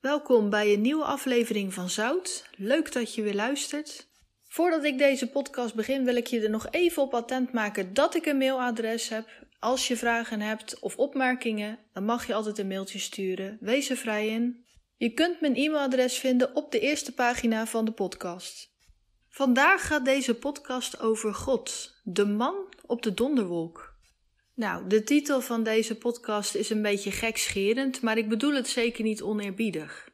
Welkom 0.00 0.50
bij 0.50 0.72
een 0.72 0.80
nieuwe 0.80 1.04
aflevering 1.04 1.74
van 1.74 1.90
Zout. 1.90 2.44
Leuk 2.56 2.92
dat 2.92 3.14
je 3.14 3.22
weer 3.22 3.34
luistert. 3.34 4.08
Voordat 4.48 4.84
ik 4.84 4.98
deze 4.98 5.30
podcast 5.30 5.74
begin, 5.74 6.04
wil 6.04 6.16
ik 6.16 6.26
je 6.26 6.40
er 6.40 6.50
nog 6.50 6.66
even 6.70 7.02
op 7.02 7.14
attent 7.14 7.52
maken 7.52 7.94
dat 7.94 8.14
ik 8.14 8.26
een 8.26 8.38
mailadres 8.38 9.08
heb. 9.08 9.28
Als 9.58 9.88
je 9.88 9.96
vragen 9.96 10.40
hebt 10.40 10.78
of 10.78 10.96
opmerkingen, 10.96 11.78
dan 11.92 12.04
mag 12.04 12.26
je 12.26 12.34
altijd 12.34 12.58
een 12.58 12.66
mailtje 12.66 12.98
sturen. 12.98 13.58
Wees 13.60 13.90
er 13.90 13.96
vrij 13.96 14.28
in. 14.28 14.64
Je 14.96 15.10
kunt 15.10 15.40
mijn 15.40 15.56
e-mailadres 15.56 16.18
vinden 16.18 16.56
op 16.56 16.72
de 16.72 16.80
eerste 16.80 17.14
pagina 17.14 17.66
van 17.66 17.84
de 17.84 17.92
podcast. 17.92 18.70
Vandaag 19.28 19.86
gaat 19.86 20.04
deze 20.04 20.34
podcast 20.34 21.00
over 21.00 21.34
God, 21.34 21.94
de 22.02 22.26
man 22.26 22.54
op 22.86 23.02
de 23.02 23.14
donderwolk. 23.14 23.89
Nou, 24.60 24.86
de 24.86 25.02
titel 25.02 25.40
van 25.40 25.62
deze 25.62 25.94
podcast 25.94 26.54
is 26.54 26.70
een 26.70 26.82
beetje 26.82 27.10
gekscherend, 27.10 28.02
maar 28.02 28.18
ik 28.18 28.28
bedoel 28.28 28.54
het 28.54 28.68
zeker 28.68 29.04
niet 29.04 29.22
oneerbiedig. 29.22 30.08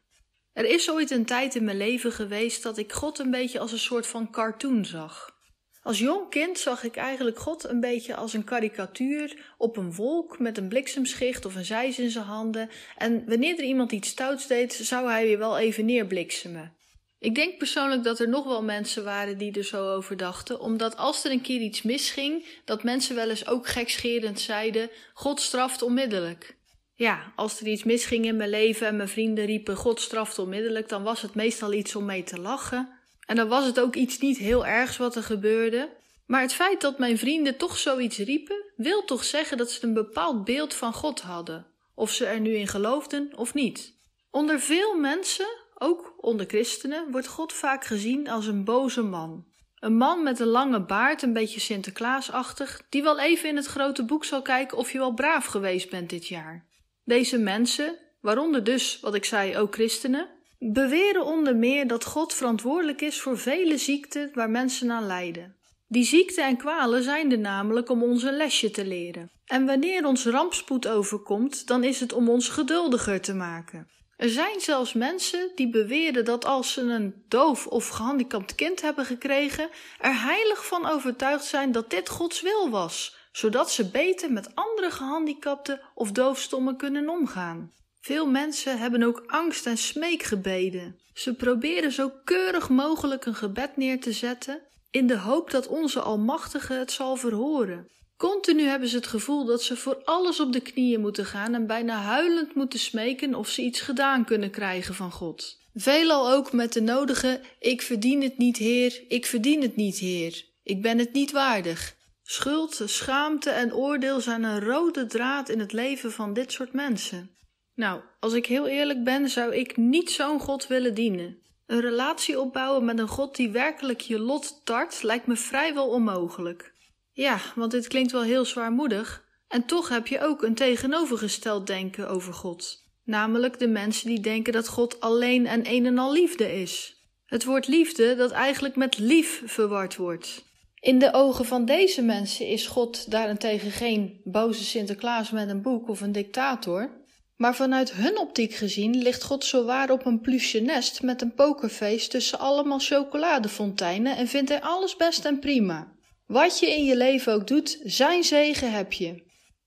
Er 0.53 0.65
is 0.65 0.91
ooit 0.91 1.11
een 1.11 1.25
tijd 1.25 1.55
in 1.55 1.65
mijn 1.65 1.77
leven 1.77 2.13
geweest 2.13 2.63
dat 2.63 2.79
ik 2.79 2.93
God 2.93 3.19
een 3.19 3.31
beetje 3.31 3.59
als 3.59 3.73
een 3.73 3.79
soort 3.79 4.07
van 4.07 4.31
cartoon 4.31 4.85
zag. 4.85 5.39
Als 5.83 5.99
jong 5.99 6.31
kind 6.31 6.59
zag 6.59 6.85
ik 6.85 6.97
eigenlijk 6.97 7.39
God 7.39 7.65
een 7.65 7.81
beetje 7.81 8.15
als 8.15 8.33
een 8.33 8.45
karikatuur 8.45 9.55
op 9.59 9.77
een 9.77 9.95
wolk 9.95 10.39
met 10.39 10.59
een 10.59 10.69
bliksemschicht 10.69 11.45
of 11.45 11.55
een 11.55 11.65
zeis 11.65 11.99
in 11.99 12.11
zijn 12.11 12.25
handen. 12.25 12.71
En 12.97 13.29
wanneer 13.29 13.59
er 13.59 13.65
iemand 13.65 13.93
iets 13.93 14.09
stouts 14.09 14.47
deed, 14.47 14.73
zou 14.73 15.09
hij 15.09 15.25
weer 15.25 15.39
wel 15.39 15.59
even 15.59 15.85
neerbliksemen. 15.85 16.76
Ik 17.19 17.35
denk 17.35 17.59
persoonlijk 17.59 18.05
dat 18.05 18.19
er 18.19 18.29
nog 18.29 18.45
wel 18.45 18.63
mensen 18.63 19.05
waren 19.05 19.39
die 19.39 19.53
er 19.53 19.65
zo 19.65 19.95
over 19.95 20.17
dachten, 20.17 20.61
omdat 20.61 20.97
als 20.97 21.25
er 21.25 21.31
een 21.31 21.41
keer 21.41 21.61
iets 21.61 21.83
misging, 21.83 22.45
dat 22.65 22.83
mensen 22.83 23.15
wel 23.15 23.31
eens 23.31 23.47
ook 23.47 23.67
gekscherend 23.67 24.41
zeiden: 24.41 24.91
God 25.15 25.41
straft 25.41 25.83
onmiddellijk. 25.83 26.57
Ja, 26.95 27.33
als 27.37 27.61
er 27.61 27.67
iets 27.67 27.85
misging 27.85 28.25
in 28.25 28.37
mijn 28.37 28.51
leven 28.51 28.87
en 28.87 28.97
mijn 28.97 29.09
vrienden 29.09 29.45
riepen 29.45 29.77
God 29.77 30.01
straft 30.01 30.39
onmiddellijk, 30.39 30.89
dan 30.89 31.03
was 31.03 31.23
het 31.23 31.35
meestal 31.35 31.73
iets 31.73 31.97
om 31.97 32.05
mee 32.05 32.23
te 32.23 32.41
lachen. 32.41 32.89
En 33.27 33.37
dan 33.37 33.49
was 33.49 33.67
het 33.67 33.81
ook 33.81 33.95
iets 33.95 34.19
niet 34.19 34.39
heel 34.39 34.67
ergs 34.67 34.97
wat 34.97 35.17
er 35.17 35.23
gebeurde. 35.23 35.89
Maar 36.27 36.41
het 36.41 36.53
feit 36.53 36.81
dat 36.81 36.99
mijn 36.99 37.19
vrienden 37.19 37.57
toch 37.57 37.79
zoiets 37.79 38.19
riepen, 38.19 38.65
wil 38.77 39.05
toch 39.05 39.25
zeggen 39.25 39.57
dat 39.57 39.71
ze 39.71 39.85
een 39.85 39.95
bepaald 39.95 40.45
beeld 40.45 40.75
van 40.75 40.93
God 40.93 41.21
hadden, 41.21 41.67
of 41.95 42.13
ze 42.13 42.27
er 42.27 42.41
nu 42.41 42.55
in 42.55 42.69
geloofden 42.69 43.33
of 43.37 43.55
niet. 43.55 43.95
Onder 44.31 44.61
veel 44.61 44.95
mensen 44.99 45.47
ook 45.79 46.15
onder 46.17 46.47
christenen 46.47 47.11
wordt 47.11 47.27
God 47.27 47.53
vaak 47.53 47.85
gezien 47.85 48.29
als 48.29 48.47
een 48.47 48.65
boze 48.65 49.03
man. 49.03 49.47
Een 49.77 49.97
man 49.97 50.23
met 50.23 50.41
een 50.41 50.47
lange 50.47 50.85
baard, 50.85 51.23
een 51.23 51.33
beetje 51.33 51.61
Sinterklaasachtig, 51.61 52.83
die 52.89 53.03
wel 53.03 53.19
even 53.21 53.49
in 53.49 53.57
het 53.57 53.67
grote 53.67 54.05
boek 54.05 54.25
zal 54.25 54.43
kijken 54.43 54.79
of 54.79 54.93
je 54.93 54.99
wel 54.99 55.15
braaf 55.15 55.45
geweest 55.45 55.91
bent 55.91 56.11
dit 56.11 56.27
jaar. 56.27 56.67
Deze 57.05 57.39
mensen, 57.39 57.99
waaronder 58.21 58.65
dus, 58.65 59.01
wat 59.01 59.15
ik 59.15 59.25
zei, 59.25 59.57
ook 59.57 59.75
christenen, 59.75 60.29
beweren 60.59 61.25
onder 61.25 61.57
meer 61.57 61.87
dat 61.87 62.05
God 62.05 62.35
verantwoordelijk 62.35 63.01
is 63.01 63.21
voor 63.21 63.39
vele 63.39 63.79
ziekten 63.79 64.31
waar 64.35 64.51
mensen 64.51 64.91
aan 64.91 65.07
lijden. 65.07 65.57
Die 65.89 66.05
ziekten 66.05 66.45
en 66.45 66.57
kwalen 66.57 67.03
zijn 67.03 67.33
er 67.33 67.39
namelijk 67.39 67.91
om 67.91 68.03
ons 68.03 68.23
een 68.23 68.37
lesje 68.37 68.71
te 68.71 68.87
leren. 68.87 69.31
En 69.45 69.67
wanneer 69.67 70.07
ons 70.07 70.27
rampspoed 70.27 70.89
overkomt, 70.89 71.67
dan 71.67 71.85
is 71.85 72.01
het 72.01 72.13
om 72.13 72.29
ons 72.29 72.49
geduldiger 72.49 73.21
te 73.21 73.35
maken. 73.35 73.89
Er 74.17 74.31
zijn 74.31 74.61
zelfs 74.61 74.93
mensen 74.93 75.51
die 75.55 75.71
beweren 75.71 76.25
dat 76.25 76.45
als 76.45 76.73
ze 76.73 76.81
een 76.81 77.25
doof 77.29 77.67
of 77.67 77.89
gehandicapt 77.89 78.55
kind 78.55 78.81
hebben 78.81 79.05
gekregen, 79.05 79.69
er 79.99 80.23
heilig 80.23 80.67
van 80.67 80.87
overtuigd 80.87 81.45
zijn 81.45 81.73
dat 81.73 81.91
dit 81.91 82.09
Gods 82.09 82.41
wil 82.41 82.71
was, 82.71 83.17
zodat 83.33 83.71
ze 83.71 83.91
beter 83.91 84.33
met 84.33 84.55
andere 84.55 84.91
gehandicapten 84.91 85.81
of 85.95 86.13
doofstommen 86.13 86.77
kunnen 86.77 87.09
omgaan. 87.09 87.73
Veel 88.01 88.27
mensen 88.27 88.79
hebben 88.79 89.03
ook 89.03 89.23
angst 89.27 89.67
en 89.67 89.79
smeekgebeden. 89.79 91.01
Ze 91.13 91.35
proberen 91.35 91.93
zo 91.93 92.11
keurig 92.25 92.69
mogelijk 92.69 93.27
een 93.27 93.35
gebed 93.35 93.77
neer 93.77 94.01
te 94.01 94.13
zetten, 94.13 94.63
in 94.91 95.07
de 95.07 95.19
hoop 95.19 95.51
dat 95.51 95.67
onze 95.67 96.01
Almachtige 96.01 96.73
het 96.73 96.93
zal 96.93 97.17
verhoren. 97.17 97.89
Continu 98.17 98.63
hebben 98.63 98.89
ze 98.89 98.97
het 98.97 99.07
gevoel 99.07 99.45
dat 99.45 99.63
ze 99.63 99.77
voor 99.77 100.03
alles 100.05 100.41
op 100.41 100.53
de 100.53 100.61
knieën 100.61 101.01
moeten 101.01 101.25
gaan 101.25 101.55
en 101.55 101.67
bijna 101.67 102.01
huilend 102.01 102.55
moeten 102.55 102.79
smeken 102.79 103.35
of 103.35 103.49
ze 103.49 103.63
iets 103.63 103.81
gedaan 103.81 104.25
kunnen 104.25 104.51
krijgen 104.51 104.95
van 104.95 105.13
God. 105.13 105.59
Veelal 105.75 106.33
ook 106.33 106.53
met 106.53 106.73
de 106.73 106.81
nodige: 106.81 107.41
Ik 107.59 107.83
verdien 107.83 108.23
het 108.23 108.39
niet, 108.39 108.57
Heer, 108.57 109.03
ik 109.09 109.27
verdien 109.27 109.63
het 109.63 109.77
niet, 109.77 109.99
Heer, 109.99 110.45
ik 110.63 110.83
ben 110.83 110.99
het 110.99 111.13
niet 111.13 111.33
waardig. 111.33 111.97
Schuld, 112.23 112.83
schaamte 112.85 113.51
en 113.51 113.75
oordeel 113.75 114.21
zijn 114.21 114.43
een 114.43 114.61
rode 114.61 115.07
draad 115.07 115.49
in 115.49 115.59
het 115.59 115.73
leven 115.73 116.13
van 116.13 116.33
dit 116.33 116.53
soort 116.53 116.73
mensen. 116.73 117.31
Nou, 117.75 118.01
als 118.21 118.33
ik 118.33 118.47
heel 118.47 118.67
eerlijk 118.67 119.05
ben, 119.05 119.29
zou 119.29 119.55
ik 119.55 119.77
niet 119.77 120.11
zo'n 120.11 120.41
God 120.41 120.67
willen 120.67 120.95
dienen. 120.95 121.39
Een 121.67 121.81
relatie 121.81 122.41
opbouwen 122.41 122.85
met 122.85 122.99
een 122.99 123.09
God 123.09 123.37
die 123.37 123.51
werkelijk 123.51 124.01
je 124.01 124.19
lot 124.19 124.61
tart 124.65 125.03
lijkt 125.03 125.27
me 125.27 125.37
vrijwel 125.37 125.89
onmogelijk. 125.89 126.75
Ja, 127.17 127.41
want 127.55 127.71
dit 127.71 127.89
klinkt 127.89 128.13
wel 128.13 128.23
heel 128.23 128.45
zwaarmoedig. 128.45 129.25
En 129.49 129.65
toch 129.65 129.89
heb 129.89 130.07
je 130.07 130.21
ook 130.21 130.43
een 130.43 130.55
tegenovergesteld 130.55 131.67
denken 131.67 132.09
over 132.09 132.33
God. 132.33 132.85
Namelijk 133.05 133.59
de 133.59 133.69
mensen 133.69 134.09
die 134.09 134.21
denken 134.21 134.53
dat 134.53 134.69
God 134.69 135.01
alleen 135.01 135.47
en 135.47 135.71
een 135.71 135.87
en 135.87 135.99
al 135.99 136.13
liefde 136.13 136.61
is. 136.61 136.97
Het 137.27 137.45
woord 137.45 137.67
liefde 137.67 138.15
dat 138.15 138.31
eigenlijk 138.31 138.77
met 138.77 138.99
lief 138.99 139.43
verward 139.45 139.97
wordt. 139.97 140.45
In 140.81 140.99
de 140.99 141.13
ogen 141.13 141.45
van 141.45 141.65
deze 141.65 142.03
mensen 142.03 142.47
is 142.47 142.67
God 142.67 143.11
daarentegen 143.11 143.71
geen 143.71 144.21
boze 144.25 144.65
Sinterklaas 144.65 145.31
met 145.31 145.49
een 145.49 145.63
boek 145.63 145.89
of 145.89 146.01
een 146.01 146.13
dictator. 146.13 146.91
Maar 147.37 147.55
vanuit 147.55 147.93
hun 147.93 148.19
optiek 148.19 148.55
gezien 148.55 148.97
ligt 148.97 149.23
God 149.23 149.45
zowaar 149.45 149.91
op 149.91 150.07
een 150.07 150.21
plusje 150.21 150.61
nest 150.61 151.03
met 151.03 151.23
een 151.23 151.35
pokerface 151.35 152.09
tussen 152.09 152.39
allemaal 152.39 152.79
chocoladefonteinen 152.79 154.17
en 154.17 154.29
vindt 154.29 154.49
hij 154.49 154.61
alles 154.61 154.97
best 154.97 155.25
en 155.25 155.39
prima. 155.39 155.96
Wat 156.27 156.59
je 156.59 156.67
in 156.67 156.85
je 156.85 156.97
leven 156.97 157.33
ook 157.33 157.47
doet, 157.47 157.79
zijn 157.83 158.25
zegen 158.25 158.73
heb 158.73 158.93
je. 158.93 159.25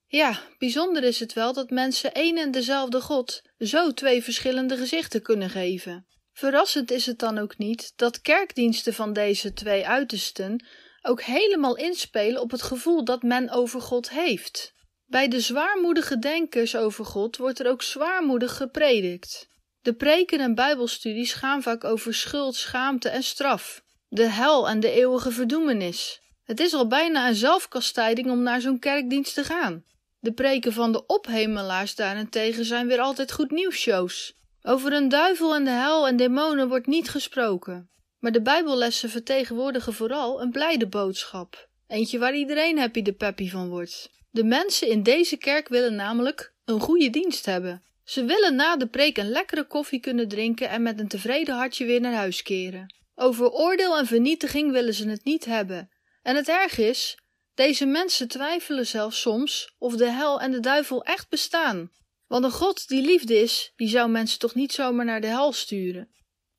Ja, 0.08 0.40
bijzonder 0.58 1.04
is 1.04 1.20
het 1.20 1.34
wel 1.34 1.54
dat 1.54 1.70
mensen 1.70 2.14
één 2.14 2.38
en 2.38 2.52
dezelfde 2.52 3.02
God 3.02 3.42
zo 3.58 3.94
twee 3.94 4.24
verschillende 4.24 4.78
gezichten 4.78 5.22
kunnen 5.22 5.50
geven. 5.50 6.08
Verrassend 6.34 6.92
is 6.92 7.06
het 7.06 7.20
dan 7.20 7.38
ook 7.38 7.58
niet 7.58 7.94
dat 7.96 8.22
kerkdiensten 8.22 8.94
van 8.94 9.14
deze 9.14 9.54
twee 9.54 9.88
uitersten 9.88 10.66
ook 11.02 11.22
helemaal 11.22 11.78
inspelen 11.78 12.42
op 12.42 12.52
het 12.52 12.62
gevoel 12.62 13.04
dat 13.04 13.24
men 13.24 13.50
over 13.50 13.82
God 13.82 14.10
heeft. 14.10 14.74
Bij 15.06 15.28
de 15.28 15.40
zwaarmoedige 15.40 16.20
denkers 16.20 16.76
over 16.76 17.06
God 17.06 17.38
wordt 17.38 17.60
er 17.60 17.70
ook 17.70 17.82
zwaarmoedig 17.82 18.56
gepredikt. 18.56 19.48
De 19.82 19.94
preken 19.94 20.40
en 20.40 20.56
bijbelstudies 20.56 21.34
gaan 21.34 21.62
vaak 21.62 21.84
over 21.84 22.14
schuld, 22.14 22.56
schaamte 22.56 23.10
en 23.10 23.24
straf, 23.24 23.82
de 24.08 24.30
hel 24.30 24.70
en 24.70 24.80
de 24.80 24.92
eeuwige 24.92 25.32
verdoemenis. 25.32 26.22
Het 26.50 26.60
is 26.60 26.74
al 26.74 26.88
bijna 26.88 27.28
een 27.28 27.36
zelfkastijding 27.36 28.30
om 28.32 28.42
naar 28.42 28.62
zo'n 28.62 28.80
kerkdienst 28.80 29.34
te 29.34 29.44
gaan. 29.44 29.84
De 30.20 30.32
preken 30.32 30.74
van 30.74 30.92
de 30.92 31.06
ophemelaars 31.06 31.96
daarentegen 31.96 32.66
zijn 32.66 32.88
weer 32.88 33.00
altijd 33.00 33.32
goed 33.32 33.52
nieuwsshows. 33.52 34.34
Over 34.62 34.94
een 34.94 35.10
duivel 35.10 35.56
en 35.56 35.64
de 35.64 35.70
hel 35.70 36.08
en 36.08 36.16
demonen 36.16 36.68
wordt 36.68 36.88
niet 36.88 37.10
gesproken. 37.10 37.90
Maar 38.20 38.32
de 38.32 38.42
bijbellessen 38.42 39.10
vertegenwoordigen 39.10 39.94
vooral 39.94 40.42
een 40.42 40.52
blijde 40.52 40.88
boodschap. 40.88 41.70
Eentje 41.88 42.20
waar 42.20 42.36
iedereen 42.36 42.80
happy 42.80 43.02
de 43.02 43.14
peppy 43.14 43.50
van 43.50 43.70
wordt. 43.70 44.10
De 44.30 44.44
mensen 44.44 44.88
in 44.88 45.04
deze 45.04 45.38
kerk 45.38 45.68
willen 45.68 45.96
namelijk 45.96 46.54
een 46.66 46.80
goede 46.80 47.10
dienst 47.10 47.46
hebben. 47.46 47.84
Ze 48.04 48.24
willen 48.26 48.56
na 48.56 48.78
de 48.78 48.88
preek 48.88 49.18
een 49.18 49.30
lekkere 49.30 49.64
koffie 49.64 50.00
kunnen 50.00 50.28
drinken 50.28 50.70
en 50.70 50.82
met 50.82 51.00
een 51.00 51.08
tevreden 51.08 51.56
hartje 51.56 51.86
weer 51.86 52.02
naar 52.02 52.14
huis 52.14 52.42
keren. 52.42 52.94
Over 53.16 53.52
oordeel 53.52 53.98
en 53.98 54.06
vernietiging 54.06 54.72
willen 54.72 54.94
ze 54.94 55.10
het 55.10 55.24
niet 55.24 55.46
hebben. 55.46 55.90
En 56.22 56.36
het 56.36 56.48
erg 56.48 56.78
is, 56.78 57.18
deze 57.54 57.86
mensen 57.86 58.28
twijfelen 58.28 58.88
zelfs 58.88 59.22
soms 59.22 59.76
of 59.78 59.96
de 59.96 60.12
hel 60.12 60.42
en 60.42 60.52
de 60.52 60.60
duivel 60.60 61.04
echt 61.04 61.30
bestaan. 61.30 61.92
Want 62.28 62.44
een 62.44 62.52
God 62.52 62.88
die 62.88 63.02
liefde 63.02 63.42
is, 63.42 63.74
die 63.76 63.90
zou 63.90 64.10
mensen 64.10 64.40
toch 64.40 64.56
niet 64.56 64.72
zomaar 64.72 65.06
naar 65.06 65.22
de 65.22 65.28
hel 65.28 65.54
sturen. 65.54 66.10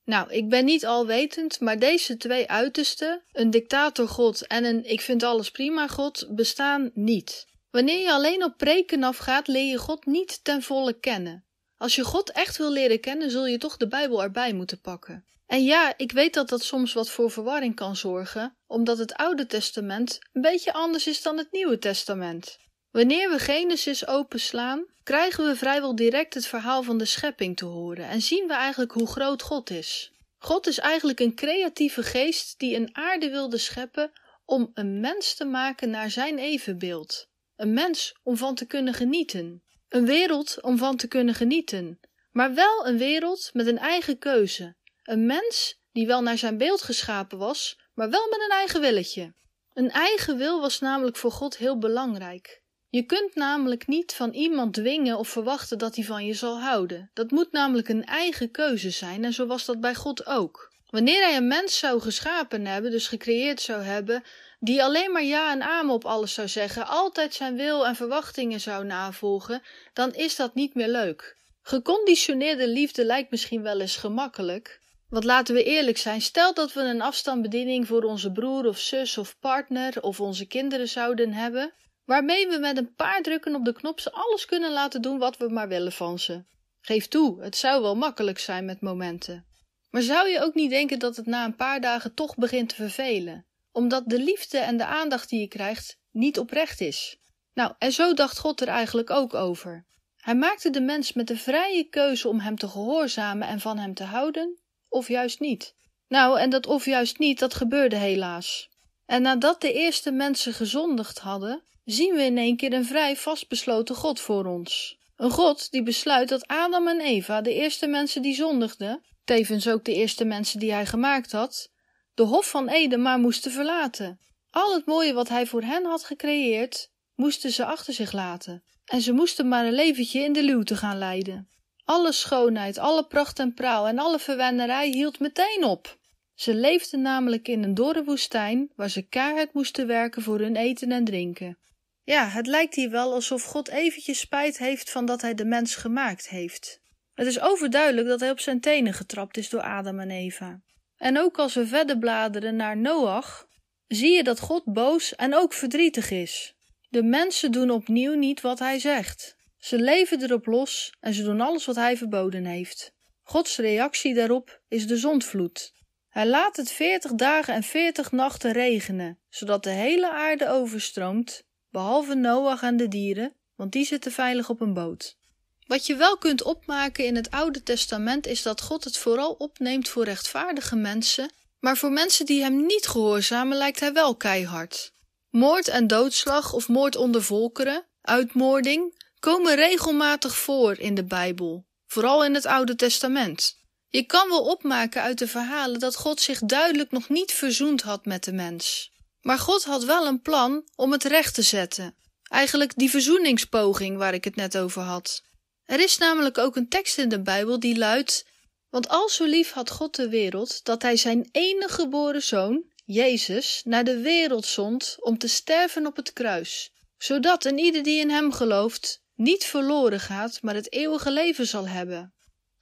Nou, 0.04 0.32
ik 0.32 0.48
ben 0.48 0.64
niet 0.64 0.86
alwetend, 0.86 1.60
maar 1.60 1.78
deze 1.78 2.16
twee 2.16 2.48
uitersten, 2.48 3.22
een 3.32 3.50
dictatorgod 3.50 4.46
en 4.46 4.64
een 4.64 4.84
ik 4.90 5.00
vind 5.00 5.22
alles 5.22 5.50
prima 5.50 5.88
God, 5.88 6.26
bestaan 6.30 6.90
niet. 6.94 7.46
Wanneer 7.70 8.00
je 8.00 8.12
alleen 8.12 8.44
op 8.44 8.56
preken 8.56 9.02
afgaat, 9.02 9.48
leer 9.48 9.70
je 9.70 9.78
God 9.78 10.06
niet 10.06 10.44
ten 10.44 10.62
volle 10.62 10.98
kennen. 10.98 11.44
Als 11.76 11.94
je 11.94 12.04
God 12.04 12.30
echt 12.30 12.56
wil 12.56 12.70
leren 12.70 13.00
kennen, 13.00 13.30
zul 13.30 13.46
je 13.46 13.58
toch 13.58 13.76
de 13.76 13.88
Bijbel 13.88 14.22
erbij 14.22 14.52
moeten 14.52 14.80
pakken. 14.80 15.24
En 15.50 15.64
ja, 15.64 15.94
ik 15.96 16.12
weet 16.12 16.34
dat 16.34 16.48
dat 16.48 16.62
soms 16.62 16.92
wat 16.92 17.10
voor 17.10 17.30
verwarring 17.30 17.74
kan 17.74 17.96
zorgen, 17.96 18.56
omdat 18.66 18.98
het 18.98 19.14
Oude 19.14 19.46
Testament 19.46 20.18
een 20.32 20.42
beetje 20.42 20.72
anders 20.72 21.06
is 21.06 21.22
dan 21.22 21.38
het 21.38 21.52
Nieuwe 21.52 21.78
Testament. 21.78 22.58
Wanneer 22.90 23.30
we 23.30 23.38
Genesis 23.38 24.06
openslaan, 24.06 24.86
krijgen 25.02 25.44
we 25.44 25.56
vrijwel 25.56 25.94
direct 25.94 26.34
het 26.34 26.46
verhaal 26.46 26.82
van 26.82 26.98
de 26.98 27.04
schepping 27.04 27.56
te 27.56 27.64
horen 27.64 28.08
en 28.08 28.22
zien 28.22 28.46
we 28.46 28.52
eigenlijk 28.52 28.92
hoe 28.92 29.06
groot 29.06 29.42
God 29.42 29.70
is. 29.70 30.12
God 30.38 30.66
is 30.66 30.78
eigenlijk 30.78 31.20
een 31.20 31.34
creatieve 31.34 32.02
geest 32.02 32.58
die 32.58 32.76
een 32.76 32.96
aarde 32.96 33.30
wilde 33.30 33.58
scheppen 33.58 34.12
om 34.44 34.70
een 34.74 35.00
mens 35.00 35.34
te 35.34 35.44
maken 35.44 35.90
naar 35.90 36.10
zijn 36.10 36.38
evenbeeld. 36.38 37.28
Een 37.56 37.72
mens 37.72 38.14
om 38.22 38.36
van 38.36 38.54
te 38.54 38.66
kunnen 38.66 38.94
genieten. 38.94 39.62
Een 39.88 40.06
wereld 40.06 40.62
om 40.62 40.78
van 40.78 40.96
te 40.96 41.08
kunnen 41.08 41.34
genieten. 41.34 42.00
maar 42.30 42.54
wel 42.54 42.86
een 42.86 42.98
wereld 42.98 43.50
met 43.52 43.66
een 43.66 43.78
eigen 43.78 44.18
keuze. 44.18 44.78
Een 45.10 45.26
mens 45.26 45.80
die 45.92 46.06
wel 46.06 46.22
naar 46.22 46.38
zijn 46.38 46.58
beeld 46.58 46.82
geschapen 46.82 47.38
was, 47.38 47.78
maar 47.94 48.10
wel 48.10 48.28
met 48.30 48.40
een 48.40 48.56
eigen 48.56 48.80
willetje. 48.80 49.32
Een 49.72 49.90
eigen 49.90 50.36
wil 50.36 50.60
was 50.60 50.80
namelijk 50.80 51.16
voor 51.16 51.32
God 51.32 51.56
heel 51.56 51.78
belangrijk. 51.78 52.62
Je 52.88 53.02
kunt 53.02 53.34
namelijk 53.34 53.86
niet 53.86 54.12
van 54.12 54.32
iemand 54.32 54.74
dwingen 54.74 55.18
of 55.18 55.28
verwachten 55.28 55.78
dat 55.78 55.94
hij 55.94 56.04
van 56.04 56.26
je 56.26 56.34
zal 56.34 56.60
houden. 56.60 57.10
Dat 57.14 57.30
moet 57.30 57.52
namelijk 57.52 57.88
een 57.88 58.04
eigen 58.04 58.50
keuze 58.50 58.90
zijn 58.90 59.24
en 59.24 59.32
zo 59.32 59.46
was 59.46 59.64
dat 59.64 59.80
bij 59.80 59.94
God 59.94 60.26
ook. 60.26 60.72
Wanneer 60.86 61.22
hij 61.22 61.36
een 61.36 61.48
mens 61.48 61.78
zou 61.78 62.00
geschapen 62.00 62.66
hebben, 62.66 62.90
dus 62.90 63.08
gecreëerd 63.08 63.60
zou 63.60 63.82
hebben, 63.82 64.22
die 64.60 64.82
alleen 64.82 65.12
maar 65.12 65.24
ja 65.24 65.52
en 65.52 65.62
amen 65.62 65.94
op 65.94 66.04
alles 66.04 66.34
zou 66.34 66.48
zeggen, 66.48 66.86
altijd 66.86 67.34
zijn 67.34 67.56
wil 67.56 67.86
en 67.86 67.96
verwachtingen 67.96 68.60
zou 68.60 68.84
navolgen, 68.84 69.62
dan 69.92 70.14
is 70.14 70.36
dat 70.36 70.54
niet 70.54 70.74
meer 70.74 70.88
leuk. 70.88 71.36
Geconditioneerde 71.62 72.68
liefde 72.68 73.04
lijkt 73.04 73.30
misschien 73.30 73.62
wel 73.62 73.80
eens 73.80 73.96
gemakkelijk. 73.96 74.80
Want 75.10 75.24
laten 75.24 75.54
we 75.54 75.64
eerlijk 75.64 75.98
zijn, 75.98 76.20
stel 76.20 76.54
dat 76.54 76.72
we 76.72 76.80
een 76.80 77.00
afstandsbediening 77.00 77.86
voor 77.86 78.02
onze 78.02 78.32
broer 78.32 78.66
of 78.66 78.78
zus 78.78 79.18
of 79.18 79.38
partner 79.38 80.02
of 80.02 80.20
onze 80.20 80.46
kinderen 80.46 80.88
zouden 80.88 81.32
hebben, 81.32 81.72
waarmee 82.04 82.48
we 82.48 82.58
met 82.58 82.76
een 82.76 82.94
paar 82.94 83.22
drukken 83.22 83.54
op 83.54 83.64
de 83.64 83.72
knop 83.72 84.00
ze 84.00 84.12
alles 84.12 84.44
kunnen 84.44 84.72
laten 84.72 85.02
doen 85.02 85.18
wat 85.18 85.36
we 85.36 85.48
maar 85.48 85.68
willen 85.68 85.92
van 85.92 86.18
ze. 86.18 86.44
Geef 86.80 87.08
toe, 87.08 87.42
het 87.42 87.56
zou 87.56 87.82
wel 87.82 87.96
makkelijk 87.96 88.38
zijn 88.38 88.64
met 88.64 88.80
momenten. 88.80 89.46
Maar 89.90 90.02
zou 90.02 90.28
je 90.28 90.42
ook 90.42 90.54
niet 90.54 90.70
denken 90.70 90.98
dat 90.98 91.16
het 91.16 91.26
na 91.26 91.44
een 91.44 91.56
paar 91.56 91.80
dagen 91.80 92.14
toch 92.14 92.34
begint 92.34 92.68
te 92.68 92.74
vervelen? 92.74 93.46
Omdat 93.72 94.02
de 94.06 94.18
liefde 94.18 94.58
en 94.58 94.76
de 94.76 94.84
aandacht 94.84 95.28
die 95.28 95.40
je 95.40 95.48
krijgt 95.48 95.98
niet 96.10 96.38
oprecht 96.38 96.80
is. 96.80 97.18
Nou, 97.54 97.72
en 97.78 97.92
zo 97.92 98.14
dacht 98.14 98.38
God 98.38 98.60
er 98.60 98.68
eigenlijk 98.68 99.10
ook 99.10 99.34
over. 99.34 99.86
Hij 100.16 100.34
maakte 100.34 100.70
de 100.70 100.80
mens 100.80 101.12
met 101.12 101.26
de 101.26 101.36
vrije 101.36 101.84
keuze 101.84 102.28
om 102.28 102.40
hem 102.40 102.56
te 102.56 102.68
gehoorzamen 102.68 103.48
en 103.48 103.60
van 103.60 103.78
hem 103.78 103.94
te 103.94 104.04
houden, 104.04 104.59
of 104.90 105.08
juist 105.08 105.40
niet. 105.40 105.74
Nou, 106.08 106.40
en 106.40 106.50
dat 106.50 106.66
of 106.66 106.84
juist 106.84 107.18
niet, 107.18 107.38
dat 107.38 107.54
gebeurde 107.54 107.96
helaas. 107.96 108.68
En 109.06 109.22
nadat 109.22 109.60
de 109.60 109.72
eerste 109.72 110.10
mensen 110.10 110.52
gezondigd 110.52 111.18
hadden, 111.18 111.62
zien 111.84 112.14
we 112.14 112.22
in 112.22 112.38
één 112.38 112.56
keer 112.56 112.72
een 112.72 112.84
vrij 112.84 113.16
vastbesloten 113.16 113.94
God 113.94 114.20
voor 114.20 114.44
ons. 114.44 114.98
Een 115.16 115.30
God 115.30 115.70
die 115.70 115.82
besluit 115.82 116.28
dat 116.28 116.46
Adam 116.46 116.88
en 116.88 117.00
Eva, 117.00 117.40
de 117.40 117.54
eerste 117.54 117.86
mensen 117.86 118.22
die 118.22 118.34
zondigden, 118.34 119.04
tevens 119.24 119.68
ook 119.68 119.84
de 119.84 119.94
eerste 119.94 120.24
mensen 120.24 120.58
die 120.58 120.72
hij 120.72 120.86
gemaakt 120.86 121.32
had, 121.32 121.70
de 122.14 122.22
Hof 122.22 122.50
van 122.50 122.68
Eden 122.68 123.02
maar 123.02 123.18
moesten 123.18 123.52
verlaten. 123.52 124.20
Al 124.50 124.74
het 124.74 124.86
mooie 124.86 125.12
wat 125.12 125.28
hij 125.28 125.46
voor 125.46 125.62
hen 125.62 125.84
had 125.84 126.04
gecreëerd, 126.04 126.90
moesten 127.14 127.50
ze 127.50 127.64
achter 127.64 127.94
zich 127.94 128.12
laten. 128.12 128.64
En 128.84 129.00
ze 129.00 129.12
moesten 129.12 129.48
maar 129.48 129.66
een 129.66 129.72
leventje 129.72 130.20
in 130.20 130.32
de 130.32 130.42
luwte 130.42 130.76
gaan 130.76 130.98
leiden. 130.98 131.48
Alle 131.84 132.12
schoonheid, 132.12 132.78
alle 132.78 133.06
pracht 133.06 133.38
en 133.38 133.54
praal 133.54 133.88
en 133.88 133.98
alle 133.98 134.18
verwennerij 134.18 134.88
hield 134.88 135.18
meteen 135.18 135.64
op. 135.64 135.98
Ze 136.34 136.54
leefden 136.54 137.00
namelijk 137.00 137.48
in 137.48 137.62
een 137.62 137.74
dorre 137.74 138.04
woestijn 138.04 138.70
waar 138.76 138.90
ze 138.90 139.02
keihard 139.02 139.52
moesten 139.52 139.86
werken 139.86 140.22
voor 140.22 140.38
hun 140.38 140.56
eten 140.56 140.92
en 140.92 141.04
drinken. 141.04 141.58
Ja, 142.04 142.28
het 142.28 142.46
lijkt 142.46 142.74
hier 142.74 142.90
wel 142.90 143.12
alsof 143.12 143.42
God 143.42 143.68
eventjes 143.68 144.18
spijt 144.18 144.58
heeft 144.58 144.90
van 144.90 145.06
dat 145.06 145.20
hij 145.20 145.34
de 145.34 145.44
mens 145.44 145.76
gemaakt 145.76 146.28
heeft. 146.28 146.80
Het 147.14 147.26
is 147.26 147.40
overduidelijk 147.40 148.08
dat 148.08 148.20
hij 148.20 148.30
op 148.30 148.40
zijn 148.40 148.60
tenen 148.60 148.92
getrapt 148.92 149.36
is 149.36 149.48
door 149.48 149.60
Adam 149.60 150.00
en 150.00 150.10
Eva. 150.10 150.60
En 150.96 151.18
ook 151.18 151.38
als 151.38 151.54
we 151.54 151.66
verder 151.66 151.98
bladeren 151.98 152.56
naar 152.56 152.76
Noach, 152.76 153.48
zie 153.86 154.10
je 154.10 154.22
dat 154.22 154.40
God 154.40 154.64
boos 154.64 155.16
en 155.16 155.34
ook 155.34 155.52
verdrietig 155.52 156.10
is. 156.10 156.54
De 156.88 157.02
mensen 157.02 157.52
doen 157.52 157.70
opnieuw 157.70 158.14
niet 158.14 158.40
wat 158.40 158.58
hij 158.58 158.78
zegt. 158.78 159.36
Ze 159.60 159.78
leven 159.78 160.22
erop 160.22 160.46
los 160.46 160.92
en 161.00 161.14
ze 161.14 161.22
doen 161.22 161.40
alles 161.40 161.64
wat 161.66 161.76
hij 161.76 161.96
verboden 161.96 162.44
heeft. 162.44 162.94
Gods 163.22 163.56
reactie 163.56 164.14
daarop 164.14 164.60
is 164.68 164.86
de 164.86 164.96
zondvloed. 164.96 165.72
Hij 166.08 166.26
laat 166.26 166.56
het 166.56 166.70
veertig 166.70 167.14
dagen 167.14 167.54
en 167.54 167.62
veertig 167.62 168.12
nachten 168.12 168.52
regenen, 168.52 169.18
zodat 169.28 169.62
de 169.62 169.70
hele 169.70 170.10
aarde 170.10 170.48
overstroomt, 170.48 171.42
behalve 171.70 172.14
Noach 172.14 172.62
en 172.62 172.76
de 172.76 172.88
dieren, 172.88 173.34
want 173.56 173.72
die 173.72 173.84
zitten 173.84 174.12
veilig 174.12 174.48
op 174.48 174.60
een 174.60 174.74
boot. 174.74 175.18
Wat 175.66 175.86
je 175.86 175.96
wel 175.96 176.18
kunt 176.18 176.42
opmaken 176.42 177.04
in 177.04 177.16
het 177.16 177.30
Oude 177.30 177.62
Testament 177.62 178.26
is 178.26 178.42
dat 178.42 178.60
God 178.60 178.84
het 178.84 178.96
vooral 178.96 179.32
opneemt 179.32 179.88
voor 179.88 180.04
rechtvaardige 180.04 180.76
mensen, 180.76 181.32
maar 181.58 181.76
voor 181.76 181.92
mensen 181.92 182.26
die 182.26 182.42
hem 182.42 182.66
niet 182.66 182.86
gehoorzamen 182.86 183.56
lijkt 183.56 183.80
hij 183.80 183.92
wel 183.92 184.16
keihard. 184.16 184.92
Moord 185.28 185.68
en 185.68 185.86
doodslag 185.86 186.52
of 186.52 186.68
moord 186.68 186.96
onder 186.96 187.22
volkeren, 187.22 187.86
uitmoording, 188.00 188.94
komen 189.20 189.54
regelmatig 189.54 190.36
voor 190.36 190.78
in 190.78 190.94
de 190.94 191.04
Bijbel, 191.04 191.66
vooral 191.86 192.24
in 192.24 192.34
het 192.34 192.46
Oude 192.46 192.76
Testament. 192.76 193.58
Je 193.88 194.02
kan 194.02 194.28
wel 194.28 194.44
opmaken 194.44 195.02
uit 195.02 195.18
de 195.18 195.28
verhalen 195.28 195.80
dat 195.80 195.96
God 195.96 196.20
zich 196.20 196.38
duidelijk 196.38 196.90
nog 196.90 197.08
niet 197.08 197.32
verzoend 197.32 197.82
had 197.82 198.04
met 198.04 198.24
de 198.24 198.32
mens. 198.32 198.92
Maar 199.20 199.38
God 199.38 199.64
had 199.64 199.84
wel 199.84 200.06
een 200.06 200.20
plan 200.20 200.68
om 200.76 200.92
het 200.92 201.04
recht 201.04 201.34
te 201.34 201.42
zetten. 201.42 201.94
Eigenlijk 202.22 202.72
die 202.76 202.90
verzoeningspoging 202.90 203.96
waar 203.96 204.14
ik 204.14 204.24
het 204.24 204.36
net 204.36 204.58
over 204.58 204.82
had. 204.82 205.22
Er 205.64 205.80
is 205.80 205.98
namelijk 205.98 206.38
ook 206.38 206.56
een 206.56 206.68
tekst 206.68 206.98
in 206.98 207.08
de 207.08 207.22
Bijbel 207.22 207.60
die 207.60 207.78
luidt: 207.78 208.26
Want 208.68 208.88
al 208.88 209.08
zo 209.08 209.24
lief 209.24 209.52
had 209.52 209.70
God 209.70 209.96
de 209.96 210.08
wereld, 210.08 210.64
dat 210.64 210.82
hij 210.82 210.96
zijn 210.96 211.28
enige 211.32 211.74
geboren 211.74 212.22
zoon, 212.22 212.64
Jezus, 212.84 213.60
naar 213.64 213.84
de 213.84 214.00
wereld 214.00 214.46
zond 214.46 214.96
om 215.00 215.18
te 215.18 215.28
sterven 215.28 215.86
op 215.86 215.96
het 215.96 216.12
kruis, 216.12 216.72
zodat 216.98 217.44
een 217.44 217.58
ieder 217.58 217.82
die 217.82 218.00
in 218.00 218.10
hem 218.10 218.32
gelooft 218.32 218.99
niet 219.20 219.44
verloren 219.44 220.00
gaat, 220.00 220.42
maar 220.42 220.54
het 220.54 220.72
eeuwige 220.72 221.10
leven 221.10 221.46
zal 221.46 221.68
hebben. 221.68 222.14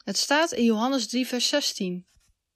Het 0.04 0.16
staat 0.16 0.52
in 0.52 0.64
Johannes 0.64 1.08
3, 1.08 1.26
vers 1.26 1.48
16. 1.48 2.06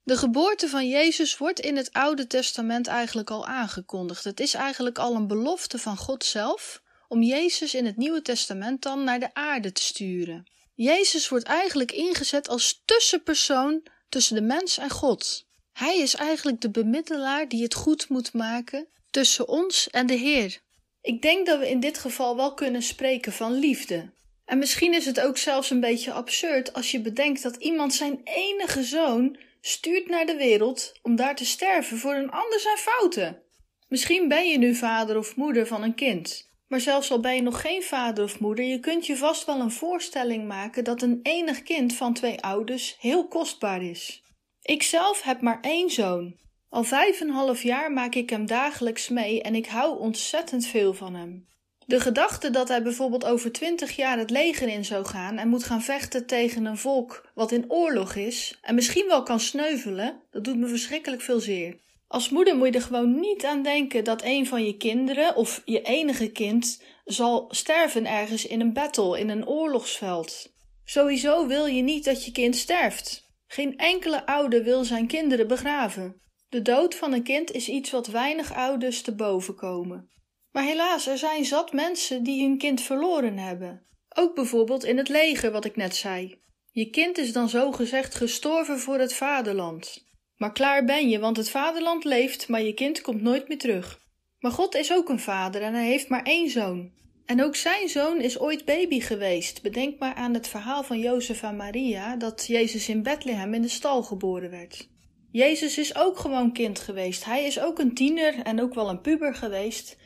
De 0.03 0.17
geboorte 0.17 0.67
van 0.67 0.87
Jezus 0.87 1.37
wordt 1.37 1.59
in 1.59 1.77
het 1.77 1.93
Oude 1.93 2.27
Testament 2.27 2.87
eigenlijk 2.87 3.29
al 3.29 3.45
aangekondigd. 3.45 4.23
Het 4.23 4.39
is 4.39 4.53
eigenlijk 4.53 4.99
al 4.99 5.15
een 5.15 5.27
belofte 5.27 5.79
van 5.79 5.97
God 5.97 6.23
zelf 6.23 6.81
om 7.07 7.21
Jezus 7.21 7.73
in 7.73 7.85
het 7.85 7.97
Nieuwe 7.97 8.21
Testament 8.21 8.81
dan 8.81 9.03
naar 9.03 9.19
de 9.19 9.33
aarde 9.33 9.71
te 9.71 9.81
sturen. 9.81 10.51
Jezus 10.73 11.29
wordt 11.29 11.45
eigenlijk 11.45 11.91
ingezet 11.91 12.49
als 12.49 12.81
tussenpersoon 12.85 13.83
tussen 14.09 14.35
de 14.35 14.41
mens 14.41 14.77
en 14.77 14.89
God. 14.89 15.45
Hij 15.71 15.97
is 15.97 16.15
eigenlijk 16.15 16.61
de 16.61 16.71
bemiddelaar 16.71 17.47
die 17.47 17.63
het 17.63 17.73
goed 17.73 18.09
moet 18.09 18.33
maken 18.33 18.87
tussen 19.09 19.47
ons 19.47 19.89
en 19.89 20.07
de 20.07 20.13
Heer. 20.13 20.61
Ik 21.03 21.21
denk 21.21 21.45
dat 21.45 21.59
we 21.59 21.69
in 21.69 21.79
dit 21.79 21.97
geval 21.97 22.35
wel 22.35 22.53
kunnen 22.53 22.81
spreken 22.81 23.31
van 23.31 23.53
liefde. 23.53 24.11
En 24.45 24.57
misschien 24.57 24.93
is 24.93 25.05
het 25.05 25.19
ook 25.19 25.37
zelfs 25.37 25.69
een 25.69 25.79
beetje 25.79 26.11
absurd 26.11 26.73
als 26.73 26.91
je 26.91 27.01
bedenkt 27.01 27.43
dat 27.43 27.55
iemand 27.55 27.93
zijn 27.93 28.21
enige 28.23 28.83
zoon 28.83 29.37
stuurt 29.61 30.09
naar 30.09 30.25
de 30.25 30.35
wereld 30.35 30.91
om 31.01 31.15
daar 31.15 31.35
te 31.35 31.45
sterven 31.45 31.97
voor 31.97 32.13
een 32.13 32.31
ander 32.31 32.59
zijn 32.59 32.77
fouten. 32.77 33.41
Misschien 33.87 34.27
ben 34.27 34.49
je 34.49 34.57
nu 34.57 34.75
vader 34.75 35.17
of 35.17 35.35
moeder 35.35 35.67
van 35.67 35.83
een 35.83 35.95
kind. 35.95 36.51
Maar 36.67 36.79
zelfs 36.79 37.11
al 37.11 37.19
ben 37.19 37.35
je 37.35 37.41
nog 37.41 37.61
geen 37.61 37.83
vader 37.83 38.23
of 38.23 38.39
moeder, 38.39 38.65
je 38.65 38.79
kunt 38.79 39.05
je 39.05 39.17
vast 39.17 39.45
wel 39.45 39.59
een 39.59 39.71
voorstelling 39.71 40.47
maken 40.47 40.83
dat 40.83 41.01
een 41.01 41.19
enig 41.23 41.63
kind 41.63 41.93
van 41.95 42.13
twee 42.13 42.41
ouders 42.41 42.95
heel 42.99 43.27
kostbaar 43.27 43.83
is. 43.83 44.23
Ik 44.61 44.83
zelf 44.83 45.21
heb 45.21 45.41
maar 45.41 45.59
één 45.61 45.89
zoon. 45.89 46.35
Al 46.73 46.83
vijf 46.83 47.21
en 47.21 47.29
half 47.29 47.63
jaar 47.63 47.91
maak 47.91 48.15
ik 48.15 48.29
hem 48.29 48.45
dagelijks 48.45 49.09
mee 49.09 49.41
en 49.41 49.55
ik 49.55 49.65
hou 49.65 49.99
ontzettend 49.99 50.65
veel 50.65 50.93
van 50.93 51.15
hem. 51.15 51.47
De 51.85 51.99
gedachte 51.99 52.49
dat 52.49 52.67
hij 52.67 52.83
bijvoorbeeld 52.83 53.25
over 53.25 53.51
twintig 53.51 53.95
jaar 53.95 54.17
het 54.17 54.29
leger 54.29 54.67
in 54.67 54.85
zou 54.85 55.05
gaan 55.05 55.37
en 55.37 55.47
moet 55.47 55.63
gaan 55.63 55.81
vechten 55.81 56.25
tegen 56.25 56.65
een 56.65 56.77
volk 56.77 57.29
wat 57.33 57.51
in 57.51 57.71
oorlog 57.71 58.15
is 58.15 58.57
en 58.61 58.75
misschien 58.75 59.07
wel 59.07 59.23
kan 59.23 59.39
sneuvelen, 59.39 60.21
dat 60.31 60.43
doet 60.43 60.57
me 60.57 60.67
verschrikkelijk 60.67 61.21
veel 61.21 61.39
zeer. 61.39 61.77
Als 62.07 62.29
moeder 62.29 62.55
moet 62.55 62.67
je 62.67 62.73
er 62.73 62.81
gewoon 62.81 63.19
niet 63.19 63.45
aan 63.45 63.63
denken 63.63 64.03
dat 64.03 64.23
een 64.23 64.47
van 64.47 64.65
je 64.65 64.77
kinderen 64.77 65.35
of 65.35 65.61
je 65.65 65.81
enige 65.81 66.31
kind 66.31 66.81
zal 67.05 67.45
sterven 67.49 68.05
ergens 68.05 68.45
in 68.45 68.61
een 68.61 68.73
battle, 68.73 69.19
in 69.19 69.29
een 69.29 69.47
oorlogsveld. 69.47 70.53
Sowieso 70.85 71.47
wil 71.47 71.65
je 71.65 71.81
niet 71.81 72.05
dat 72.05 72.25
je 72.25 72.31
kind 72.31 72.55
sterft. 72.55 73.31
Geen 73.47 73.77
enkele 73.77 74.25
ouder 74.25 74.63
wil 74.63 74.83
zijn 74.83 75.07
kinderen 75.07 75.47
begraven. 75.47 76.21
De 76.53 76.61
dood 76.61 76.95
van 76.95 77.13
een 77.13 77.23
kind 77.23 77.51
is 77.51 77.69
iets 77.69 77.91
wat 77.91 78.07
weinig 78.07 78.53
ouders 78.53 79.01
te 79.01 79.15
boven 79.15 79.55
komen. 79.55 80.09
Maar 80.51 80.63
helaas, 80.63 81.07
er 81.07 81.17
zijn 81.17 81.45
zat 81.45 81.73
mensen 81.73 82.23
die 82.23 82.43
hun 82.43 82.57
kind 82.57 82.81
verloren 82.81 83.37
hebben. 83.37 83.85
Ook 84.15 84.35
bijvoorbeeld 84.35 84.83
in 84.83 84.97
het 84.97 85.09
leger, 85.09 85.51
wat 85.51 85.65
ik 85.65 85.75
net 85.75 85.95
zei. 85.95 86.41
Je 86.71 86.89
kind 86.89 87.17
is 87.17 87.33
dan 87.33 87.49
zo 87.49 87.71
gezegd 87.71 88.15
gestorven 88.15 88.79
voor 88.79 88.99
het 88.99 89.13
vaderland. 89.13 90.05
Maar 90.35 90.51
klaar 90.51 90.85
ben 90.85 91.09
je, 91.09 91.19
want 91.19 91.37
het 91.37 91.49
vaderland 91.49 92.03
leeft, 92.03 92.47
maar 92.47 92.61
je 92.61 92.73
kind 92.73 93.01
komt 93.01 93.21
nooit 93.21 93.47
meer 93.47 93.59
terug. 93.59 93.99
Maar 94.39 94.51
God 94.51 94.75
is 94.75 94.93
ook 94.93 95.09
een 95.09 95.19
vader 95.19 95.61
en 95.61 95.73
hij 95.73 95.87
heeft 95.87 96.09
maar 96.09 96.23
één 96.23 96.49
zoon. 96.49 96.91
En 97.25 97.43
ook 97.43 97.55
zijn 97.55 97.89
zoon 97.89 98.21
is 98.21 98.39
ooit 98.39 98.65
baby 98.65 98.99
geweest. 98.99 99.61
Bedenk 99.61 99.99
maar 99.99 100.13
aan 100.15 100.33
het 100.33 100.47
verhaal 100.47 100.83
van 100.83 100.99
Jozef 100.99 101.43
en 101.43 101.55
Maria 101.55 102.15
dat 102.15 102.45
Jezus 102.47 102.89
in 102.89 103.03
Bethlehem 103.03 103.53
in 103.53 103.61
de 103.61 103.67
stal 103.67 104.03
geboren 104.03 104.49
werd. 104.49 104.91
Jezus 105.33 105.77
is 105.77 105.95
ook 105.95 106.17
gewoon 106.17 106.51
kind 106.51 106.79
geweest. 106.79 107.25
Hij 107.25 107.45
is 107.45 107.59
ook 107.59 107.79
een 107.79 107.93
tiener 107.93 108.39
en 108.39 108.61
ook 108.61 108.73
wel 108.73 108.89
een 108.89 109.01
puber 109.01 109.35
geweest. 109.35 109.97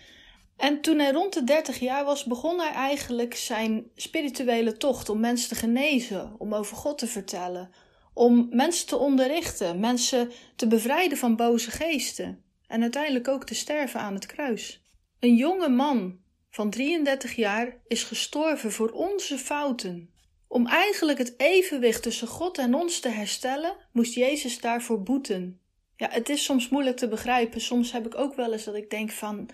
En 0.58 0.82
toen 0.82 1.00
hij 1.00 1.12
rond 1.12 1.34
de 1.34 1.44
30 1.44 1.80
jaar 1.80 2.06
was, 2.06 2.24
begon 2.24 2.60
hij 2.60 2.72
eigenlijk 2.72 3.36
zijn 3.36 3.92
spirituele 3.96 4.78
tocht 4.78 5.10
om 5.10 5.20
mensen 5.20 5.50
te 5.50 5.56
genezen, 5.56 6.36
om 6.38 6.54
over 6.54 6.78
God 6.78 6.98
te 6.98 7.08
vertellen, 7.08 7.72
om 8.14 8.48
mensen 8.50 8.88
te 8.88 8.98
onderrichten, 8.98 9.80
mensen 9.80 10.32
te 10.56 10.68
bevrijden 10.68 11.18
van 11.18 11.36
boze 11.36 11.72
geesten 11.72 12.44
en 12.68 12.82
uiteindelijk 12.82 13.28
ook 13.28 13.46
te 13.46 13.56
sterven 13.56 14.00
aan 14.00 14.14
het 14.14 14.26
kruis. 14.26 14.82
Een 15.20 15.36
jonge 15.36 15.70
man 15.70 16.20
van 16.50 16.70
33 16.70 17.36
jaar 17.36 17.78
is 17.88 18.04
gestorven 18.04 18.72
voor 18.72 18.92
onze 18.92 19.38
fouten. 19.38 20.10
Om 20.48 20.68
eigenlijk 20.68 21.18
het 21.18 21.34
evenwicht 21.38 22.04
tussen 22.04 22.28
God 22.28 22.58
en 22.58 22.76
ons 22.76 23.00
te 23.00 23.10
herstellen, 23.10 23.76
moest 23.92 24.14
Jezus 24.14 24.60
daarvoor 24.60 25.04
boeten. 25.04 25.60
Ja, 25.96 26.10
het 26.12 26.30
is 26.30 26.44
soms 26.44 26.70
moeilijk 26.70 26.98
te 26.98 27.08
begrijpen. 27.08 27.62
Soms 27.62 27.92
heb 27.92 28.06
ik 28.06 28.16
ook 28.16 28.36
wel 28.36 28.52
eens 28.52 28.64
dat 28.64 28.76
ik 28.76 28.90
denk 28.90 29.12
van, 29.12 29.50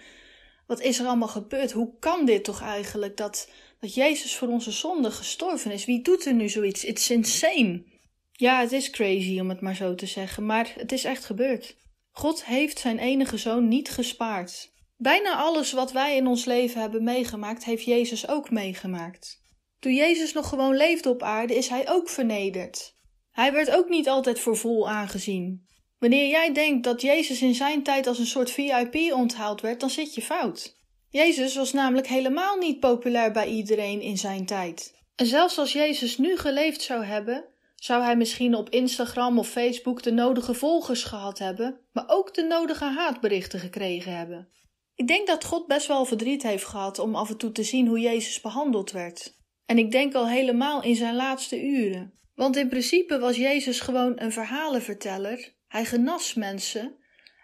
wat 0.67 0.81
is 0.81 0.99
er 0.99 1.05
allemaal 1.05 1.27
gebeurd? 1.27 1.71
Hoe 1.71 1.93
kan 1.99 2.25
dit 2.25 2.43
toch 2.43 2.61
eigenlijk 2.61 3.17
dat, 3.17 3.49
dat 3.79 3.93
Jezus 3.93 4.35
voor 4.35 4.47
onze 4.47 4.71
zonde 4.71 5.11
gestorven 5.11 5.71
is? 5.71 5.85
Wie 5.85 6.01
doet 6.01 6.25
er 6.25 6.33
nu 6.33 6.49
zoiets? 6.49 6.83
It's 6.83 7.09
insane. 7.09 7.83
Ja, 8.31 8.59
het 8.59 8.71
is 8.71 8.89
crazy 8.89 9.39
om 9.39 9.49
het 9.49 9.61
maar 9.61 9.75
zo 9.75 9.95
te 9.95 10.05
zeggen, 10.05 10.45
maar 10.45 10.73
het 10.77 10.91
is 10.91 11.03
echt 11.03 11.25
gebeurd. 11.25 11.75
God 12.11 12.45
heeft 12.45 12.79
zijn 12.79 12.99
enige 12.99 13.37
zoon 13.37 13.67
niet 13.67 13.89
gespaard. 13.89 14.71
Bijna 14.97 15.35
alles 15.35 15.71
wat 15.71 15.91
wij 15.91 16.15
in 16.15 16.27
ons 16.27 16.45
leven 16.45 16.81
hebben 16.81 17.03
meegemaakt, 17.03 17.65
heeft 17.65 17.83
Jezus 17.83 18.27
ook 18.27 18.49
meegemaakt. 18.49 19.42
Toen 19.83 19.93
Jezus 19.93 20.33
nog 20.33 20.49
gewoon 20.49 20.75
leefde 20.75 21.09
op 21.09 21.23
aarde, 21.23 21.55
is 21.55 21.67
hij 21.67 21.89
ook 21.89 22.09
vernederd. 22.09 22.95
Hij 23.31 23.53
werd 23.53 23.71
ook 23.71 23.89
niet 23.89 24.09
altijd 24.09 24.39
voor 24.39 24.57
vol 24.57 24.89
aangezien. 24.89 25.67
Wanneer 25.99 26.27
jij 26.27 26.53
denkt 26.53 26.83
dat 26.83 27.01
Jezus 27.01 27.41
in 27.41 27.55
zijn 27.55 27.83
tijd 27.83 28.07
als 28.07 28.19
een 28.19 28.25
soort 28.25 28.51
VIP 28.51 28.95
onthaald 29.13 29.61
werd, 29.61 29.79
dan 29.79 29.89
zit 29.89 30.15
je 30.15 30.21
fout. 30.21 30.77
Jezus 31.09 31.55
was 31.55 31.73
namelijk 31.73 32.07
helemaal 32.07 32.57
niet 32.57 32.79
populair 32.79 33.31
bij 33.31 33.47
iedereen 33.47 34.01
in 34.01 34.17
zijn 34.17 34.45
tijd. 34.45 34.95
En 35.15 35.25
zelfs 35.25 35.57
als 35.57 35.73
Jezus 35.73 36.17
nu 36.17 36.37
geleefd 36.37 36.81
zou 36.81 37.03
hebben, 37.03 37.45
zou 37.75 38.03
hij 38.03 38.17
misschien 38.17 38.55
op 38.55 38.69
Instagram 38.69 39.39
of 39.39 39.49
Facebook 39.49 40.03
de 40.03 40.11
nodige 40.11 40.53
volgers 40.53 41.03
gehad 41.03 41.39
hebben, 41.39 41.79
maar 41.91 42.05
ook 42.07 42.33
de 42.33 42.43
nodige 42.43 42.85
haatberichten 42.85 43.59
gekregen 43.59 44.17
hebben. 44.17 44.49
Ik 44.95 45.07
denk 45.07 45.27
dat 45.27 45.45
God 45.45 45.67
best 45.67 45.87
wel 45.87 46.05
verdriet 46.05 46.43
heeft 46.43 46.65
gehad 46.65 46.99
om 46.99 47.15
af 47.15 47.29
en 47.29 47.37
toe 47.37 47.51
te 47.51 47.63
zien 47.63 47.87
hoe 47.87 47.99
Jezus 47.99 48.41
behandeld 48.41 48.91
werd. 48.91 49.41
En 49.65 49.77
ik 49.77 49.91
denk 49.91 50.13
al 50.13 50.27
helemaal 50.29 50.83
in 50.83 50.95
zijn 50.95 51.15
laatste 51.15 51.63
uren. 51.63 52.13
Want 52.35 52.55
in 52.55 52.69
principe 52.69 53.19
was 53.19 53.35
Jezus 53.35 53.79
gewoon 53.79 54.13
een 54.15 54.31
verhalenverteller. 54.31 55.53
Hij 55.67 55.85
genas 55.85 56.33
mensen. 56.33 56.95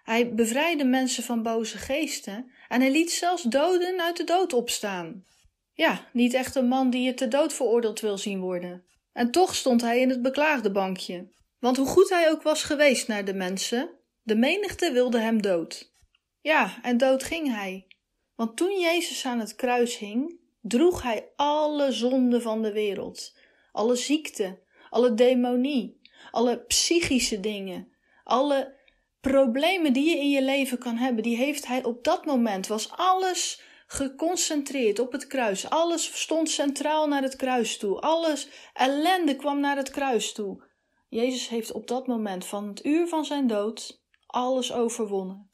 Hij 0.04 0.34
bevrijdde 0.34 0.86
mensen 0.86 1.24
van 1.24 1.44
boze 1.44 1.78
geesten. 1.78 2.52
En 2.68 2.82
hij 2.82 2.92
liet 2.92 3.12
zelfs 3.12 3.44
doden 3.44 4.02
uit 4.02 4.18
de 4.18 4.24
dood 4.24 4.54
opstaan. 4.54 5.26
Ja, 5.74 6.10
niet 6.14 6.34
echt 6.34 6.56
een 6.56 6.68
man 6.68 6.90
die 6.90 7.02
je 7.02 7.14
te 7.14 7.28
dood 7.28 7.54
veroordeeld 7.54 8.00
wil 8.00 8.18
zien 8.18 8.40
worden. 8.40 8.84
En 9.14 9.32
toch 9.32 9.56
stond 9.56 9.82
hij 9.82 10.00
in 10.00 10.10
het 10.10 10.22
beklaagde 10.22 10.72
bankje. 10.72 11.32
Want 11.60 11.78
hoe 11.78 11.88
goed 11.88 12.10
hij 12.10 12.32
ook 12.32 12.42
was 12.42 12.64
geweest 12.64 13.08
naar 13.08 13.26
de 13.26 13.34
mensen, 13.34 13.90
de 14.22 14.36
menigte 14.36 14.92
wilde 14.92 15.20
hem 15.20 15.42
dood. 15.42 15.94
Ja, 16.42 16.80
en 16.82 16.98
dood 16.98 17.24
ging 17.24 17.54
hij. 17.54 17.88
Want 18.36 18.58
toen 18.58 18.80
Jezus 18.80 19.26
aan 19.26 19.40
het 19.40 19.56
kruis 19.56 19.98
hing, 19.98 20.40
droeg 20.70 21.04
hij 21.04 21.32
alle 21.36 21.92
zonden 21.92 22.42
van 22.42 22.62
de 22.62 22.72
wereld, 22.72 23.38
alle 23.72 23.96
ziekte, 23.96 24.60
alle 24.90 25.14
demonie, 25.14 26.02
alle 26.32 26.60
psychische 26.60 27.40
dingen, 27.40 27.94
alle 28.24 28.78
problemen 29.22 29.94
die 29.94 30.10
je 30.10 30.18
in 30.18 30.30
je 30.30 30.42
leven 30.42 30.78
kan 30.78 30.96
hebben, 30.96 31.24
die 31.24 31.38
heeft 31.38 31.68
hij 31.68 31.84
op 31.84 32.04
dat 32.04 32.26
moment, 32.26 32.68
was 32.68 32.92
alles 32.92 33.62
geconcentreerd 33.92 35.00
op 35.00 35.12
het 35.12 35.28
kruis. 35.28 35.70
Alles 35.70 36.22
stond 36.22 36.50
centraal 36.50 37.08
naar 37.08 37.22
het 37.22 37.36
kruis 37.36 37.78
toe. 37.78 38.00
Alles 38.00 38.48
ellende 38.74 39.36
kwam 39.36 39.60
naar 39.60 39.78
het 39.78 39.90
kruis 39.90 40.34
toe. 40.34 40.64
Jezus 41.08 41.48
heeft 41.48 41.72
op 41.72 41.88
dat 41.88 42.08
moment 42.08 42.46
van 42.46 42.68
het 42.68 42.86
uur 42.86 43.08
van 43.08 43.26
zijn 43.26 43.48
dood 43.48 44.04
alles 44.26 44.74
overwonnen. 44.74 45.49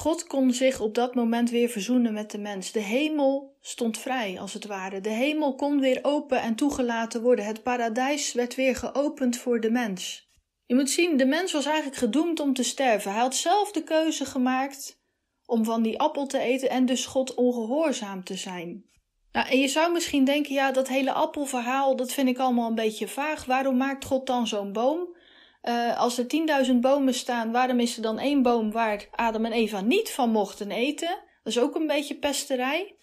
God 0.00 0.26
kon 0.26 0.52
zich 0.52 0.80
op 0.80 0.94
dat 0.94 1.14
moment 1.14 1.50
weer 1.50 1.68
verzoenen 1.68 2.12
met 2.12 2.30
de 2.30 2.38
mens. 2.38 2.72
De 2.72 2.80
hemel 2.80 3.56
stond 3.60 3.98
vrij, 3.98 4.40
als 4.40 4.52
het 4.52 4.66
ware. 4.66 5.00
De 5.00 5.08
hemel 5.08 5.54
kon 5.54 5.80
weer 5.80 5.98
open 6.02 6.40
en 6.40 6.54
toegelaten 6.54 7.22
worden. 7.22 7.44
Het 7.44 7.62
paradijs 7.62 8.32
werd 8.32 8.54
weer 8.54 8.76
geopend 8.76 9.36
voor 9.36 9.60
de 9.60 9.70
mens. 9.70 10.28
Je 10.66 10.74
moet 10.74 10.90
zien, 10.90 11.16
de 11.16 11.26
mens 11.26 11.52
was 11.52 11.64
eigenlijk 11.64 11.96
gedoemd 11.96 12.40
om 12.40 12.54
te 12.54 12.62
sterven. 12.62 13.12
Hij 13.12 13.20
had 13.20 13.34
zelf 13.34 13.72
de 13.72 13.82
keuze 13.82 14.24
gemaakt 14.24 15.00
om 15.46 15.64
van 15.64 15.82
die 15.82 15.98
appel 15.98 16.26
te 16.26 16.38
eten 16.38 16.70
en 16.70 16.86
dus 16.86 17.06
God 17.06 17.34
ongehoorzaam 17.34 18.24
te 18.24 18.36
zijn. 18.36 18.84
Nou, 19.32 19.48
en 19.48 19.58
je 19.58 19.68
zou 19.68 19.92
misschien 19.92 20.24
denken, 20.24 20.54
ja, 20.54 20.72
dat 20.72 20.88
hele 20.88 21.12
appelverhaal, 21.12 21.96
dat 21.96 22.12
vind 22.12 22.28
ik 22.28 22.38
allemaal 22.38 22.68
een 22.68 22.74
beetje 22.74 23.08
vaag. 23.08 23.44
Waarom 23.44 23.76
maakt 23.76 24.04
God 24.04 24.26
dan 24.26 24.46
zo'n 24.46 24.72
boom? 24.72 25.16
Uh, 25.62 26.00
als 26.00 26.18
er 26.18 26.26
10.000 26.66 26.74
bomen 26.74 27.14
staan, 27.14 27.52
waarom 27.52 27.80
is 27.80 27.96
er 27.96 28.02
dan 28.02 28.18
één 28.18 28.42
boom 28.42 28.72
waar 28.72 29.08
Adam 29.10 29.44
en 29.44 29.52
Eva 29.52 29.80
niet 29.80 30.10
van 30.10 30.30
mochten 30.30 30.70
eten? 30.70 31.08
Dat 31.42 31.52
is 31.52 31.58
ook 31.58 31.74
een 31.74 31.86
beetje 31.86 32.18
pesterij. 32.18 32.94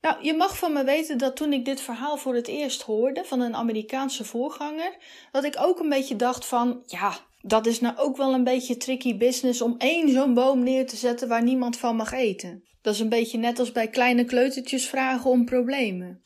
Nou, 0.00 0.16
je 0.22 0.34
mag 0.34 0.58
van 0.58 0.72
me 0.72 0.84
weten 0.84 1.18
dat 1.18 1.36
toen 1.36 1.52
ik 1.52 1.64
dit 1.64 1.80
verhaal 1.80 2.16
voor 2.16 2.34
het 2.34 2.48
eerst 2.48 2.82
hoorde 2.82 3.24
van 3.24 3.40
een 3.40 3.56
Amerikaanse 3.56 4.24
voorganger, 4.24 4.96
dat 5.30 5.44
ik 5.44 5.56
ook 5.58 5.78
een 5.78 5.88
beetje 5.88 6.16
dacht 6.16 6.46
van, 6.46 6.82
ja, 6.86 7.18
dat 7.40 7.66
is 7.66 7.80
nou 7.80 7.96
ook 7.96 8.16
wel 8.16 8.34
een 8.34 8.44
beetje 8.44 8.76
tricky 8.76 9.16
business 9.16 9.62
om 9.62 9.74
één 9.78 10.08
zo'n 10.08 10.34
boom 10.34 10.62
neer 10.62 10.86
te 10.86 10.96
zetten 10.96 11.28
waar 11.28 11.42
niemand 11.42 11.76
van 11.76 11.96
mag 11.96 12.12
eten. 12.12 12.64
Dat 12.82 12.94
is 12.94 13.00
een 13.00 13.08
beetje 13.08 13.38
net 13.38 13.58
als 13.58 13.72
bij 13.72 13.88
kleine 13.88 14.24
kleutertjes 14.24 14.88
vragen 14.88 15.30
om 15.30 15.44
problemen. 15.44 16.24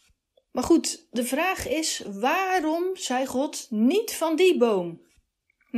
Maar 0.53 0.65
goed, 0.65 1.07
de 1.11 1.25
vraag 1.25 1.69
is: 1.69 2.03
waarom 2.07 2.85
zei 2.93 3.27
God 3.27 3.67
niet 3.71 4.15
van 4.15 4.37
die 4.37 4.57
boom? 4.57 5.07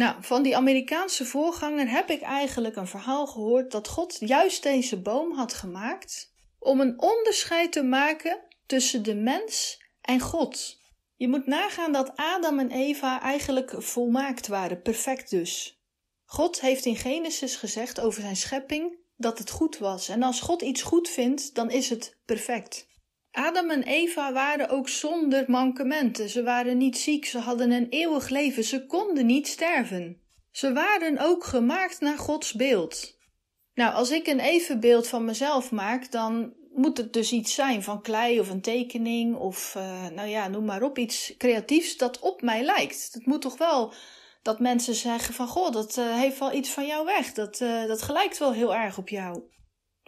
Nou, 0.00 0.16
van 0.20 0.42
die 0.42 0.56
Amerikaanse 0.56 1.24
voorganger 1.24 1.90
heb 1.90 2.10
ik 2.10 2.20
eigenlijk 2.20 2.76
een 2.76 2.86
verhaal 2.86 3.26
gehoord 3.26 3.70
dat 3.70 3.88
God 3.88 4.16
juist 4.20 4.62
deze 4.62 5.00
boom 5.00 5.32
had 5.32 5.54
gemaakt 5.54 6.32
om 6.58 6.80
een 6.80 7.00
onderscheid 7.00 7.72
te 7.72 7.82
maken 7.82 8.40
tussen 8.66 9.02
de 9.02 9.14
mens 9.14 9.82
en 10.00 10.20
God. 10.20 10.80
Je 11.16 11.28
moet 11.28 11.46
nagaan 11.46 11.92
dat 11.92 12.12
Adam 12.16 12.58
en 12.58 12.70
Eva 12.70 13.20
eigenlijk 13.20 13.74
volmaakt 13.76 14.46
waren, 14.46 14.82
perfect 14.82 15.30
dus. 15.30 15.80
God 16.24 16.60
heeft 16.60 16.84
in 16.84 16.96
Genesis 16.96 17.56
gezegd 17.56 18.00
over 18.00 18.22
zijn 18.22 18.36
schepping 18.36 18.98
dat 19.16 19.38
het 19.38 19.50
goed 19.50 19.78
was. 19.78 20.08
En 20.08 20.22
als 20.22 20.40
God 20.40 20.62
iets 20.62 20.82
goed 20.82 21.08
vindt, 21.08 21.54
dan 21.54 21.70
is 21.70 21.90
het 21.90 22.16
perfect. 22.24 22.88
Adam 23.32 23.70
en 23.70 23.82
Eva 23.82 24.32
waren 24.32 24.68
ook 24.68 24.88
zonder 24.88 25.44
mankementen. 25.46 26.28
Ze 26.28 26.42
waren 26.42 26.76
niet 26.76 26.98
ziek, 26.98 27.24
ze 27.26 27.38
hadden 27.38 27.70
een 27.70 27.88
eeuwig 27.88 28.28
leven, 28.28 28.64
ze 28.64 28.86
konden 28.86 29.26
niet 29.26 29.48
sterven. 29.48 30.20
Ze 30.50 30.72
waren 30.72 31.18
ook 31.18 31.44
gemaakt 31.44 32.00
naar 32.00 32.18
Gods 32.18 32.52
beeld. 32.52 33.18
Nou, 33.74 33.94
als 33.94 34.10
ik 34.10 34.26
een 34.26 34.40
evenbeeld 34.40 35.06
van 35.08 35.24
mezelf 35.24 35.70
maak, 35.70 36.10
dan 36.10 36.54
moet 36.72 36.96
het 36.96 37.12
dus 37.12 37.32
iets 37.32 37.54
zijn 37.54 37.82
van 37.82 38.02
klei 38.02 38.40
of 38.40 38.50
een 38.50 38.60
tekening 38.60 39.36
of, 39.36 39.74
uh, 39.76 40.08
nou 40.08 40.28
ja, 40.28 40.48
noem 40.48 40.64
maar 40.64 40.82
op, 40.82 40.98
iets 40.98 41.34
creatiefs 41.38 41.96
dat 41.96 42.18
op 42.18 42.42
mij 42.42 42.62
lijkt. 42.62 43.08
Het 43.12 43.26
moet 43.26 43.42
toch 43.42 43.58
wel 43.58 43.92
dat 44.42 44.60
mensen 44.60 44.94
zeggen 44.94 45.34
van, 45.34 45.46
goh, 45.46 45.72
dat 45.72 45.96
uh, 45.96 46.18
heeft 46.18 46.38
wel 46.38 46.52
iets 46.52 46.70
van 46.70 46.86
jou 46.86 47.04
weg. 47.04 47.32
Dat, 47.32 47.60
uh, 47.60 47.86
dat 47.86 48.02
gelijkt 48.02 48.38
wel 48.38 48.52
heel 48.52 48.74
erg 48.74 48.98
op 48.98 49.08
jou. 49.08 49.42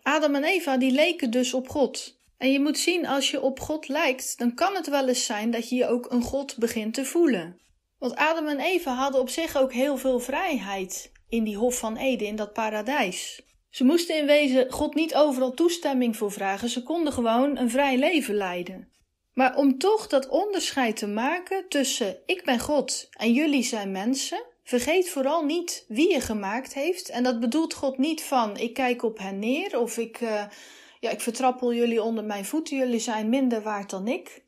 Adam 0.03 0.35
en 0.35 0.45
Eva, 0.45 0.77
die 0.77 0.93
leken 0.93 1.31
dus 1.31 1.55
op 1.55 1.69
God. 1.69 2.22
En 2.43 2.53
je 2.53 2.61
moet 2.61 2.79
zien, 2.79 3.07
als 3.07 3.31
je 3.31 3.41
op 3.41 3.61
God 3.61 3.89
lijkt, 3.89 4.39
dan 4.39 4.55
kan 4.55 4.75
het 4.75 4.89
wel 4.89 5.09
eens 5.09 5.25
zijn 5.25 5.51
dat 5.51 5.69
je 5.69 5.77
je 5.77 5.87
ook 5.87 6.11
een 6.11 6.23
God 6.23 6.57
begint 6.57 6.95
te 6.95 7.05
voelen. 7.05 7.61
Want 7.99 8.17
Adam 8.17 8.47
en 8.47 8.61
Eva 8.61 8.95
hadden 8.95 9.21
op 9.21 9.29
zich 9.29 9.57
ook 9.57 9.73
heel 9.73 9.97
veel 9.97 10.21
vrijheid 10.21 11.13
in 11.29 11.45
die 11.45 11.57
Hof 11.57 11.79
van 11.79 11.97
Eden, 11.97 12.27
in 12.27 12.37
dat 12.37 12.53
paradijs. 12.53 13.43
Ze 13.71 13.85
moesten 13.85 14.17
in 14.17 14.27
wezen 14.27 14.71
God 14.71 14.95
niet 14.95 15.15
overal 15.15 15.55
toestemming 15.55 16.17
voor 16.17 16.33
vragen, 16.33 16.69
ze 16.69 16.83
konden 16.83 17.13
gewoon 17.13 17.57
een 17.57 17.71
vrij 17.71 17.99
leven 17.99 18.35
leiden. 18.35 18.89
Maar 19.35 19.57
om 19.57 19.79
toch 19.79 20.07
dat 20.07 20.29
onderscheid 20.29 20.97
te 20.97 21.07
maken 21.07 21.69
tussen 21.69 22.17
ik 22.27 22.45
ben 22.45 22.59
God 22.59 23.09
en 23.11 23.33
jullie 23.33 23.65
zijn 23.65 23.93
mensen, 23.93 24.45
vergeet 24.65 25.09
vooral 25.09 25.45
niet 25.45 25.85
wie 25.89 26.13
je 26.13 26.21
gemaakt 26.21 26.75
heeft. 26.75 27.09
En 27.09 27.23
dat 27.23 27.41
bedoelt 27.41 27.75
God 27.75 27.99
niet 27.99 28.23
van 28.23 28.57
ik 28.57 28.75
kijk 28.75 29.03
op 29.03 29.19
hen 29.19 29.39
neer 29.39 29.79
of 29.79 29.99
ik. 29.99 30.21
Uh, 30.21 30.45
ja, 31.03 31.11
ik 31.11 31.21
vertrappel 31.21 31.75
jullie 31.75 32.03
onder 32.03 32.25
mijn 32.25 32.45
voeten, 32.45 32.77
jullie 32.77 32.99
zijn 32.99 33.29
minder 33.29 33.63
waard 33.63 33.91
dan 33.91 34.09
ik. 34.09 34.45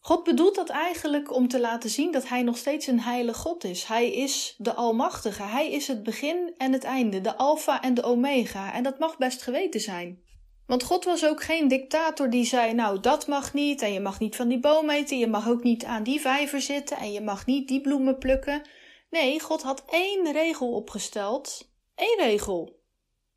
God 0.00 0.24
bedoelt 0.24 0.54
dat 0.54 0.68
eigenlijk 0.68 1.34
om 1.34 1.48
te 1.48 1.60
laten 1.60 1.90
zien 1.90 2.12
dat 2.12 2.28
Hij 2.28 2.42
nog 2.42 2.56
steeds 2.56 2.86
een 2.86 3.00
heilige 3.00 3.38
God 3.38 3.64
is. 3.64 3.84
Hij 3.84 4.12
is 4.12 4.54
de 4.58 4.74
Almachtige. 4.74 5.42
Hij 5.42 5.72
is 5.72 5.88
het 5.88 6.02
begin 6.02 6.54
en 6.56 6.72
het 6.72 6.84
einde, 6.84 7.20
de 7.20 7.36
Alpha 7.36 7.82
en 7.82 7.94
de 7.94 8.02
Omega. 8.02 8.72
En 8.72 8.82
dat 8.82 8.98
mag 8.98 9.18
best 9.18 9.42
geweten 9.42 9.80
zijn. 9.80 10.22
Want 10.66 10.82
God 10.82 11.04
was 11.04 11.26
ook 11.26 11.42
geen 11.42 11.68
dictator 11.68 12.30
die 12.30 12.44
zei: 12.44 12.74
Nou, 12.74 13.00
dat 13.00 13.26
mag 13.26 13.54
niet, 13.54 13.82
en 13.82 13.92
je 13.92 14.00
mag 14.00 14.20
niet 14.20 14.36
van 14.36 14.48
die 14.48 14.60
boom 14.60 14.90
eten, 14.90 15.18
je 15.18 15.26
mag 15.26 15.48
ook 15.48 15.62
niet 15.62 15.84
aan 15.84 16.02
die 16.02 16.20
vijver 16.20 16.60
zitten, 16.60 16.96
en 16.96 17.12
je 17.12 17.20
mag 17.20 17.46
niet 17.46 17.68
die 17.68 17.80
bloemen 17.80 18.18
plukken. 18.18 18.62
Nee, 19.10 19.40
God 19.40 19.62
had 19.62 19.84
één 19.90 20.32
regel 20.32 20.72
opgesteld: 20.72 21.70
één 21.94 22.18
regel, 22.18 22.80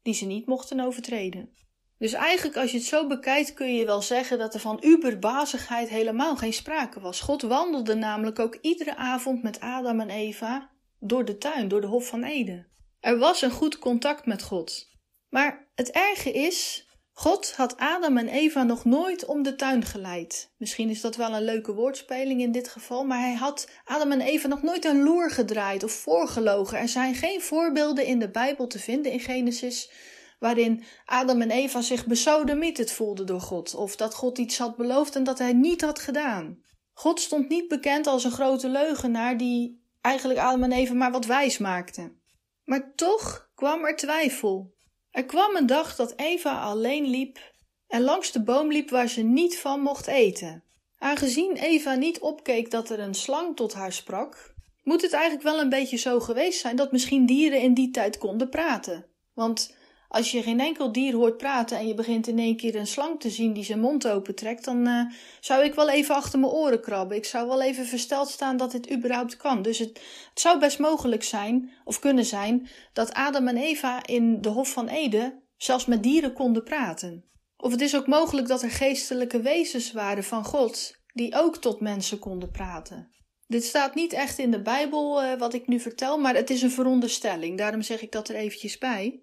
die 0.01 0.13
ze 0.13 0.25
niet 0.25 0.46
mochten 0.46 0.80
overtreden. 0.80 1.60
Dus 2.01 2.13
eigenlijk, 2.13 2.58
als 2.58 2.72
je 2.72 2.77
het 2.77 2.88
zo 2.88 3.08
bekijkt, 3.08 3.53
kun 3.53 3.75
je 3.75 3.86
wel 3.86 4.01
zeggen 4.01 4.38
dat 4.38 4.53
er 4.53 4.60
van 4.60 4.79
uberbazigheid 4.84 5.89
helemaal 5.89 6.36
geen 6.36 6.53
sprake 6.53 7.00
was. 7.00 7.20
God 7.20 7.41
wandelde 7.41 7.96
namelijk 7.96 8.39
ook 8.39 8.58
iedere 8.62 8.96
avond 8.96 9.43
met 9.43 9.60
Adam 9.60 10.00
en 10.00 10.10
Eva 10.10 10.70
door 11.00 11.25
de 11.25 11.38
tuin, 11.38 11.67
door 11.67 11.81
de 11.81 11.88
Hof 11.88 12.08
van 12.08 12.24
Eden. 12.24 12.67
Er 13.00 13.17
was 13.17 13.41
een 13.41 13.51
goed 13.51 13.79
contact 13.79 14.25
met 14.25 14.41
God. 14.41 14.89
Maar 15.29 15.67
het 15.75 15.91
erge 15.91 16.31
is, 16.31 16.88
God 17.12 17.53
had 17.55 17.77
Adam 17.77 18.17
en 18.17 18.27
Eva 18.27 18.63
nog 18.63 18.86
nooit 18.86 19.25
om 19.25 19.43
de 19.43 19.55
tuin 19.55 19.86
geleid. 19.86 20.53
Misschien 20.58 20.89
is 20.89 21.01
dat 21.01 21.15
wel 21.15 21.34
een 21.34 21.43
leuke 21.43 21.74
woordspeling 21.74 22.41
in 22.41 22.51
dit 22.51 22.67
geval, 22.67 23.03
maar 23.03 23.20
hij 23.20 23.36
had 23.36 23.70
Adam 23.86 24.12
en 24.12 24.22
Eva 24.22 24.48
nog 24.48 24.62
nooit 24.62 24.86
een 24.86 25.03
loer 25.03 25.31
gedraaid 25.31 25.84
of 25.84 25.91
voorgelogen. 25.91 26.77
Er 26.77 26.89
zijn 26.89 27.15
geen 27.15 27.41
voorbeelden 27.41 28.05
in 28.05 28.20
de 28.20 28.29
Bijbel 28.29 28.67
te 28.67 28.79
vinden 28.79 29.12
in 29.12 29.20
Genesis 29.20 29.91
waarin 30.42 30.84
Adam 31.06 31.42
en 31.42 31.52
Eva 31.52 31.82
zich 31.82 32.06
besodemieterd 32.06 32.92
voelden 32.92 33.26
door 33.26 33.42
God, 33.42 33.76
of 33.76 33.96
dat 33.96 34.14
God 34.14 34.38
iets 34.38 34.58
had 34.58 34.76
beloofd 34.76 35.16
en 35.16 35.24
dat 35.24 35.40
hij 35.40 35.54
niet 35.54 35.82
had 35.82 36.00
gedaan. 36.00 36.64
God 36.94 37.20
stond 37.20 37.50
niet 37.50 37.68
bekend 37.68 38.08
als 38.08 38.24
een 38.24 38.32
grote 38.32 38.70
leugenaar 38.70 39.38
die 39.38 39.84
eigenlijk 40.02 40.40
Adam 40.40 40.64
en 40.64 40.72
Eva 40.72 40.94
maar 40.94 41.12
wat 41.12 41.26
wijs 41.26 41.58
maakte. 41.58 42.14
Maar 42.64 42.96
toch 42.96 43.50
kwam 43.56 43.86
er 43.86 43.96
twijfel. 43.96 44.74
Er 45.12 45.26
kwam 45.26 45.56
een 45.56 45.66
dag 45.66 45.96
dat 45.96 46.14
Eva 46.16 46.62
alleen 46.62 47.06
liep 47.06 47.54
en 47.88 48.02
langs 48.02 48.32
de 48.32 48.44
boom 48.44 48.72
liep 48.72 48.90
waar 48.90 49.10
ze 49.10 49.22
niet 49.22 49.60
van 49.60 49.82
mocht 49.82 50.08
eten. 50.08 50.64
Aangezien 50.98 51.56
Eva 51.56 51.96
niet 51.96 52.20
opkeek 52.20 52.72
dat 52.72 52.90
er 52.90 53.00
een 53.00 53.16
slang 53.16 53.56
tot 53.56 53.74
haar 53.74 53.94
sprak, 53.94 54.54
moet 54.84 55.02
het 55.02 55.14
eigenlijk 55.14 55.44
wel 55.44 55.60
een 55.60 55.70
beetje 55.70 55.98
zo 55.98 56.20
geweest 56.20 56.60
zijn 56.60 56.76
dat 56.76 56.92
misschien 56.92 57.26
dieren 57.26 57.62
in 57.62 57.74
die 57.74 57.92
tijd 57.92 58.18
konden 58.18 58.50
praten. 58.50 59.06
Want 59.34 59.80
als 60.12 60.32
je 60.32 60.44
geen 60.44 60.60
enkel 60.60 60.91
dier 60.91 61.13
hoort 61.13 61.38
praten 61.38 61.77
en 61.77 61.88
je 61.88 61.94
begint 61.94 62.27
in 62.27 62.39
één 62.39 62.58
keer 62.58 62.75
een 62.75 62.88
slang 62.88 63.20
te 63.20 63.30
zien 63.30 63.53
die 63.53 63.63
zijn 63.63 63.80
mond 63.80 64.08
opentrekt, 64.08 64.65
dan 64.65 64.88
uh, 64.88 65.06
zou 65.39 65.63
ik 65.63 65.74
wel 65.74 65.89
even 65.89 66.15
achter 66.15 66.39
mijn 66.39 66.51
oren 66.51 66.82
krabben. 66.82 67.18
Ik 67.18 67.25
zou 67.25 67.48
wel 67.48 67.62
even 67.62 67.86
versteld 67.86 68.30
staan 68.30 68.58
dat 68.58 68.72
dit 68.72 68.91
überhaupt 68.91 69.38
kan. 69.38 69.62
Dus 69.62 69.77
het, 69.77 70.01
het 70.30 70.39
zou 70.39 70.60
best 70.60 70.80
mogelijk 70.80 71.24
zijn, 71.24 71.72
of 71.84 72.00
kunnen 72.00 72.25
zijn, 72.25 72.70
dat 72.94 73.13
Adam 73.13 73.48
en 73.48 73.58
Eva 73.58 74.06
in 74.06 74.41
de 74.41 74.50
Hof 74.50 74.72
van 74.72 74.88
Eden 74.88 75.44
zelfs 75.58 75.86
met 75.86 76.03
dieren 76.03 76.34
konden 76.34 76.63
praten. 76.63 77.25
Of 77.58 77.72
het 77.72 77.82
is 77.82 77.96
ook 77.96 78.08
mogelijk 78.08 78.48
dat 78.48 78.62
er 78.62 78.72
geestelijke 78.72 79.41
wezens 79.41 79.91
waren 79.91 80.24
van 80.24 80.46
God, 80.46 80.96
die 81.13 81.36
ook 81.36 81.58
tot 81.58 81.80
mensen 81.80 82.20
konden 82.20 82.51
praten. 82.51 83.10
Dit 83.48 83.63
staat 83.63 83.96
niet 83.96 84.13
echt 84.13 84.39
in 84.39 84.51
de 84.51 84.62
Bijbel, 84.62 85.24
uh, 85.24 85.34
wat 85.34 85.53
ik 85.53 85.68
nu 85.68 85.80
vertel, 85.80 86.18
maar 86.18 86.36
het 86.36 86.50
is 86.50 86.62
een 86.62 86.72
veronderstelling. 86.72 87.58
Daarom 87.58 87.82
zeg 87.82 88.01
ik 88.01 88.12
dat 88.12 88.30
er 88.30 88.36
eventjes 88.36 88.77
bij. 88.77 89.22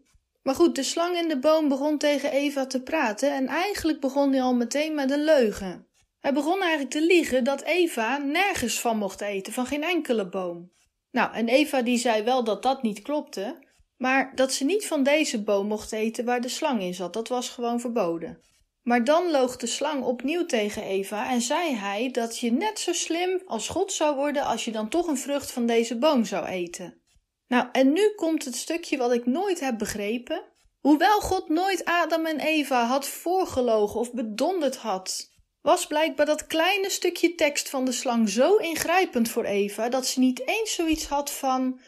Maar 0.49 0.57
goed, 0.57 0.75
de 0.75 0.83
slang 0.83 1.17
in 1.17 1.28
de 1.28 1.38
boom 1.38 1.69
begon 1.69 1.99
tegen 1.99 2.33
Eva 2.33 2.67
te 2.67 2.83
praten 2.83 3.35
en 3.35 3.47
eigenlijk 3.47 4.00
begon 4.00 4.33
hij 4.33 4.43
al 4.43 4.55
meteen 4.55 4.95
met 4.95 5.11
een 5.11 5.25
leugen. 5.25 5.87
Hij 6.21 6.33
begon 6.33 6.61
eigenlijk 6.61 6.90
te 6.90 7.02
liegen 7.02 7.45
dat 7.45 7.62
Eva 7.62 8.19
nergens 8.19 8.81
van 8.81 8.99
mocht 8.99 9.21
eten, 9.21 9.52
van 9.52 9.67
geen 9.67 9.83
enkele 9.83 10.28
boom. 10.28 10.73
Nou, 11.11 11.35
en 11.35 11.49
Eva 11.49 11.83
die 11.83 11.99
zei 11.99 12.23
wel 12.23 12.45
dat 12.45 12.62
dat 12.62 12.83
niet 12.83 13.02
klopte, 13.02 13.59
maar 13.97 14.33
dat 14.35 14.52
ze 14.52 14.64
niet 14.64 14.87
van 14.87 15.02
deze 15.02 15.43
boom 15.43 15.67
mocht 15.67 15.93
eten 15.93 16.25
waar 16.25 16.40
de 16.40 16.49
slang 16.49 16.81
in 16.81 16.95
zat, 16.95 17.12
dat 17.12 17.28
was 17.28 17.49
gewoon 17.49 17.81
verboden. 17.81 18.40
Maar 18.83 19.05
dan 19.05 19.31
loog 19.31 19.57
de 19.57 19.67
slang 19.67 20.05
opnieuw 20.05 20.47
tegen 20.47 20.83
Eva 20.83 21.31
en 21.31 21.40
zei 21.40 21.75
hij 21.75 22.11
dat 22.11 22.38
je 22.38 22.52
net 22.52 22.78
zo 22.78 22.93
slim 22.93 23.43
als 23.47 23.69
God 23.69 23.93
zou 23.93 24.17
worden 24.17 24.45
als 24.45 24.64
je 24.64 24.73
dan 24.73 24.88
toch 24.88 25.07
een 25.07 25.19
vrucht 25.19 25.50
van 25.50 25.67
deze 25.67 25.99
boom 25.99 26.25
zou 26.25 26.47
eten. 26.47 27.02
Nou, 27.49 27.69
en 27.73 27.93
nu 27.93 28.12
komt 28.17 28.45
het 28.45 28.57
stukje 28.57 28.97
wat 28.97 29.12
ik 29.12 29.26
nooit 29.26 29.61
heb 29.61 29.78
begrepen. 29.78 30.43
Hoewel 30.81 31.21
God 31.21 31.49
nooit 31.49 31.85
Adam 31.85 32.26
en 32.26 32.40
Eva 32.40 32.85
had 32.85 33.09
voorgelogen 33.09 34.00
of 34.00 34.12
bedonderd 34.12 34.76
had, 34.76 35.31
was 35.61 35.87
blijkbaar 35.87 36.26
dat 36.26 36.47
kleine 36.47 36.90
stukje 36.90 37.35
tekst 37.35 37.69
van 37.69 37.85
de 37.85 37.93
slang 37.93 38.28
zo 38.28 38.57
ingrijpend 38.57 39.28
voor 39.28 39.45
Eva 39.45 39.88
dat 39.88 40.07
ze 40.07 40.21
niet 40.21 40.49
eens 40.49 40.75
zoiets 40.75 41.07
had 41.07 41.31
van: 41.31 41.81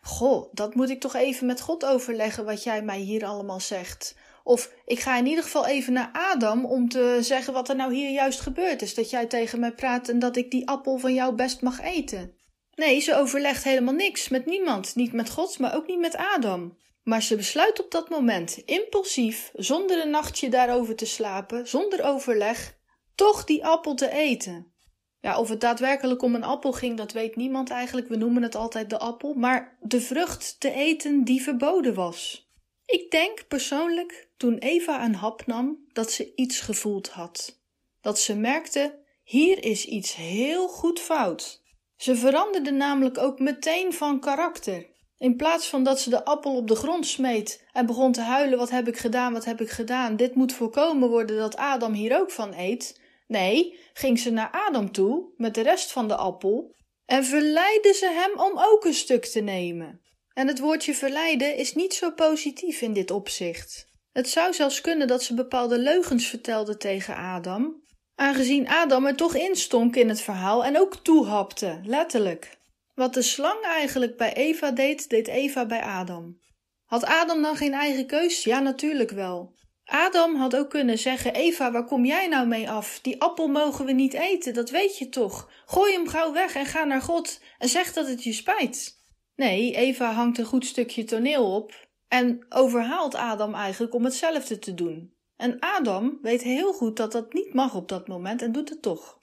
Goh, 0.00 0.48
dat 0.52 0.74
moet 0.74 0.90
ik 0.90 1.00
toch 1.00 1.14
even 1.14 1.46
met 1.46 1.60
God 1.60 1.84
overleggen 1.84 2.44
wat 2.44 2.62
jij 2.62 2.82
mij 2.82 2.98
hier 2.98 3.24
allemaal 3.24 3.60
zegt. 3.60 4.16
Of 4.44 4.72
ik 4.84 5.00
ga 5.00 5.16
in 5.16 5.26
ieder 5.26 5.44
geval 5.44 5.66
even 5.66 5.92
naar 5.92 6.10
Adam 6.12 6.64
om 6.64 6.88
te 6.88 7.18
zeggen 7.20 7.52
wat 7.52 7.68
er 7.68 7.76
nou 7.76 7.94
hier 7.94 8.10
juist 8.10 8.40
gebeurd 8.40 8.82
is. 8.82 8.94
Dat 8.94 9.10
jij 9.10 9.26
tegen 9.26 9.60
mij 9.60 9.72
praat 9.72 10.08
en 10.08 10.18
dat 10.18 10.36
ik 10.36 10.50
die 10.50 10.68
appel 10.68 10.98
van 10.98 11.14
jou 11.14 11.34
best 11.34 11.60
mag 11.60 11.80
eten. 11.80 12.36
Nee, 12.82 13.00
ze 13.00 13.16
overlegt 13.16 13.64
helemaal 13.64 13.94
niks 13.94 14.28
met 14.28 14.46
niemand, 14.46 14.94
niet 14.94 15.12
met 15.12 15.30
God, 15.30 15.58
maar 15.58 15.74
ook 15.74 15.86
niet 15.86 15.98
met 15.98 16.16
Adam. 16.16 16.78
Maar 17.02 17.22
ze 17.22 17.36
besluit 17.36 17.80
op 17.80 17.90
dat 17.90 18.08
moment, 18.08 18.62
impulsief, 18.64 19.50
zonder 19.54 20.02
een 20.02 20.10
nachtje 20.10 20.48
daarover 20.48 20.96
te 20.96 21.06
slapen, 21.06 21.68
zonder 21.68 22.04
overleg, 22.04 22.78
toch 23.14 23.44
die 23.44 23.64
appel 23.64 23.94
te 23.94 24.10
eten. 24.10 24.72
Ja, 25.20 25.38
of 25.38 25.48
het 25.48 25.60
daadwerkelijk 25.60 26.22
om 26.22 26.34
een 26.34 26.44
appel 26.44 26.72
ging, 26.72 26.96
dat 26.96 27.12
weet 27.12 27.36
niemand 27.36 27.70
eigenlijk. 27.70 28.08
We 28.08 28.16
noemen 28.16 28.42
het 28.42 28.54
altijd 28.54 28.90
de 28.90 28.98
appel, 28.98 29.34
maar 29.34 29.76
de 29.80 30.00
vrucht 30.00 30.60
te 30.60 30.70
eten 30.70 31.24
die 31.24 31.42
verboden 31.42 31.94
was. 31.94 32.50
Ik 32.86 33.10
denk 33.10 33.48
persoonlijk, 33.48 34.30
toen 34.36 34.58
Eva 34.58 35.04
een 35.04 35.14
hap 35.14 35.46
nam, 35.46 35.84
dat 35.92 36.12
ze 36.12 36.32
iets 36.34 36.60
gevoeld 36.60 37.08
had. 37.08 37.62
Dat 38.00 38.18
ze 38.18 38.36
merkte: 38.36 38.98
hier 39.24 39.64
is 39.64 39.86
iets 39.86 40.14
heel 40.14 40.68
goed 40.68 41.00
fout. 41.00 41.61
Ze 42.02 42.16
veranderde 42.16 42.70
namelijk 42.70 43.18
ook 43.18 43.38
meteen 43.38 43.92
van 43.92 44.20
karakter. 44.20 44.86
In 45.18 45.36
plaats 45.36 45.68
van 45.68 45.84
dat 45.84 46.00
ze 46.00 46.10
de 46.10 46.24
appel 46.24 46.56
op 46.56 46.68
de 46.68 46.74
grond 46.74 47.06
smeet 47.06 47.64
en 47.72 47.86
begon 47.86 48.12
te 48.12 48.20
huilen: 48.20 48.58
Wat 48.58 48.70
heb 48.70 48.88
ik 48.88 48.96
gedaan, 48.96 49.32
wat 49.32 49.44
heb 49.44 49.60
ik 49.60 49.70
gedaan? 49.70 50.16
Dit 50.16 50.34
moet 50.34 50.52
voorkomen 50.52 51.08
worden 51.08 51.36
dat 51.36 51.56
Adam 51.56 51.92
hier 51.92 52.20
ook 52.20 52.30
van 52.30 52.54
eet. 52.54 53.00
Nee, 53.26 53.78
ging 53.92 54.18
ze 54.18 54.30
naar 54.30 54.50
Adam 54.50 54.92
toe 54.92 55.32
met 55.36 55.54
de 55.54 55.60
rest 55.60 55.92
van 55.92 56.08
de 56.08 56.16
appel 56.16 56.74
en 57.06 57.24
verleidde 57.24 57.92
ze 57.92 58.06
hem 58.06 58.40
om 58.40 58.58
ook 58.58 58.84
een 58.84 58.94
stuk 58.94 59.24
te 59.24 59.40
nemen. 59.40 60.00
En 60.32 60.46
het 60.46 60.58
woordje 60.58 60.94
verleiden 60.94 61.56
is 61.56 61.74
niet 61.74 61.94
zo 61.94 62.10
positief 62.10 62.80
in 62.80 62.92
dit 62.92 63.10
opzicht. 63.10 63.86
Het 64.12 64.28
zou 64.28 64.52
zelfs 64.52 64.80
kunnen 64.80 65.06
dat 65.06 65.22
ze 65.22 65.34
bepaalde 65.34 65.78
leugens 65.78 66.26
vertelde 66.26 66.76
tegen 66.76 67.16
Adam, 67.16 67.81
aangezien 68.14 68.68
Adam 68.68 69.06
er 69.06 69.16
toch 69.16 69.34
instonk 69.34 69.96
in 69.96 70.08
het 70.08 70.20
verhaal 70.20 70.64
en 70.64 70.78
ook 70.78 70.96
toehapte, 70.96 71.80
letterlijk. 71.84 72.60
Wat 72.94 73.14
de 73.14 73.22
slang 73.22 73.62
eigenlijk 73.62 74.16
bij 74.16 74.34
Eva 74.34 74.70
deed, 74.70 75.08
deed 75.08 75.26
Eva 75.26 75.66
bij 75.66 75.82
Adam. 75.82 76.40
Had 76.84 77.04
Adam 77.04 77.42
dan 77.42 77.56
geen 77.56 77.72
eigen 77.72 78.06
keus? 78.06 78.44
Ja, 78.44 78.60
natuurlijk 78.60 79.10
wel. 79.10 79.54
Adam 79.84 80.34
had 80.36 80.56
ook 80.56 80.70
kunnen 80.70 80.98
zeggen: 80.98 81.34
Eva, 81.34 81.72
waar 81.72 81.84
kom 81.84 82.04
jij 82.04 82.28
nou 82.28 82.46
mee 82.46 82.70
af? 82.70 82.98
Die 83.02 83.20
appel 83.20 83.48
mogen 83.48 83.84
we 83.84 83.92
niet 83.92 84.14
eten, 84.14 84.54
dat 84.54 84.70
weet 84.70 84.98
je 84.98 85.08
toch? 85.08 85.50
Gooi 85.66 85.92
hem 85.92 86.08
gauw 86.08 86.32
weg 86.32 86.54
en 86.54 86.66
ga 86.66 86.84
naar 86.84 87.02
God 87.02 87.40
en 87.58 87.68
zeg 87.68 87.92
dat 87.92 88.06
het 88.06 88.24
je 88.24 88.32
spijt. 88.32 89.00
Nee, 89.36 89.74
Eva 89.74 90.12
hangt 90.12 90.38
een 90.38 90.44
goed 90.44 90.66
stukje 90.66 91.04
toneel 91.04 91.54
op 91.54 91.88
en 92.08 92.46
overhaalt 92.48 93.14
Adam 93.14 93.54
eigenlijk 93.54 93.94
om 93.94 94.04
hetzelfde 94.04 94.58
te 94.58 94.74
doen. 94.74 95.11
En 95.36 95.60
Adam 95.60 96.18
weet 96.22 96.42
heel 96.42 96.72
goed 96.72 96.96
dat 96.96 97.12
dat 97.12 97.32
niet 97.32 97.54
mag 97.54 97.74
op 97.74 97.88
dat 97.88 98.08
moment 98.08 98.42
en 98.42 98.52
doet 98.52 98.68
het 98.68 98.82
toch. 98.82 99.18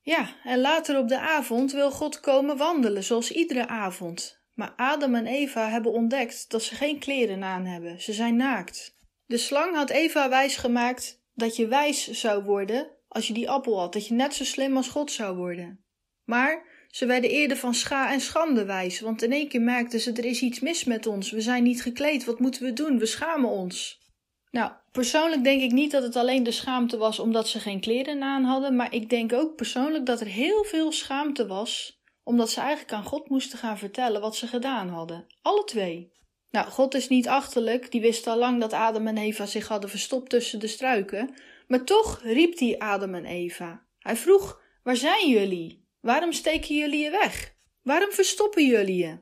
Ja, 0.00 0.28
en 0.44 0.60
later 0.60 0.98
op 0.98 1.08
de 1.08 1.18
avond 1.18 1.72
wil 1.72 1.90
God 1.90 2.20
komen 2.20 2.56
wandelen, 2.56 3.04
zoals 3.04 3.32
iedere 3.32 3.68
avond. 3.68 4.42
Maar 4.54 4.72
Adam 4.76 5.14
en 5.14 5.26
Eva 5.26 5.68
hebben 5.68 5.92
ontdekt 5.92 6.50
dat 6.50 6.62
ze 6.62 6.74
geen 6.74 6.98
kleren 6.98 7.44
aan 7.44 7.64
hebben, 7.64 8.00
ze 8.00 8.12
zijn 8.12 8.36
naakt. 8.36 8.96
De 9.26 9.38
slang 9.38 9.74
had 9.74 9.90
Eva 9.90 10.28
wijs 10.28 10.56
gemaakt 10.56 11.22
dat 11.34 11.56
je 11.56 11.66
wijs 11.66 12.10
zou 12.10 12.44
worden 12.44 12.90
als 13.08 13.26
je 13.26 13.32
die 13.32 13.50
appel 13.50 13.78
had, 13.78 13.92
dat 13.92 14.06
je 14.06 14.14
net 14.14 14.34
zo 14.34 14.44
slim 14.44 14.76
als 14.76 14.88
God 14.88 15.10
zou 15.10 15.36
worden. 15.36 15.84
Maar 16.24 16.72
ze 16.88 17.06
werden 17.06 17.30
eerder 17.30 17.56
van 17.56 17.74
scha 17.74 18.12
en 18.12 18.20
schande 18.20 18.64
wijs, 18.64 19.00
want 19.00 19.22
in 19.22 19.32
één 19.32 19.48
keer 19.48 19.60
merkten 19.60 20.00
ze 20.00 20.12
er 20.12 20.24
is 20.24 20.40
iets 20.40 20.60
mis 20.60 20.84
met 20.84 21.06
ons, 21.06 21.30
we 21.30 21.40
zijn 21.40 21.62
niet 21.62 21.82
gekleed, 21.82 22.24
wat 22.24 22.38
moeten 22.38 22.62
we 22.62 22.72
doen, 22.72 22.98
we 22.98 23.06
schamen 23.06 23.50
ons. 23.50 24.02
Nou, 24.50 24.72
persoonlijk 24.94 25.44
denk 25.44 25.62
ik 25.62 25.72
niet 25.72 25.90
dat 25.90 26.02
het 26.02 26.16
alleen 26.16 26.42
de 26.42 26.50
schaamte 26.50 26.96
was 26.96 27.18
omdat 27.18 27.48
ze 27.48 27.60
geen 27.60 27.80
kleren 27.80 28.22
aan 28.22 28.44
hadden, 28.44 28.76
maar 28.76 28.94
ik 28.94 29.10
denk 29.10 29.32
ook 29.32 29.56
persoonlijk 29.56 30.06
dat 30.06 30.20
er 30.20 30.26
heel 30.26 30.64
veel 30.64 30.92
schaamte 30.92 31.46
was 31.46 32.02
omdat 32.22 32.50
ze 32.50 32.60
eigenlijk 32.60 32.92
aan 32.92 33.04
God 33.04 33.28
moesten 33.28 33.58
gaan 33.58 33.78
vertellen 33.78 34.20
wat 34.20 34.36
ze 34.36 34.46
gedaan 34.46 34.88
hadden. 34.88 35.26
Alle 35.42 35.64
twee. 35.64 36.12
Nou, 36.50 36.66
God 36.66 36.94
is 36.94 37.08
niet 37.08 37.28
achterlijk, 37.28 37.90
die 37.90 38.00
wist 38.00 38.26
al 38.26 38.38
lang 38.38 38.60
dat 38.60 38.72
Adam 38.72 39.06
en 39.06 39.16
Eva 39.16 39.46
zich 39.46 39.68
hadden 39.68 39.90
verstopt 39.90 40.30
tussen 40.30 40.60
de 40.60 40.66
struiken, 40.66 41.34
maar 41.66 41.84
toch 41.84 42.20
riep 42.22 42.58
hij 42.58 42.78
Adam 42.78 43.14
en 43.14 43.24
Eva. 43.24 43.86
Hij 43.98 44.16
vroeg: 44.16 44.60
Waar 44.82 44.96
zijn 44.96 45.28
jullie? 45.28 45.86
Waarom 46.00 46.32
steken 46.32 46.74
jullie 46.74 47.04
je 47.04 47.10
weg? 47.10 47.54
Waarom 47.82 48.12
verstoppen 48.12 48.66
jullie 48.66 48.96
je? 48.96 49.18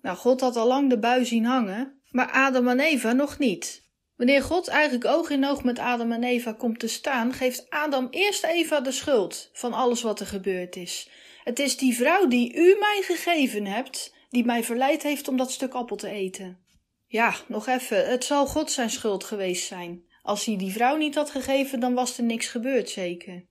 Nou, 0.00 0.16
God 0.16 0.40
had 0.40 0.56
al 0.56 0.66
lang 0.66 0.90
de 0.90 0.98
bui 0.98 1.24
zien 1.24 1.44
hangen, 1.44 2.00
maar 2.10 2.30
Adam 2.30 2.68
en 2.68 2.80
Eva 2.80 3.12
nog 3.12 3.38
niet. 3.38 3.87
Wanneer 4.18 4.42
God 4.42 4.68
eigenlijk 4.68 5.04
oog 5.04 5.30
in 5.30 5.46
oog 5.46 5.64
met 5.64 5.78
Adam 5.78 6.12
en 6.12 6.24
Eva 6.24 6.52
komt 6.52 6.78
te 6.78 6.88
staan, 6.88 7.32
geeft 7.32 7.70
Adam 7.70 8.08
eerst 8.10 8.44
Eva 8.44 8.80
de 8.80 8.92
schuld 8.92 9.50
van 9.52 9.72
alles 9.72 10.02
wat 10.02 10.20
er 10.20 10.26
gebeurd 10.26 10.76
is. 10.76 11.10
Het 11.44 11.58
is 11.58 11.76
die 11.76 11.96
vrouw 11.96 12.26
die 12.26 12.54
u 12.54 12.76
mij 12.78 13.02
gegeven 13.04 13.66
hebt, 13.66 14.14
die 14.30 14.44
mij 14.44 14.64
verleid 14.64 15.02
heeft 15.02 15.28
om 15.28 15.36
dat 15.36 15.50
stuk 15.50 15.72
appel 15.72 15.96
te 15.96 16.08
eten. 16.08 16.58
Ja, 17.06 17.34
nog 17.46 17.66
even, 17.66 18.08
het 18.08 18.24
zal 18.24 18.46
God 18.46 18.70
zijn 18.70 18.90
schuld 18.90 19.24
geweest 19.24 19.66
zijn. 19.66 20.02
Als 20.22 20.44
hij 20.44 20.56
die 20.56 20.72
vrouw 20.72 20.96
niet 20.96 21.14
had 21.14 21.30
gegeven, 21.30 21.80
dan 21.80 21.94
was 21.94 22.18
er 22.18 22.24
niks 22.24 22.46
gebeurd, 22.46 22.90
zeker. 22.90 23.44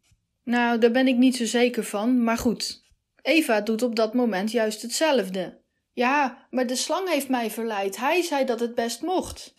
Nou, 0.44 0.80
daar 0.80 0.92
ben 0.92 1.08
ik 1.08 1.18
niet 1.18 1.36
zo 1.36 1.46
zeker 1.46 1.84
van, 1.84 2.24
maar 2.24 2.38
goed. 2.38 2.84
Eva 3.22 3.62
doet 3.62 3.82
op 3.82 3.96
dat 3.96 4.14
moment 4.14 4.52
juist 4.52 4.82
hetzelfde. 4.82 5.62
Ja, 5.94 6.48
maar 6.50 6.68
de 6.68 6.76
slang 6.76 7.10
heeft 7.10 7.30
mij 7.30 7.52
verleid. 7.52 7.98
Hij 7.98 8.22
zei 8.22 8.46
dat 8.46 8.60
het 8.60 8.76
best 8.76 9.02
mocht. 9.02 9.56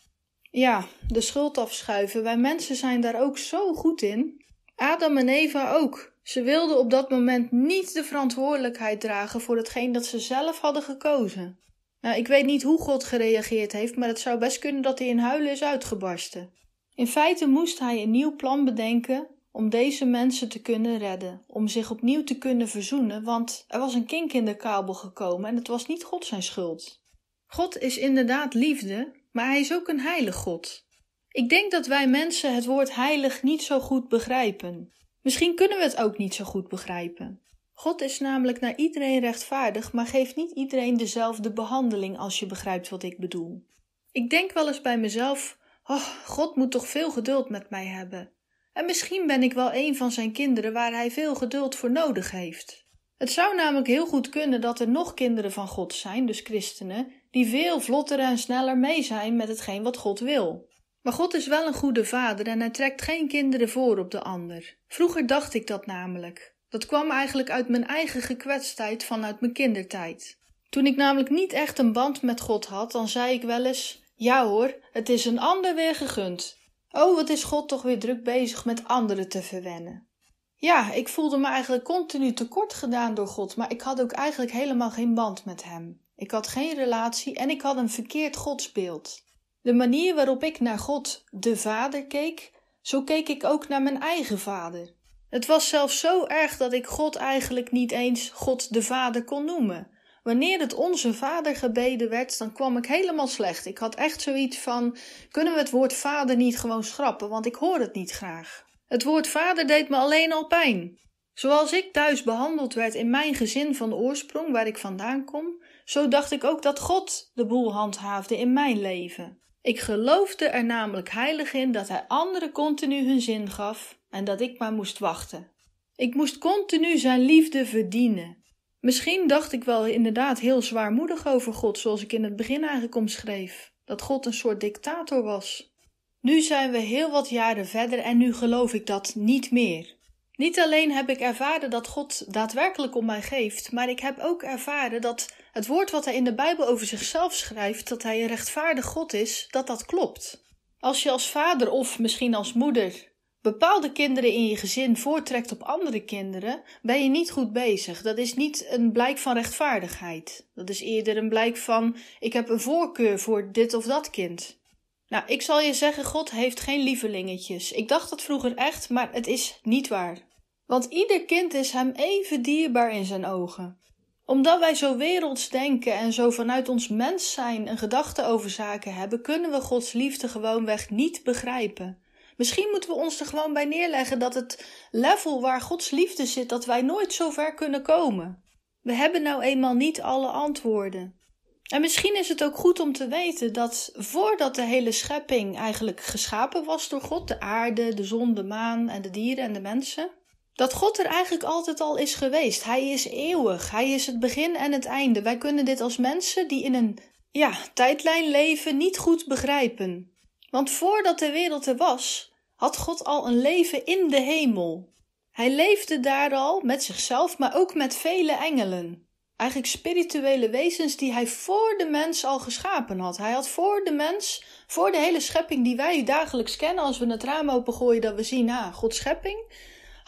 Ja, 0.50 0.86
de 1.08 1.20
schuld 1.20 1.58
afschuiven. 1.58 2.22
Wij 2.22 2.36
mensen 2.36 2.76
zijn 2.76 3.00
daar 3.00 3.20
ook 3.20 3.38
zo 3.38 3.74
goed 3.74 4.02
in. 4.02 4.44
Adam 4.76 5.16
en 5.16 5.28
Eva 5.28 5.72
ook. 5.72 6.16
Ze 6.22 6.42
wilden 6.42 6.78
op 6.78 6.90
dat 6.90 7.10
moment 7.10 7.50
niet 7.50 7.92
de 7.92 8.04
verantwoordelijkheid 8.04 9.00
dragen 9.00 9.40
voor 9.40 9.56
hetgeen 9.56 9.92
dat 9.92 10.06
ze 10.06 10.18
zelf 10.18 10.60
hadden 10.60 10.82
gekozen. 10.82 11.58
Nou, 12.00 12.16
ik 12.16 12.26
weet 12.26 12.44
niet 12.44 12.62
hoe 12.62 12.78
God 12.78 13.04
gereageerd 13.04 13.72
heeft, 13.72 13.96
maar 13.96 14.08
het 14.08 14.18
zou 14.18 14.38
best 14.38 14.58
kunnen 14.58 14.82
dat 14.82 14.98
hij 14.98 15.08
in 15.08 15.18
huilen 15.18 15.52
is 15.52 15.62
uitgebarsten. 15.62 16.52
In 16.94 17.06
feite 17.06 17.48
moest 17.48 17.78
hij 17.78 18.02
een 18.02 18.10
nieuw 18.10 18.36
plan 18.36 18.64
bedenken 18.64 19.28
om 19.50 19.68
deze 19.68 20.04
mensen 20.04 20.48
te 20.48 20.60
kunnen 20.60 20.98
redden, 20.98 21.44
om 21.46 21.68
zich 21.68 21.90
opnieuw 21.90 22.24
te 22.24 22.38
kunnen 22.38 22.68
verzoenen, 22.68 23.24
want 23.24 23.64
er 23.68 23.78
was 23.78 23.94
een 23.94 24.06
kink 24.06 24.32
in 24.32 24.44
de 24.44 24.56
kabel 24.56 24.94
gekomen 24.94 25.50
en 25.50 25.56
het 25.56 25.68
was 25.68 25.86
niet 25.86 26.04
God 26.04 26.24
zijn 26.24 26.42
schuld. 26.42 27.02
God 27.46 27.78
is 27.78 27.98
inderdaad 27.98 28.54
liefde, 28.54 29.12
maar 29.38 29.48
hij 29.48 29.60
is 29.60 29.72
ook 29.72 29.88
een 29.88 30.00
heilig 30.00 30.34
God. 30.34 30.86
Ik 31.28 31.48
denk 31.48 31.70
dat 31.70 31.86
wij 31.86 32.08
mensen 32.08 32.54
het 32.54 32.64
woord 32.64 32.94
heilig 32.94 33.42
niet 33.42 33.62
zo 33.62 33.80
goed 33.80 34.08
begrijpen. 34.08 34.92
Misschien 35.22 35.54
kunnen 35.54 35.78
we 35.78 35.82
het 35.82 35.96
ook 35.96 36.18
niet 36.18 36.34
zo 36.34 36.44
goed 36.44 36.68
begrijpen. 36.68 37.42
God 37.72 38.00
is 38.00 38.18
namelijk 38.18 38.60
naar 38.60 38.76
iedereen 38.76 39.20
rechtvaardig, 39.20 39.92
maar 39.92 40.06
geeft 40.06 40.36
niet 40.36 40.50
iedereen 40.50 40.96
dezelfde 40.96 41.52
behandeling 41.52 42.18
als 42.18 42.38
je 42.38 42.46
begrijpt 42.46 42.88
wat 42.88 43.02
ik 43.02 43.18
bedoel. 43.18 43.66
Ik 44.12 44.30
denk 44.30 44.52
wel 44.52 44.66
eens 44.66 44.80
bij 44.80 44.98
mezelf: 44.98 45.58
oh, 45.84 46.06
God 46.24 46.56
moet 46.56 46.70
toch 46.70 46.88
veel 46.88 47.10
geduld 47.10 47.48
met 47.48 47.70
mij 47.70 47.86
hebben. 47.86 48.32
En 48.72 48.84
misschien 48.84 49.26
ben 49.26 49.42
ik 49.42 49.52
wel 49.52 49.72
een 49.72 49.96
van 49.96 50.10
zijn 50.10 50.32
kinderen 50.32 50.72
waar 50.72 50.92
hij 50.92 51.10
veel 51.10 51.34
geduld 51.34 51.74
voor 51.74 51.90
nodig 51.90 52.30
heeft. 52.30 52.86
Het 53.16 53.30
zou 53.30 53.56
namelijk 53.56 53.86
heel 53.86 54.06
goed 54.06 54.28
kunnen 54.28 54.60
dat 54.60 54.80
er 54.80 54.88
nog 54.88 55.14
kinderen 55.14 55.52
van 55.52 55.68
God 55.68 55.94
zijn, 55.94 56.26
dus 56.26 56.40
christenen, 56.40 57.12
die 57.30 57.46
veel 57.46 57.80
vlotter 57.80 58.18
en 58.18 58.38
sneller 58.38 58.78
mee 58.78 59.02
zijn 59.02 59.36
met 59.36 59.48
hetgeen 59.48 59.82
wat 59.82 59.96
God 59.96 60.20
wil. 60.20 60.68
Maar 61.02 61.12
God 61.12 61.34
is 61.34 61.46
wel 61.46 61.66
een 61.66 61.74
goede 61.74 62.04
vader 62.04 62.46
en 62.46 62.60
hij 62.60 62.70
trekt 62.70 63.02
geen 63.02 63.28
kinderen 63.28 63.68
voor 63.68 63.98
op 63.98 64.10
de 64.10 64.22
ander. 64.22 64.76
Vroeger 64.88 65.26
dacht 65.26 65.54
ik 65.54 65.66
dat 65.66 65.86
namelijk. 65.86 66.54
Dat 66.68 66.86
kwam 66.86 67.10
eigenlijk 67.10 67.50
uit 67.50 67.68
mijn 67.68 67.86
eigen 67.86 68.22
gekwetstheid 68.22 69.04
vanuit 69.04 69.40
mijn 69.40 69.52
kindertijd. 69.52 70.38
Toen 70.68 70.86
ik 70.86 70.96
namelijk 70.96 71.30
niet 71.30 71.52
echt 71.52 71.78
een 71.78 71.92
band 71.92 72.22
met 72.22 72.40
God 72.40 72.66
had, 72.66 72.92
dan 72.92 73.08
zei 73.08 73.34
ik 73.34 73.42
wel 73.42 73.64
eens: 73.64 74.02
Ja 74.14 74.46
hoor, 74.46 74.74
het 74.92 75.08
is 75.08 75.24
een 75.24 75.38
ander 75.38 75.74
weer 75.74 75.94
gegund. 75.94 76.56
Oh, 76.90 77.14
wat 77.14 77.28
is 77.28 77.44
God 77.44 77.68
toch 77.68 77.82
weer 77.82 77.98
druk 77.98 78.24
bezig 78.24 78.64
met 78.64 78.88
anderen 78.88 79.28
te 79.28 79.42
verwennen. 79.42 80.08
Ja, 80.56 80.92
ik 80.92 81.08
voelde 81.08 81.38
me 81.38 81.46
eigenlijk 81.46 81.84
continu 81.84 82.32
tekort 82.32 82.74
gedaan 82.74 83.14
door 83.14 83.26
God, 83.26 83.56
maar 83.56 83.70
ik 83.70 83.80
had 83.80 84.00
ook 84.00 84.12
eigenlijk 84.12 84.52
helemaal 84.52 84.90
geen 84.90 85.14
band 85.14 85.44
met 85.44 85.64
Hem. 85.64 86.00
Ik 86.18 86.30
had 86.30 86.48
geen 86.48 86.74
relatie 86.74 87.34
en 87.34 87.50
ik 87.50 87.62
had 87.62 87.76
een 87.76 87.90
verkeerd 87.90 88.36
godsbeeld. 88.36 89.24
De 89.62 89.72
manier 89.72 90.14
waarop 90.14 90.44
ik 90.44 90.60
naar 90.60 90.78
God, 90.78 91.24
de 91.30 91.56
Vader, 91.56 92.06
keek, 92.06 92.52
zo 92.80 93.02
keek 93.02 93.28
ik 93.28 93.44
ook 93.44 93.68
naar 93.68 93.82
mijn 93.82 94.00
eigen 94.00 94.38
vader. 94.38 94.94
Het 95.30 95.46
was 95.46 95.68
zelfs 95.68 96.00
zo 96.00 96.26
erg 96.26 96.56
dat 96.56 96.72
ik 96.72 96.86
God 96.86 97.16
eigenlijk 97.16 97.70
niet 97.70 97.92
eens 97.92 98.30
God 98.30 98.72
de 98.72 98.82
Vader 98.82 99.24
kon 99.24 99.44
noemen. 99.44 99.90
Wanneer 100.22 100.60
het 100.60 100.74
onze 100.74 101.14
Vader 101.14 101.56
gebeden 101.56 102.08
werd, 102.08 102.38
dan 102.38 102.52
kwam 102.52 102.76
ik 102.76 102.86
helemaal 102.86 103.26
slecht. 103.26 103.66
Ik 103.66 103.78
had 103.78 103.94
echt 103.94 104.20
zoiets 104.20 104.58
van: 104.58 104.96
kunnen 105.30 105.52
we 105.52 105.58
het 105.58 105.70
woord 105.70 105.92
Vader 105.92 106.36
niet 106.36 106.58
gewoon 106.58 106.84
schrappen, 106.84 107.28
want 107.28 107.46
ik 107.46 107.54
hoor 107.54 107.78
het 107.78 107.94
niet 107.94 108.10
graag. 108.10 108.64
Het 108.86 109.04
woord 109.04 109.28
Vader 109.28 109.66
deed 109.66 109.88
me 109.88 109.96
alleen 109.96 110.32
al 110.32 110.46
pijn. 110.46 110.98
Zoals 111.34 111.72
ik 111.72 111.92
thuis 111.92 112.22
behandeld 112.22 112.74
werd 112.74 112.94
in 112.94 113.10
mijn 113.10 113.34
gezin 113.34 113.74
van 113.74 113.94
oorsprong, 113.94 114.52
waar 114.52 114.66
ik 114.66 114.78
vandaan 114.78 115.24
kom, 115.24 115.62
zo 115.88 116.08
dacht 116.08 116.30
ik 116.30 116.44
ook 116.44 116.62
dat 116.62 116.78
God 116.78 117.30
de 117.34 117.46
boel 117.46 117.72
handhaafde 117.72 118.38
in 118.38 118.52
mijn 118.52 118.80
leven. 118.80 119.38
Ik 119.62 119.80
geloofde 119.80 120.44
er 120.44 120.64
namelijk 120.64 121.10
heilig 121.10 121.52
in 121.52 121.72
dat 121.72 121.88
hij 121.88 122.04
anderen 122.08 122.52
continu 122.52 123.06
hun 123.06 123.20
zin 123.20 123.50
gaf 123.50 123.98
en 124.10 124.24
dat 124.24 124.40
ik 124.40 124.58
maar 124.58 124.72
moest 124.72 124.98
wachten. 124.98 125.50
Ik 125.96 126.14
moest 126.14 126.38
continu 126.38 126.98
zijn 126.98 127.20
liefde 127.20 127.66
verdienen. 127.66 128.44
Misschien 128.80 129.26
dacht 129.26 129.52
ik 129.52 129.64
wel 129.64 129.86
inderdaad 129.86 130.40
heel 130.40 130.62
zwaarmoedig 130.62 131.26
over 131.26 131.52
God, 131.54 131.78
zoals 131.78 132.02
ik 132.02 132.12
in 132.12 132.24
het 132.24 132.36
begin 132.36 132.62
eigenlijk 132.62 132.94
omschreef, 132.94 133.72
dat 133.84 134.02
God 134.02 134.26
een 134.26 134.34
soort 134.34 134.60
dictator 134.60 135.22
was. 135.22 135.74
Nu 136.20 136.40
zijn 136.40 136.70
we 136.70 136.78
heel 136.78 137.10
wat 137.10 137.28
jaren 137.28 137.66
verder 137.66 137.98
en 137.98 138.16
nu 138.16 138.34
geloof 138.34 138.74
ik 138.74 138.86
dat 138.86 139.12
niet 139.14 139.50
meer. 139.50 139.96
Niet 140.32 140.60
alleen 140.60 140.92
heb 140.92 141.08
ik 141.08 141.20
ervaren 141.20 141.70
dat 141.70 141.86
God 141.86 142.32
daadwerkelijk 142.32 142.96
om 142.96 143.04
mij 143.04 143.22
geeft, 143.22 143.72
maar 143.72 143.88
ik 143.88 144.00
heb 144.00 144.18
ook 144.20 144.42
ervaren 144.42 145.00
dat 145.00 145.37
het 145.58 145.66
woord 145.66 145.90
wat 145.90 146.04
hij 146.04 146.14
in 146.14 146.24
de 146.24 146.34
Bijbel 146.34 146.66
over 146.66 146.86
zichzelf 146.86 147.34
schrijft, 147.34 147.88
dat 147.88 148.02
hij 148.02 148.22
een 148.22 148.28
rechtvaardig 148.28 148.84
God 148.84 149.12
is, 149.12 149.46
dat 149.50 149.66
dat 149.66 149.86
klopt. 149.86 150.44
Als 150.78 151.02
je 151.02 151.10
als 151.10 151.30
vader 151.30 151.70
of 151.70 151.98
misschien 151.98 152.34
als 152.34 152.52
moeder 152.52 153.12
bepaalde 153.40 153.92
kinderen 153.92 154.32
in 154.32 154.46
je 154.46 154.56
gezin 154.56 154.96
voortrekt 154.96 155.52
op 155.52 155.62
andere 155.62 156.04
kinderen, 156.04 156.62
ben 156.82 157.02
je 157.02 157.08
niet 157.08 157.30
goed 157.30 157.52
bezig. 157.52 158.02
Dat 158.02 158.18
is 158.18 158.34
niet 158.34 158.66
een 158.70 158.92
blijk 158.92 159.18
van 159.18 159.34
rechtvaardigheid. 159.34 160.48
Dat 160.54 160.70
is 160.70 160.80
eerder 160.80 161.16
een 161.16 161.28
blijk 161.28 161.56
van: 161.56 161.96
ik 162.18 162.32
heb 162.32 162.48
een 162.48 162.60
voorkeur 162.60 163.18
voor 163.18 163.52
dit 163.52 163.74
of 163.74 163.84
dat 163.84 164.10
kind. 164.10 164.60
Nou, 165.08 165.24
ik 165.26 165.42
zal 165.42 165.60
je 165.60 165.74
zeggen, 165.74 166.04
God 166.04 166.30
heeft 166.30 166.60
geen 166.60 166.80
lievelingetjes. 166.80 167.72
Ik 167.72 167.88
dacht 167.88 168.10
dat 168.10 168.22
vroeger 168.22 168.54
echt, 168.54 168.88
maar 168.88 169.12
het 169.12 169.26
is 169.26 169.60
niet 169.62 169.88
waar. 169.88 170.18
Want 170.66 170.84
ieder 170.84 171.24
kind 171.24 171.54
is 171.54 171.70
hem 171.70 171.90
even 171.90 172.42
dierbaar 172.42 172.92
in 172.92 173.04
zijn 173.04 173.26
ogen. 173.26 173.86
Omdat 174.30 174.58
wij 174.58 174.74
zo 174.74 174.96
werelds 174.96 175.48
denken 175.48 175.92
en 175.92 176.12
zo 176.12 176.30
vanuit 176.30 176.68
ons 176.68 176.88
mens 176.88 177.32
zijn 177.32 177.68
een 177.68 177.78
gedachte 177.78 178.24
over 178.24 178.50
zaken 178.50 178.94
hebben, 178.94 179.22
kunnen 179.22 179.50
we 179.50 179.60
Gods 179.60 179.92
liefde 179.92 180.28
gewoonweg 180.28 180.90
niet 180.90 181.22
begrijpen. 181.24 182.02
Misschien 182.36 182.68
moeten 182.70 182.90
we 182.90 182.96
ons 182.96 183.20
er 183.20 183.26
gewoon 183.26 183.52
bij 183.52 183.64
neerleggen 183.64 184.18
dat 184.18 184.34
het 184.34 184.66
level 184.90 185.40
waar 185.40 185.60
Gods 185.60 185.90
liefde 185.90 186.26
zit, 186.26 186.48
dat 186.48 186.64
wij 186.64 186.82
nooit 186.82 187.12
zo 187.12 187.30
ver 187.30 187.54
kunnen 187.54 187.82
komen. 187.82 188.42
We 188.82 188.92
hebben 188.92 189.22
nou 189.22 189.42
eenmaal 189.42 189.74
niet 189.74 190.00
alle 190.02 190.28
antwoorden. 190.28 191.20
En 191.62 191.80
misschien 191.80 192.16
is 192.16 192.28
het 192.28 192.44
ook 192.44 192.56
goed 192.56 192.80
om 192.80 192.92
te 192.92 193.08
weten 193.08 193.52
dat 193.52 193.90
voordat 193.94 194.54
de 194.54 194.62
hele 194.62 194.92
schepping 194.92 195.56
eigenlijk 195.56 196.00
geschapen 196.00 196.64
was 196.64 196.88
door 196.88 197.00
God, 197.00 197.28
de 197.28 197.40
aarde, 197.40 197.94
de 197.94 198.04
zon, 198.04 198.34
de 198.34 198.44
maan 198.44 198.88
en 198.88 199.02
de 199.02 199.10
dieren 199.10 199.44
en 199.44 199.52
de 199.52 199.60
mensen, 199.60 200.10
dat 200.58 200.72
God 200.72 200.98
er 200.98 201.06
eigenlijk 201.06 201.44
altijd 201.44 201.80
al 201.80 201.96
is 201.96 202.14
geweest. 202.14 202.64
Hij 202.64 202.88
is 202.88 203.06
eeuwig, 203.06 203.70
hij 203.70 203.90
is 203.90 204.06
het 204.06 204.20
begin 204.20 204.56
en 204.56 204.72
het 204.72 204.84
einde. 204.84 205.22
Wij 205.22 205.38
kunnen 205.38 205.64
dit 205.64 205.80
als 205.80 205.96
mensen 205.96 206.48
die 206.48 206.64
in 206.64 206.74
een 206.74 206.98
ja, 207.30 207.52
tijdlijn 207.74 208.30
leven 208.30 208.76
niet 208.76 208.98
goed 208.98 209.26
begrijpen. 209.26 210.12
Want 210.50 210.70
voordat 210.70 211.18
de 211.18 211.30
wereld 211.30 211.66
er 211.66 211.76
was, 211.76 212.32
had 212.54 212.76
God 212.76 213.04
al 213.04 213.26
een 213.26 213.40
leven 213.40 213.84
in 213.86 214.08
de 214.08 214.20
hemel. 214.20 214.92
Hij 215.30 215.50
leefde 215.50 216.00
daar 216.00 216.34
al 216.34 216.60
met 216.60 216.82
zichzelf, 216.82 217.38
maar 217.38 217.56
ook 217.56 217.74
met 217.74 217.96
vele 217.96 218.32
engelen. 218.32 219.08
Eigenlijk 219.36 219.70
spirituele 219.70 220.50
wezens 220.50 220.96
die 220.96 221.12
hij 221.12 221.26
voor 221.26 221.74
de 221.76 221.88
mens 221.90 222.24
al 222.24 222.38
geschapen 222.38 222.98
had. 222.98 223.16
Hij 223.16 223.32
had 223.32 223.48
voor 223.48 223.84
de 223.84 223.92
mens, 223.92 224.44
voor 224.66 224.90
de 224.90 224.98
hele 224.98 225.20
schepping 225.20 225.64
die 225.64 225.76
wij 225.76 226.04
dagelijks 226.04 226.56
kennen, 226.56 226.84
als 226.84 226.98
we 226.98 227.06
het 227.06 227.22
raam 227.22 227.50
opengooien 227.50 228.02
dat 228.02 228.14
we 228.14 228.22
zien, 228.22 228.50
ah, 228.50 228.74
Gods 228.74 228.96
schepping, 228.96 229.52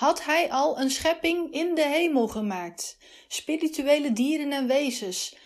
had 0.00 0.24
hij 0.24 0.50
al 0.50 0.80
een 0.80 0.90
schepping 0.90 1.52
in 1.52 1.74
de 1.74 1.86
hemel 1.86 2.28
gemaakt. 2.28 2.98
Spirituele 3.28 4.12
dieren 4.12 4.52
en 4.52 4.66
wezens, 4.66 5.36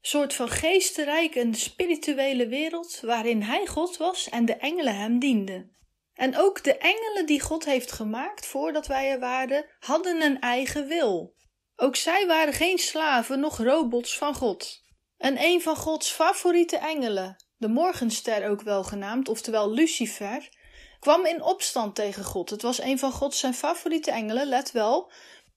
soort 0.00 0.34
van 0.34 0.48
geestenrijk 0.48 1.34
en 1.34 1.54
spirituele 1.54 2.48
wereld 2.48 3.00
waarin 3.00 3.42
hij 3.42 3.66
God 3.66 3.96
was 3.96 4.28
en 4.28 4.44
de 4.44 4.56
engelen 4.56 4.96
hem 4.96 5.18
dienden. 5.18 5.76
En 6.14 6.36
ook 6.36 6.64
de 6.64 6.76
engelen 6.76 7.26
die 7.26 7.40
God 7.40 7.64
heeft 7.64 7.92
gemaakt 7.92 8.46
voordat 8.46 8.86
wij 8.86 9.10
er 9.10 9.18
waren, 9.18 9.66
hadden 9.78 10.22
een 10.22 10.40
eigen 10.40 10.86
wil. 10.86 11.34
Ook 11.76 11.96
zij 11.96 12.26
waren 12.26 12.54
geen 12.54 12.78
slaven, 12.78 13.40
noch 13.40 13.58
robots 13.58 14.18
van 14.18 14.34
God. 14.34 14.82
En 15.16 15.42
een 15.42 15.62
van 15.62 15.76
Gods 15.76 16.10
favoriete 16.10 16.76
engelen, 16.76 17.36
de 17.56 17.68
morgenster 17.68 18.48
ook 18.50 18.62
wel 18.62 18.84
genaamd, 18.84 19.28
oftewel 19.28 19.70
Lucifer, 19.70 20.48
kwam 21.00 21.26
in 21.26 21.42
opstand 21.42 21.94
tegen 21.94 22.24
God. 22.24 22.50
Het 22.50 22.62
was 22.62 22.80
een 22.80 22.98
van 22.98 23.12
Gods 23.12 23.38
zijn 23.38 23.54
favoriete 23.54 24.10
engelen, 24.10 24.48
let 24.48 24.72
wel, 24.72 25.10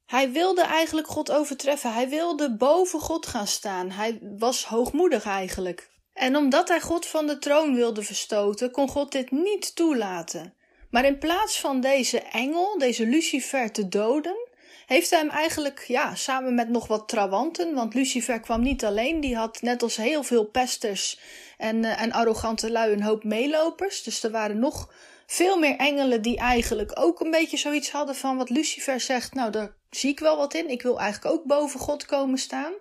hij 0.10 0.32
wilde 0.32 0.62
eigenlijk 0.62 1.08
God 1.08 1.32
overtreffen. 1.32 1.93
Hij 1.93 2.10
wilde 2.10 2.56
boven 2.56 2.99
God 2.99 3.28
gaan 3.28 3.47
staan. 3.47 3.91
Hij 3.91 4.19
was 4.38 4.65
hoogmoedig 4.65 5.25
eigenlijk. 5.25 5.89
En 6.13 6.36
omdat 6.36 6.67
hij 6.67 6.82
God 6.82 7.06
van 7.06 7.28
de 7.28 7.38
troon 7.38 7.75
wilde 7.75 8.04
verstoten, 8.04 8.71
kon 8.71 8.89
God 8.89 9.12
dit 9.12 9.32
niet 9.32 9.75
toelaten. 9.75 10.54
Maar 10.89 11.06
in 11.06 11.17
plaats 11.17 11.60
van 11.60 11.82
deze 11.82 12.19
engel, 12.21 12.78
deze 12.78 13.06
Lucifer, 13.06 13.71
te 13.71 13.88
doden, 13.88 14.47
heeft 14.86 15.10
hij 15.10 15.19
hem 15.19 15.30
eigenlijk, 15.30 15.84
ja, 15.88 16.15
samen 16.15 16.56
met 16.56 16.69
nog 16.69 16.88
wat 16.88 17.08
trawanten, 17.08 17.73
want 17.73 17.93
Lucifer 17.93 18.39
kwam 18.39 18.62
niet 18.62 18.86
alleen, 18.86 19.19
die 19.19 19.36
had 19.36 19.62
net 19.62 19.84
als 19.84 19.95
heel 19.95 20.23
veel 20.23 20.45
pesters 20.45 21.19
en, 21.58 21.84
uh, 21.84 22.02
en 22.02 22.12
arrogante 22.12 22.71
lui 22.71 22.93
een 22.93 23.04
hoop 23.04 23.23
meelopers. 23.23 24.04
Dus 24.04 24.23
er 24.23 24.32
waren 24.32 24.60
nog 24.60 24.89
veel 25.31 25.57
meer 25.57 25.75
engelen 25.75 26.21
die 26.21 26.37
eigenlijk 26.37 26.91
ook 26.93 27.19
een 27.19 27.31
beetje 27.31 27.57
zoiets 27.57 27.91
hadden 27.91 28.15
van 28.15 28.37
wat 28.37 28.49
Lucifer 28.49 28.99
zegt. 28.99 29.33
Nou, 29.33 29.51
daar 29.51 29.71
zie 29.89 30.09
ik 30.09 30.19
wel 30.19 30.37
wat 30.37 30.53
in. 30.53 30.69
Ik 30.69 30.81
wil 30.81 30.99
eigenlijk 30.99 31.35
ook 31.35 31.45
boven 31.45 31.79
God 31.79 32.05
komen 32.05 32.37
staan. 32.37 32.73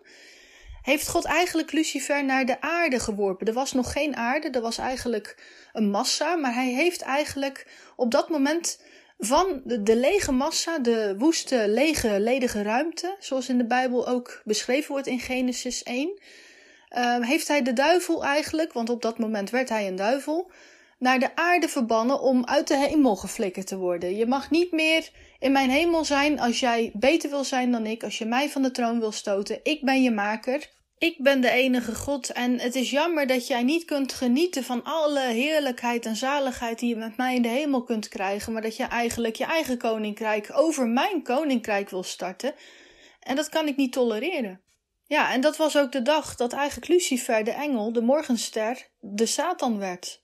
Heeft 0.82 1.08
God 1.08 1.24
eigenlijk 1.24 1.72
Lucifer 1.72 2.24
naar 2.24 2.46
de 2.46 2.60
aarde 2.60 3.00
geworpen? 3.00 3.46
Er 3.46 3.52
was 3.52 3.72
nog 3.72 3.92
geen 3.92 4.16
aarde, 4.16 4.50
er 4.50 4.60
was 4.60 4.78
eigenlijk 4.78 5.36
een 5.72 5.90
massa, 5.90 6.36
maar 6.36 6.54
hij 6.54 6.68
heeft 6.68 7.00
eigenlijk 7.00 7.66
op 7.96 8.10
dat 8.10 8.28
moment 8.28 8.80
van 9.18 9.60
de, 9.64 9.82
de 9.82 9.96
lege 9.96 10.32
massa, 10.32 10.78
de 10.78 11.14
woeste, 11.18 11.68
lege, 11.68 12.20
ledige 12.20 12.62
ruimte, 12.62 13.16
zoals 13.18 13.48
in 13.48 13.58
de 13.58 13.66
Bijbel 13.66 14.08
ook 14.08 14.42
beschreven 14.44 14.90
wordt 14.90 15.06
in 15.06 15.20
Genesis 15.20 15.82
1, 15.82 16.20
uh, 16.90 17.20
heeft 17.20 17.48
hij 17.48 17.62
de 17.62 17.72
duivel 17.72 18.24
eigenlijk, 18.24 18.72
want 18.72 18.90
op 18.90 19.02
dat 19.02 19.18
moment 19.18 19.50
werd 19.50 19.68
hij 19.68 19.86
een 19.86 19.96
duivel, 19.96 20.50
naar 20.98 21.18
de 21.18 21.36
aarde 21.36 21.68
verbannen 21.68 22.20
om 22.20 22.44
uit 22.46 22.68
de 22.68 22.76
hemel 22.76 23.16
geflikkerd 23.16 23.66
te 23.66 23.76
worden. 23.76 24.16
Je 24.16 24.26
mag 24.26 24.50
niet 24.50 24.72
meer 24.72 25.10
in 25.38 25.52
mijn 25.52 25.70
hemel 25.70 26.04
zijn 26.04 26.40
als 26.40 26.60
jij 26.60 26.90
beter 26.94 27.30
wil 27.30 27.44
zijn 27.44 27.72
dan 27.72 27.86
ik, 27.86 28.02
als 28.02 28.18
je 28.18 28.24
mij 28.24 28.48
van 28.48 28.62
de 28.62 28.70
troon 28.70 29.00
wil 29.00 29.12
stoten. 29.12 29.60
Ik 29.62 29.84
ben 29.84 30.02
je 30.02 30.10
maker. 30.10 30.76
Ik 30.98 31.22
ben 31.22 31.40
de 31.40 31.50
enige 31.50 31.94
God 31.94 32.32
en 32.32 32.60
het 32.60 32.74
is 32.74 32.90
jammer 32.90 33.26
dat 33.26 33.46
jij 33.46 33.62
niet 33.62 33.84
kunt 33.84 34.12
genieten 34.12 34.64
van 34.64 34.84
alle 34.84 35.20
heerlijkheid 35.20 36.06
en 36.06 36.16
zaligheid 36.16 36.78
die 36.78 36.88
je 36.88 36.96
met 36.96 37.16
mij 37.16 37.34
in 37.34 37.42
de 37.42 37.48
hemel 37.48 37.82
kunt 37.82 38.08
krijgen, 38.08 38.52
maar 38.52 38.62
dat 38.62 38.76
je 38.76 38.84
eigenlijk 38.84 39.36
je 39.36 39.44
eigen 39.44 39.78
koninkrijk 39.78 40.50
over 40.52 40.86
mijn 40.86 41.22
koninkrijk 41.22 41.90
wil 41.90 42.02
starten. 42.02 42.54
En 43.20 43.36
dat 43.36 43.48
kan 43.48 43.66
ik 43.66 43.76
niet 43.76 43.92
tolereren. 43.92 44.60
Ja, 45.06 45.32
en 45.32 45.40
dat 45.40 45.56
was 45.56 45.76
ook 45.76 45.92
de 45.92 46.02
dag 46.02 46.36
dat 46.36 46.52
eigenlijk 46.52 46.88
Lucifer, 46.88 47.44
de 47.44 47.50
engel, 47.50 47.92
de 47.92 48.02
morgenster, 48.02 48.88
de 49.00 49.26
Satan 49.26 49.78
werd. 49.78 50.22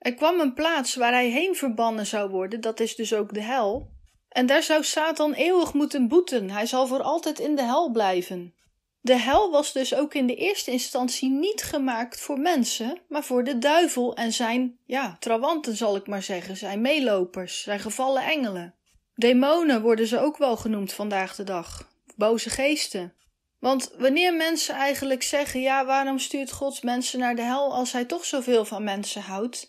Er 0.00 0.14
kwam 0.14 0.40
een 0.40 0.54
plaats 0.54 0.94
waar 0.94 1.12
hij 1.12 1.28
heen 1.28 1.54
verbannen 1.54 2.06
zou 2.06 2.30
worden, 2.30 2.60
dat 2.60 2.80
is 2.80 2.96
dus 2.96 3.14
ook 3.14 3.34
de 3.34 3.42
hel. 3.42 3.90
En 4.28 4.46
daar 4.46 4.62
zou 4.62 4.84
Satan 4.84 5.32
eeuwig 5.32 5.74
moeten 5.74 6.08
boeten, 6.08 6.50
hij 6.50 6.66
zal 6.66 6.86
voor 6.86 7.02
altijd 7.02 7.38
in 7.38 7.56
de 7.56 7.62
hel 7.62 7.90
blijven. 7.90 8.54
De 9.00 9.16
hel 9.16 9.50
was 9.50 9.72
dus 9.72 9.94
ook 9.94 10.14
in 10.14 10.26
de 10.26 10.34
eerste 10.34 10.70
instantie 10.70 11.30
niet 11.30 11.62
gemaakt 11.62 12.20
voor 12.20 12.38
mensen, 12.38 13.00
maar 13.08 13.24
voor 13.24 13.44
de 13.44 13.58
duivel 13.58 14.14
en 14.14 14.32
zijn, 14.32 14.78
ja, 14.86 15.16
trawanten 15.20 15.76
zal 15.76 15.96
ik 15.96 16.06
maar 16.06 16.22
zeggen, 16.22 16.56
zijn 16.56 16.80
meelopers, 16.80 17.62
zijn 17.62 17.80
gevallen 17.80 18.22
engelen. 18.22 18.74
Demonen 19.14 19.82
worden 19.82 20.06
ze 20.06 20.18
ook 20.18 20.36
wel 20.36 20.56
genoemd 20.56 20.92
vandaag 20.92 21.34
de 21.34 21.44
dag, 21.44 21.88
boze 22.16 22.50
geesten. 22.50 23.14
Want 23.58 23.92
wanneer 23.98 24.34
mensen 24.34 24.74
eigenlijk 24.74 25.22
zeggen: 25.22 25.60
ja, 25.60 25.84
waarom 25.84 26.18
stuurt 26.18 26.52
God 26.52 26.82
mensen 26.82 27.18
naar 27.18 27.36
de 27.36 27.42
hel 27.42 27.74
als 27.74 27.92
hij 27.92 28.04
toch 28.04 28.24
zoveel 28.24 28.64
van 28.64 28.84
mensen 28.84 29.22
houdt? 29.22 29.68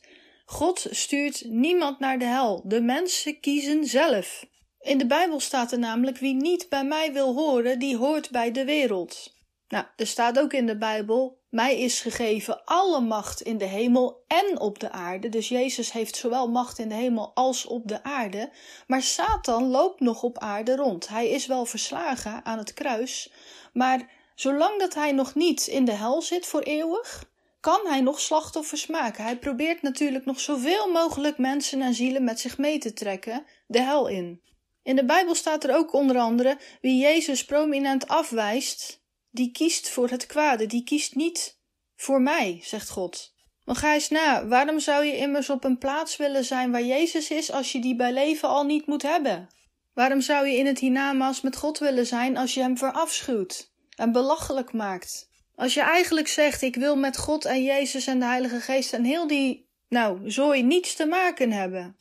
God 0.52 0.88
stuurt 0.90 1.44
niemand 1.46 2.00
naar 2.00 2.20
de 2.20 2.26
hel. 2.26 2.62
De 2.66 2.82
mensen 2.82 3.40
kiezen 3.40 3.86
zelf. 3.86 4.46
In 4.80 4.98
de 4.98 5.08
Bijbel 5.08 5.40
staat 5.40 5.72
er 5.72 5.80
namelijk: 5.80 6.18
wie 6.18 6.34
niet 6.34 6.70
bij 6.70 6.84
mij 6.84 7.14
wil 7.14 7.34
horen, 7.34 7.80
die 7.80 7.98
hoort 7.98 8.30
bij 8.30 8.52
de 8.52 8.66
wereld. 8.66 9.36
Nou, 9.68 9.86
er 9.96 10.08
staat 10.08 10.40
ook 10.40 10.54
in 10.54 10.66
de 10.66 10.78
Bijbel: 10.78 11.40
mij 11.50 11.80
is 11.80 12.02
gegeven 12.02 12.64
alle 12.66 13.00
macht 13.00 13.42
in 13.42 13.58
de 13.58 13.66
hemel 13.66 14.24
en 14.28 14.60
op 14.60 14.80
de 14.80 14.92
aarde. 14.92 15.30
Dus 15.30 15.50
Jezus 15.50 15.92
heeft 15.92 16.16
zowel 16.16 16.50
macht 16.50 16.80
in 16.80 16.90
de 16.90 16.96
hemel 16.96 17.32
als 17.34 17.66
op 17.66 17.88
de 17.88 18.04
aarde. 18.04 18.50
Maar 18.88 19.02
Satan 19.02 19.70
loopt 19.70 20.00
nog 20.00 20.24
op 20.24 20.38
aarde 20.38 20.76
rond. 20.76 21.08
Hij 21.08 21.30
is 21.30 21.46
wel 21.46 21.66
verslagen 21.66 22.46
aan 22.46 22.58
het 22.58 22.74
kruis, 22.74 23.32
maar 23.74 24.10
zolang 24.36 24.80
dat 24.80 24.94
hij 24.94 25.12
nog 25.12 25.36
niet 25.36 25.68
in 25.68 25.86
de 25.86 25.96
hel 25.96 26.22
zit 26.22 26.46
voor 26.46 26.62
eeuwig, 26.62 27.31
kan 27.62 27.80
hij 27.88 28.02
nog 28.02 28.20
slachtoffers 28.20 28.88
maken. 28.88 29.24
Hij 29.24 29.38
probeert 29.38 29.82
natuurlijk 29.82 30.26
nog 30.26 30.40
zoveel 30.40 30.92
mogelijk 30.92 31.38
mensen 31.38 31.82
en 31.82 31.94
zielen 31.94 32.24
met 32.24 32.40
zich 32.40 32.58
mee 32.58 32.78
te 32.78 32.94
trekken, 32.94 33.46
de 33.68 33.82
hel 33.82 34.08
in. 34.08 34.42
In 34.84 34.96
de 34.96 35.06
Bijbel 35.06 35.36
staat 35.36 35.64
er 35.64 35.76
ook 35.76 35.94
onder 35.94 36.18
andere: 36.18 36.58
wie 36.82 37.02
Jezus 37.02 37.46
prominent 37.46 38.08
afwijst, 38.08 39.04
die 39.30 39.52
kiest 39.52 39.90
voor 39.90 40.10
het 40.10 40.26
kwade, 40.26 40.66
die 40.66 40.84
kiest 40.84 41.16
niet 41.16 41.60
voor 41.96 42.22
mij, 42.22 42.60
zegt 42.64 42.90
God. 42.90 43.34
Maar 43.66 43.76
ga 43.76 43.94
eens 43.94 44.10
na, 44.10 44.48
waarom 44.48 44.80
zou 44.80 45.06
je 45.06 45.18
immers 45.18 45.50
op 45.50 45.64
een 45.64 45.78
plaats 45.78 46.18
willen 46.18 46.46
zijn 46.46 46.72
waar 46.72 46.84
Jezus 46.84 47.30
is 47.30 47.52
als 47.52 47.72
je 47.72 47.80
die 47.80 47.96
bij 47.96 48.14
leven 48.14 48.50
al 48.50 48.64
niet 48.64 48.86
moet 48.86 49.02
hebben? 49.02 49.50
Waarom 49.94 50.22
zou 50.22 50.48
je 50.48 50.58
in 50.58 50.66
het 50.66 50.80
hiernamaals 50.80 51.42
met 51.42 51.56
God 51.56 51.80
willen 51.80 52.06
zijn 52.06 52.38
als 52.38 52.54
je 52.54 52.62
hem 52.62 52.78
verafschuwt 52.78 53.72
en 53.96 54.12
belachelijk 54.12 54.74
maakt? 54.74 55.30
Als 55.56 55.74
je 55.74 55.82
eigenlijk 55.82 56.28
zegt: 56.28 56.62
Ik 56.62 56.76
wil 56.76 56.96
met 56.96 57.18
God 57.18 57.46
en 57.46 57.64
Jezus 57.64 58.08
en 58.08 58.20
de 58.20 58.26
Heilige 58.26 58.60
Geest 58.60 58.94
en 58.94 59.04
heel 59.04 59.28
die, 59.28 59.70
nou, 59.88 60.32
zooi 60.32 60.64
niets 60.64 60.96
te 60.96 61.06
maken 61.06 61.52
hebben. 61.52 61.96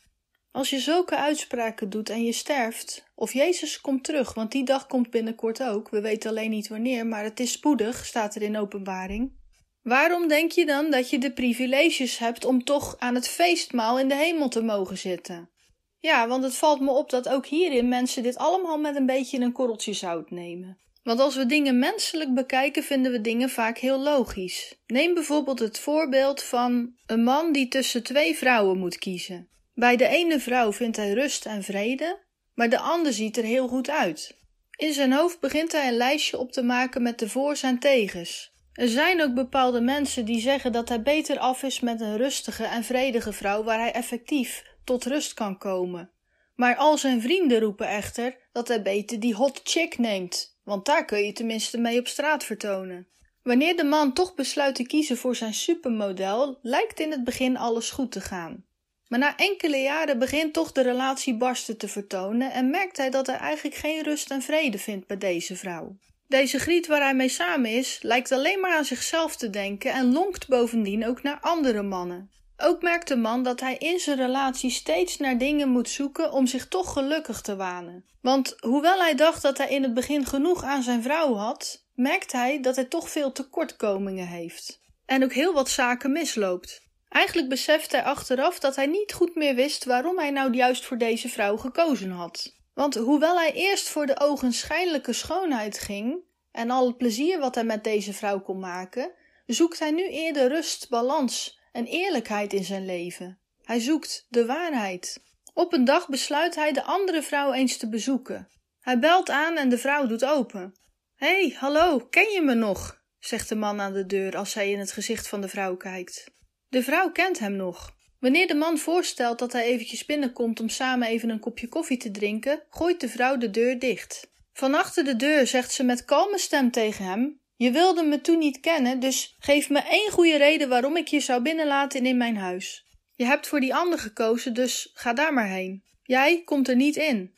Als 0.52 0.70
je 0.70 0.78
zulke 0.78 1.16
uitspraken 1.16 1.90
doet 1.90 2.10
en 2.10 2.24
je 2.24 2.32
sterft, 2.32 3.04
of 3.14 3.32
Jezus 3.32 3.80
komt 3.80 4.04
terug, 4.04 4.34
want 4.34 4.52
die 4.52 4.64
dag 4.64 4.86
komt 4.86 5.10
binnenkort 5.10 5.62
ook, 5.62 5.90
we 5.90 6.00
weten 6.00 6.30
alleen 6.30 6.50
niet 6.50 6.68
wanneer, 6.68 7.06
maar 7.06 7.24
het 7.24 7.40
is 7.40 7.52
spoedig, 7.52 8.06
staat 8.06 8.34
er 8.34 8.42
in 8.42 8.58
openbaring. 8.58 9.38
Waarom 9.82 10.28
denk 10.28 10.52
je 10.52 10.66
dan 10.66 10.90
dat 10.90 11.10
je 11.10 11.18
de 11.18 11.32
privileges 11.32 12.18
hebt 12.18 12.44
om 12.44 12.64
toch 12.64 12.96
aan 12.98 13.14
het 13.14 13.28
feestmaal 13.28 13.98
in 13.98 14.08
de 14.08 14.14
hemel 14.14 14.48
te 14.48 14.62
mogen 14.62 14.98
zitten? 14.98 15.50
Ja, 15.98 16.28
want 16.28 16.44
het 16.44 16.56
valt 16.56 16.80
me 16.80 16.90
op 16.90 17.10
dat 17.10 17.28
ook 17.28 17.46
hierin 17.46 17.88
mensen 17.88 18.22
dit 18.22 18.36
allemaal 18.36 18.78
met 18.78 18.96
een 18.96 19.06
beetje 19.06 19.40
een 19.40 19.52
korreltje 19.52 19.92
zout 19.92 20.30
nemen. 20.30 20.78
Want 21.02 21.20
als 21.20 21.36
we 21.36 21.46
dingen 21.46 21.78
menselijk 21.78 22.34
bekijken, 22.34 22.82
vinden 22.82 23.12
we 23.12 23.20
dingen 23.20 23.50
vaak 23.50 23.78
heel 23.78 24.00
logisch. 24.00 24.74
Neem 24.86 25.14
bijvoorbeeld 25.14 25.58
het 25.58 25.78
voorbeeld 25.78 26.42
van 26.42 26.94
een 27.06 27.22
man 27.22 27.52
die 27.52 27.68
tussen 27.68 28.02
twee 28.02 28.36
vrouwen 28.36 28.78
moet 28.78 28.98
kiezen. 28.98 29.48
Bij 29.74 29.96
de 29.96 30.06
ene 30.06 30.40
vrouw 30.40 30.72
vindt 30.72 30.96
hij 30.96 31.12
rust 31.12 31.46
en 31.46 31.62
vrede, 31.62 32.18
maar 32.54 32.68
de 32.68 32.78
ander 32.78 33.12
ziet 33.12 33.36
er 33.36 33.44
heel 33.44 33.68
goed 33.68 33.90
uit. 33.90 34.38
In 34.76 34.92
zijn 34.92 35.12
hoofd 35.12 35.40
begint 35.40 35.72
hij 35.72 35.88
een 35.88 35.96
lijstje 35.96 36.38
op 36.38 36.52
te 36.52 36.62
maken 36.62 37.02
met 37.02 37.18
de 37.18 37.28
voor's 37.28 37.62
en 37.62 37.78
tegens. 37.78 38.52
Er 38.72 38.88
zijn 38.88 39.22
ook 39.22 39.34
bepaalde 39.34 39.80
mensen 39.80 40.24
die 40.24 40.40
zeggen 40.40 40.72
dat 40.72 40.88
hij 40.88 41.02
beter 41.02 41.38
af 41.38 41.62
is 41.62 41.80
met 41.80 42.00
een 42.00 42.16
rustige 42.16 42.64
en 42.64 42.84
vredige 42.84 43.32
vrouw 43.32 43.62
waar 43.62 43.78
hij 43.78 43.92
effectief 43.92 44.64
tot 44.84 45.04
rust 45.04 45.34
kan 45.34 45.58
komen. 45.58 46.10
Maar 46.54 46.76
al 46.76 46.98
zijn 46.98 47.20
vrienden 47.20 47.60
roepen 47.60 47.88
echter 47.88 48.36
dat 48.52 48.68
hij 48.68 48.82
beter 48.82 49.20
die 49.20 49.34
hot 49.34 49.60
chick 49.64 49.98
neemt, 49.98 50.49
want 50.70 50.84
daar 50.84 51.04
kun 51.04 51.24
je 51.24 51.32
tenminste 51.32 51.78
mee 51.78 51.98
op 51.98 52.06
straat 52.08 52.44
vertonen. 52.44 53.06
Wanneer 53.42 53.76
de 53.76 53.84
man 53.84 54.12
toch 54.12 54.34
besluit 54.34 54.74
te 54.74 54.86
kiezen 54.86 55.16
voor 55.16 55.36
zijn 55.36 55.54
supermodel, 55.54 56.58
lijkt 56.62 57.00
in 57.00 57.10
het 57.10 57.24
begin 57.24 57.56
alles 57.56 57.90
goed 57.90 58.12
te 58.12 58.20
gaan. 58.20 58.64
Maar 59.08 59.18
na 59.18 59.36
enkele 59.36 59.76
jaren 59.76 60.18
begint 60.18 60.52
toch 60.52 60.72
de 60.72 60.82
relatie 60.82 61.36
barsten 61.36 61.76
te 61.76 61.88
vertonen 61.88 62.52
en 62.52 62.70
merkt 62.70 62.96
hij 62.96 63.10
dat 63.10 63.26
hij 63.26 63.36
eigenlijk 63.36 63.76
geen 63.76 64.02
rust 64.02 64.30
en 64.30 64.42
vrede 64.42 64.78
vindt 64.78 65.06
bij 65.06 65.18
deze 65.18 65.56
vrouw. 65.56 65.96
Deze 66.26 66.58
griet 66.58 66.86
waar 66.86 67.02
hij 67.02 67.14
mee 67.14 67.28
samen 67.28 67.70
is, 67.70 67.98
lijkt 68.02 68.32
alleen 68.32 68.60
maar 68.60 68.76
aan 68.76 68.84
zichzelf 68.84 69.36
te 69.36 69.50
denken 69.50 69.92
en 69.92 70.12
lonkt 70.12 70.48
bovendien 70.48 71.06
ook 71.06 71.22
naar 71.22 71.38
andere 71.40 71.82
mannen. 71.82 72.30
Ook 72.62 72.82
merkt 72.82 73.08
de 73.08 73.16
man 73.16 73.42
dat 73.42 73.60
hij 73.60 73.76
in 73.76 73.98
zijn 73.98 74.16
relatie 74.16 74.70
steeds 74.70 75.16
naar 75.16 75.38
dingen 75.38 75.68
moet 75.68 75.88
zoeken 75.88 76.32
om 76.32 76.46
zich 76.46 76.68
toch 76.68 76.92
gelukkig 76.92 77.40
te 77.40 77.56
wanen. 77.56 78.04
Want 78.20 78.56
hoewel 78.58 78.98
hij 78.98 79.14
dacht 79.14 79.42
dat 79.42 79.58
hij 79.58 79.68
in 79.68 79.82
het 79.82 79.94
begin 79.94 80.26
genoeg 80.26 80.64
aan 80.64 80.82
zijn 80.82 81.02
vrouw 81.02 81.34
had, 81.34 81.84
merkt 81.94 82.32
hij 82.32 82.60
dat 82.60 82.76
hij 82.76 82.84
toch 82.84 83.10
veel 83.10 83.32
tekortkomingen 83.32 84.26
heeft. 84.26 84.80
En 85.06 85.24
ook 85.24 85.32
heel 85.32 85.52
wat 85.52 85.68
zaken 85.68 86.12
misloopt. 86.12 86.82
Eigenlijk 87.08 87.48
beseft 87.48 87.92
hij 87.92 88.02
achteraf 88.02 88.58
dat 88.58 88.76
hij 88.76 88.86
niet 88.86 89.12
goed 89.12 89.34
meer 89.34 89.54
wist 89.54 89.84
waarom 89.84 90.18
hij 90.18 90.30
nou 90.30 90.52
juist 90.52 90.84
voor 90.84 90.98
deze 90.98 91.28
vrouw 91.28 91.56
gekozen 91.56 92.10
had. 92.10 92.56
Want 92.74 92.94
hoewel 92.94 93.36
hij 93.36 93.52
eerst 93.52 93.88
voor 93.88 94.06
de 94.06 94.20
ogenschijnlijke 94.20 95.12
schoonheid 95.12 95.78
ging 95.78 96.18
en 96.52 96.70
al 96.70 96.86
het 96.86 96.96
plezier 96.96 97.38
wat 97.38 97.54
hij 97.54 97.64
met 97.64 97.84
deze 97.84 98.12
vrouw 98.12 98.40
kon 98.40 98.58
maken, 98.58 99.10
zoekt 99.46 99.78
hij 99.78 99.90
nu 99.90 100.08
eerder 100.08 100.48
rust, 100.48 100.88
balans 100.88 101.59
en 101.72 101.86
eerlijkheid 101.86 102.52
in 102.52 102.64
zijn 102.64 102.86
leven. 102.86 103.38
Hij 103.62 103.80
zoekt 103.80 104.26
de 104.28 104.46
waarheid. 104.46 105.22
Op 105.54 105.72
een 105.72 105.84
dag 105.84 106.08
besluit 106.08 106.54
hij 106.54 106.72
de 106.72 106.82
andere 106.82 107.22
vrouw 107.22 107.52
eens 107.52 107.76
te 107.76 107.88
bezoeken. 107.88 108.48
Hij 108.80 108.98
belt 108.98 109.30
aan 109.30 109.56
en 109.56 109.68
de 109.68 109.78
vrouw 109.78 110.06
doet 110.06 110.24
open. 110.24 110.74
Hé, 111.14 111.26
hey, 111.26 111.56
hallo, 111.58 111.98
ken 111.98 112.30
je 112.30 112.40
me 112.42 112.54
nog? 112.54 113.02
zegt 113.18 113.48
de 113.48 113.54
man 113.54 113.80
aan 113.80 113.92
de 113.92 114.06
deur 114.06 114.36
als 114.36 114.54
hij 114.54 114.70
in 114.70 114.78
het 114.78 114.92
gezicht 114.92 115.28
van 115.28 115.40
de 115.40 115.48
vrouw 115.48 115.76
kijkt. 115.76 116.30
De 116.68 116.82
vrouw 116.82 117.10
kent 117.10 117.38
hem 117.38 117.56
nog. 117.56 117.90
Wanneer 118.18 118.46
de 118.46 118.54
man 118.54 118.78
voorstelt 118.78 119.38
dat 119.38 119.52
hij 119.52 119.64
eventjes 119.64 120.04
binnenkomt 120.04 120.60
om 120.60 120.68
samen 120.68 121.08
even 121.08 121.28
een 121.28 121.40
kopje 121.40 121.68
koffie 121.68 121.96
te 121.96 122.10
drinken, 122.10 122.62
gooit 122.70 123.00
de 123.00 123.08
vrouw 123.08 123.36
de 123.36 123.50
deur 123.50 123.78
dicht. 123.78 124.30
Van 124.52 124.74
achter 124.74 125.04
de 125.04 125.16
deur 125.16 125.46
zegt 125.46 125.72
ze 125.72 125.84
met 125.84 126.04
kalme 126.04 126.38
stem 126.38 126.70
tegen 126.70 127.04
hem: 127.04 127.39
je 127.60 127.70
wilde 127.70 128.02
me 128.02 128.20
toen 128.20 128.38
niet 128.38 128.60
kennen, 128.60 129.00
dus 129.00 129.36
geef 129.38 129.70
me 129.70 129.78
één 129.78 130.10
goede 130.10 130.36
reden 130.36 130.68
waarom 130.68 130.96
ik 130.96 131.08
je 131.08 131.20
zou 131.20 131.42
binnenlaten 131.42 132.06
in 132.06 132.16
mijn 132.16 132.36
huis. 132.36 132.86
Je 133.16 133.24
hebt 133.24 133.46
voor 133.46 133.60
die 133.60 133.74
ander 133.74 133.98
gekozen, 133.98 134.54
dus 134.54 134.90
ga 134.94 135.12
daar 135.12 135.34
maar 135.34 135.48
heen. 135.48 135.84
Jij 136.02 136.42
komt 136.44 136.68
er 136.68 136.76
niet 136.76 136.96
in. 136.96 137.34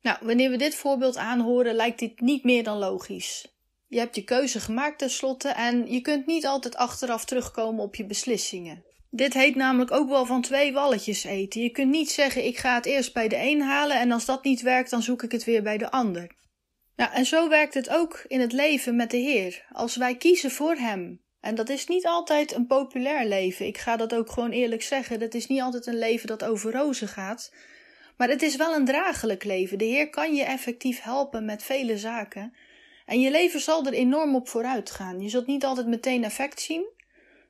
Nou, 0.00 0.18
wanneer 0.20 0.50
we 0.50 0.56
dit 0.56 0.74
voorbeeld 0.74 1.16
aanhoren, 1.16 1.74
lijkt 1.74 1.98
dit 1.98 2.20
niet 2.20 2.44
meer 2.44 2.62
dan 2.62 2.78
logisch. 2.78 3.46
Je 3.86 3.98
hebt 3.98 4.16
je 4.16 4.24
keuze 4.24 4.60
gemaakt 4.60 4.98
tenslotte 4.98 5.48
en 5.48 5.92
je 5.92 6.00
kunt 6.00 6.26
niet 6.26 6.46
altijd 6.46 6.76
achteraf 6.76 7.24
terugkomen 7.24 7.82
op 7.82 7.94
je 7.94 8.06
beslissingen. 8.06 8.84
Dit 9.10 9.34
heet 9.34 9.54
namelijk 9.54 9.90
ook 9.90 10.08
wel 10.08 10.26
van 10.26 10.42
twee 10.42 10.72
walletjes 10.72 11.24
eten. 11.24 11.62
Je 11.62 11.70
kunt 11.70 11.90
niet 11.90 12.10
zeggen 12.10 12.44
ik 12.44 12.58
ga 12.58 12.74
het 12.74 12.86
eerst 12.86 13.12
bij 13.12 13.28
de 13.28 13.38
een 13.38 13.60
halen 13.60 14.00
en 14.00 14.12
als 14.12 14.24
dat 14.24 14.44
niet 14.44 14.62
werkt 14.62 14.90
dan 14.90 15.02
zoek 15.02 15.22
ik 15.22 15.32
het 15.32 15.44
weer 15.44 15.62
bij 15.62 15.78
de 15.78 15.90
ander. 15.90 16.42
Nou, 16.96 17.12
en 17.12 17.24
zo 17.24 17.48
werkt 17.48 17.74
het 17.74 17.88
ook 17.88 18.24
in 18.26 18.40
het 18.40 18.52
leven 18.52 18.96
met 18.96 19.10
de 19.10 19.16
Heer. 19.16 19.66
Als 19.72 19.96
wij 19.96 20.16
kiezen 20.16 20.50
voor 20.50 20.74
Hem, 20.74 21.20
en 21.40 21.54
dat 21.54 21.68
is 21.68 21.86
niet 21.86 22.06
altijd 22.06 22.52
een 22.52 22.66
populair 22.66 23.26
leven, 23.26 23.66
ik 23.66 23.78
ga 23.78 23.96
dat 23.96 24.14
ook 24.14 24.30
gewoon 24.30 24.50
eerlijk 24.50 24.82
zeggen, 24.82 25.20
dat 25.20 25.34
is 25.34 25.46
niet 25.46 25.60
altijd 25.60 25.86
een 25.86 25.98
leven 25.98 26.26
dat 26.26 26.44
over 26.44 26.72
rozen 26.72 27.08
gaat, 27.08 27.52
maar 28.16 28.28
het 28.28 28.42
is 28.42 28.56
wel 28.56 28.74
een 28.74 28.84
draaglijk 28.84 29.44
leven. 29.44 29.78
De 29.78 29.84
Heer 29.84 30.10
kan 30.10 30.34
je 30.34 30.44
effectief 30.44 31.02
helpen 31.02 31.44
met 31.44 31.62
vele 31.62 31.98
zaken. 31.98 32.54
En 33.06 33.20
je 33.20 33.30
leven 33.30 33.60
zal 33.60 33.86
er 33.86 33.92
enorm 33.92 34.34
op 34.34 34.48
vooruit 34.48 34.90
gaan. 34.90 35.20
Je 35.20 35.28
zult 35.28 35.46
niet 35.46 35.64
altijd 35.64 35.86
meteen 35.86 36.24
effect 36.24 36.60
zien. 36.60 36.86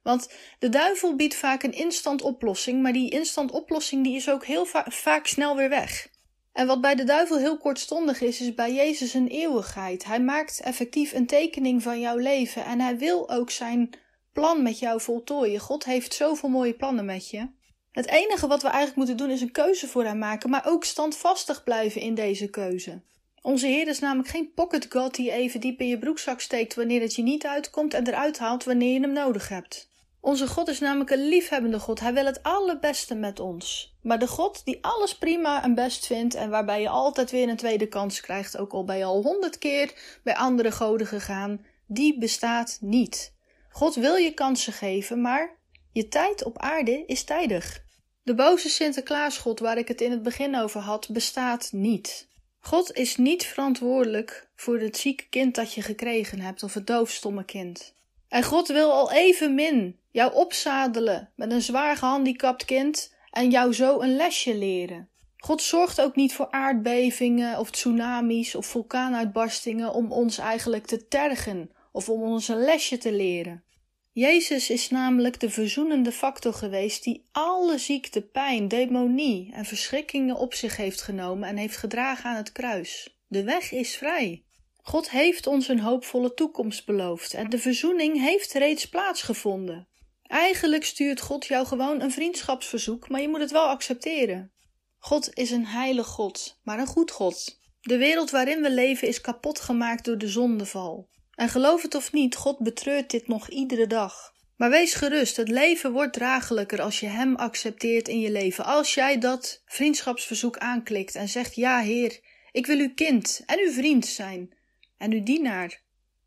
Want 0.02 0.33
de 0.59 0.68
duivel 0.68 1.16
biedt 1.16 1.35
vaak 1.35 1.62
een 1.62 1.72
instant 1.72 2.22
oplossing, 2.22 2.83
maar 2.83 2.92
die 2.92 3.11
instant 3.11 3.50
oplossing 3.50 4.04
die 4.04 4.16
is 4.16 4.30
ook 4.30 4.44
heel 4.44 4.66
vaak 4.87 5.26
snel 5.26 5.57
weer 5.57 5.68
weg. 5.68 6.09
En 6.55 6.67
wat 6.67 6.81
bij 6.81 6.95
de 6.95 7.05
duivel 7.05 7.38
heel 7.38 7.59
kortstondig 7.59 8.21
is, 8.21 8.40
is 8.40 8.55
bij 8.55 8.75
Jezus 8.75 9.14
een 9.14 9.29
eeuwigheid. 9.29 10.05
Hij 10.05 10.21
maakt 10.21 10.61
effectief 10.61 11.12
een 11.12 11.27
tekening 11.27 11.83
van 11.83 12.01
jouw 12.01 12.17
leven 12.17 12.64
en 12.64 12.81
hij 12.81 12.99
wil 12.99 13.31
ook 13.31 13.51
zijn 13.51 13.90
plan 14.33 14.62
met 14.62 14.79
jou 14.79 15.01
voltooien. 15.01 15.61
God 15.61 15.85
heeft 15.85 16.14
zoveel 16.14 16.49
mooie 16.49 16.75
plannen 16.75 17.05
met 17.05 17.31
je. 17.31 17.49
Het 17.93 18.07
enige 18.07 18.47
wat 18.47 18.62
we 18.62 18.69
eigenlijk 18.69 18.97
moeten 18.97 19.17
doen 19.17 19.31
is 19.31 19.40
een 19.40 19.53
keuze 19.53 19.88
voor 19.88 20.05
hem 20.05 20.19
maken, 20.19 20.51
maar 20.51 20.67
ook 20.67 20.85
standvastig 20.85 21.64
blijven 21.64 22.01
in 22.01 22.14
deze 22.14 22.51
keuze. 22.51 23.01
Onze 23.43 23.67
Heer 23.67 23.88
is 23.88 23.99
namelijk 23.99 24.29
geen 24.29 24.53
pocket 24.55 24.87
God 24.90 25.14
die 25.14 25.33
even 25.33 25.61
diep 25.61 25.81
in 25.81 25.88
je 25.88 25.99
broekzak 25.99 26.40
steekt 26.40 26.75
wanneer 26.75 27.01
het 27.01 27.14
je 27.14 27.23
niet 27.23 27.47
uitkomt 27.47 27.95
en 27.95 28.07
eruit 28.07 28.38
haalt 28.38 28.64
wanneer 28.64 28.93
je 28.93 29.01
hem 29.01 29.12
nodig 29.12 29.49
hebt. 29.49 29.93
Onze 30.25 30.47
God 30.47 30.69
is 30.69 30.81
namelijk 30.81 31.11
een 31.11 31.29
liefhebbende 31.29 31.79
God. 31.79 32.01
Hij 32.01 32.15
wil 32.15 32.25
het 32.25 32.43
allerbeste 32.43 33.15
met 33.15 33.41
ons. 33.41 33.95
Maar 34.03 34.19
de 34.19 34.27
God 34.27 34.65
die 34.65 34.79
alles 34.81 35.19
prima 35.19 35.63
en 35.63 35.75
best 35.75 36.07
vindt 36.07 36.35
en 36.35 36.51
waarbij 36.51 36.81
je 36.81 36.89
altijd 36.89 37.31
weer 37.31 37.49
een 37.49 37.57
tweede 37.57 37.87
kans 37.87 38.21
krijgt, 38.21 38.59
ook 38.59 38.73
al 38.73 38.85
ben 38.85 38.97
je 38.97 39.05
al 39.05 39.23
honderd 39.23 39.59
keer 39.59 39.93
bij 40.23 40.35
andere 40.35 40.71
goden 40.71 41.07
gegaan, 41.07 41.65
die 41.87 42.19
bestaat 42.19 42.79
niet. 42.81 43.33
God 43.71 43.95
wil 43.95 44.15
je 44.17 44.35
kansen 44.35 44.73
geven, 44.73 45.21
maar 45.21 45.57
je 45.93 46.09
tijd 46.09 46.45
op 46.45 46.59
aarde 46.59 47.05
is 47.07 47.25
tijdig. 47.25 47.83
De 48.23 48.35
boze 48.35 48.69
Sinterklaasgod 48.69 49.61
waar 49.61 49.79
ik 49.79 49.89
het 49.89 50.01
in 50.01 50.11
het 50.11 50.23
begin 50.23 50.57
over 50.57 50.81
had, 50.81 51.09
bestaat 51.09 51.69
niet. 51.73 52.29
God 52.61 52.93
is 52.93 53.17
niet 53.17 53.47
verantwoordelijk 53.47 54.49
voor 54.57 54.79
het 54.79 54.97
zieke 54.97 55.29
kind 55.29 55.55
dat 55.55 55.73
je 55.73 55.83
gekregen 55.83 56.41
hebt 56.41 56.63
of 56.63 56.75
het 56.75 56.87
doofstomme 56.87 57.45
kind. 57.45 57.95
En 58.29 58.43
God 58.43 58.69
wil 58.69 58.93
al 58.93 59.13
evenmin 59.13 60.03
jou 60.14 60.35
opzadelen 60.35 61.31
met 61.37 61.50
een 61.50 61.62
zwaar 61.62 61.96
gehandicapt 61.96 62.64
kind 62.64 63.14
en 63.31 63.50
jou 63.50 63.72
zo 63.72 64.00
een 64.00 64.16
lesje 64.16 64.57
leren. 64.57 65.09
God 65.37 65.62
zorgt 65.62 66.00
ook 66.00 66.16
niet 66.16 66.35
voor 66.35 66.50
aardbevingen 66.50 67.59
of 67.59 67.70
tsunamis 67.70 68.55
of 68.55 68.66
vulkaanuitbarstingen 68.66 69.92
om 69.92 70.12
ons 70.12 70.38
eigenlijk 70.38 70.87
te 70.87 71.09
tergen 71.09 71.70
of 71.92 72.09
om 72.09 72.22
ons 72.22 72.48
een 72.48 72.64
lesje 72.64 72.98
te 72.98 73.12
leren. 73.12 73.64
Jezus 74.12 74.70
is 74.70 74.90
namelijk 74.90 75.40
de 75.40 75.50
verzoenende 75.50 76.12
factor 76.12 76.53
geweest 76.53 77.05
die 77.05 77.29
alle 77.33 77.79
ziekte, 77.79 78.22
pijn, 78.22 78.68
demonie 78.68 79.53
en 79.53 79.64
verschrikkingen 79.64 80.37
op 80.37 80.55
zich 80.55 80.77
heeft 80.77 81.03
genomen 81.03 81.48
en 81.48 81.57
heeft 81.57 81.77
gedragen 81.77 82.31
aan 82.31 82.37
het 82.37 82.53
kruis. 82.53 83.18
De 83.27 83.44
weg 83.44 83.72
is 83.72 83.96
vrij. 83.96 84.44
God 84.83 85.11
heeft 85.11 85.46
ons 85.46 85.68
een 85.68 85.81
hoopvolle 85.81 86.35
toekomst 86.35 86.87
beloofd 86.87 87.35
en 87.35 87.50
de 87.50 87.59
verzoening 87.59 88.20
heeft 88.20 88.53
reeds 88.53 88.88
plaatsgevonden. 88.88 89.88
Eigenlijk 90.27 90.85
stuurt 90.85 91.21
God 91.21 91.47
jou 91.47 91.67
gewoon 91.67 92.01
een 92.01 92.13
vriendschapsverzoek, 92.13 93.09
maar 93.09 93.21
je 93.21 93.29
moet 93.29 93.41
het 93.41 93.51
wel 93.51 93.69
accepteren. 93.69 94.53
God 94.99 95.31
is 95.35 95.51
een 95.51 95.67
heilig 95.67 96.07
God, 96.07 96.61
maar 96.63 96.79
een 96.79 96.87
goed 96.87 97.11
God. 97.11 97.59
De 97.81 97.97
wereld 97.97 98.31
waarin 98.31 98.63
we 98.63 98.71
leven 98.71 99.09
is 99.09 99.21
kapot 99.21 99.61
gemaakt 99.61 100.05
door 100.05 100.19
de 100.19 100.29
zondeval. 100.29 101.09
En 101.35 101.49
geloof 101.49 101.83
het 101.83 101.95
of 101.95 102.13
niet, 102.13 102.37
God 102.37 102.59
betreurt 102.59 103.11
dit 103.11 103.29
nog 103.29 103.49
iedere 103.49 103.87
dag. 103.87 104.33
Maar 104.57 104.71
wees 104.71 104.95
gerust, 104.95 105.37
het 105.37 105.49
leven 105.49 105.93
wordt 105.93 106.13
draaglijker 106.13 106.81
als 106.81 107.01
je 107.01 107.07
Hem 107.07 107.37
accepteert 107.37 108.09
in 108.09 108.21
je 108.21 108.31
leven. 108.31 108.65
Als 108.65 108.95
jij 108.95 109.19
dat 109.19 109.63
vriendschapsverzoek 109.67 110.59
aanklikt 110.59 111.15
en 111.15 111.29
zegt: 111.29 111.55
Ja, 111.55 111.81
Heer, 111.81 112.21
ik 112.53 112.67
wil 112.67 112.79
uw 112.79 112.95
kind 112.95 113.43
en 113.47 113.59
uw 113.59 113.73
vriend 113.73 114.07
zijn 114.07 114.57
en 114.97 115.13
uw 115.13 115.23
dienaar, 115.23 115.83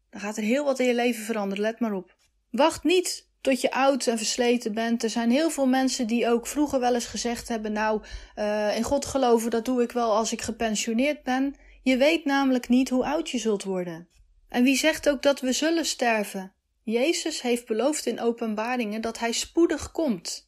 dan 0.09 0.21
gaat 0.21 0.37
er 0.37 0.43
heel 0.43 0.63
wat 0.63 0.79
in 0.79 0.85
je 0.85 0.93
leven 0.93 1.23
veranderen, 1.23 1.63
let 1.63 1.79
maar 1.79 1.93
op. 1.93 2.15
Wacht 2.49 2.83
niet 2.83 3.29
tot 3.41 3.61
je 3.61 3.71
oud 3.71 4.07
en 4.07 4.17
versleten 4.17 4.73
bent. 4.73 5.03
Er 5.03 5.09
zijn 5.09 5.31
heel 5.31 5.49
veel 5.49 5.67
mensen 5.67 6.07
die 6.07 6.27
ook 6.29 6.47
vroeger 6.47 6.79
wel 6.79 6.93
eens 6.93 7.05
gezegd 7.05 7.47
hebben: 7.47 7.71
Nou, 7.71 8.01
uh, 8.35 8.77
in 8.77 8.83
God 8.83 9.05
geloven, 9.05 9.49
dat 9.49 9.65
doe 9.65 9.81
ik 9.81 9.91
wel 9.91 10.15
als 10.15 10.31
ik 10.31 10.41
gepensioneerd 10.41 11.23
ben. 11.23 11.55
Je 11.83 11.97
weet 11.97 12.25
namelijk 12.25 12.69
niet 12.69 12.89
hoe 12.89 13.05
oud 13.05 13.29
je 13.29 13.37
zult 13.37 13.63
worden. 13.63 14.07
En 14.49 14.63
wie 14.63 14.77
zegt 14.77 15.09
ook 15.09 15.21
dat 15.21 15.39
we 15.39 15.51
zullen 15.51 15.85
sterven? 15.85 16.53
Jezus 16.83 17.41
heeft 17.41 17.65
beloofd 17.65 18.05
in 18.05 18.19
openbaringen 18.19 19.01
dat 19.01 19.19
hij 19.19 19.31
spoedig 19.31 19.91
komt. 19.91 20.47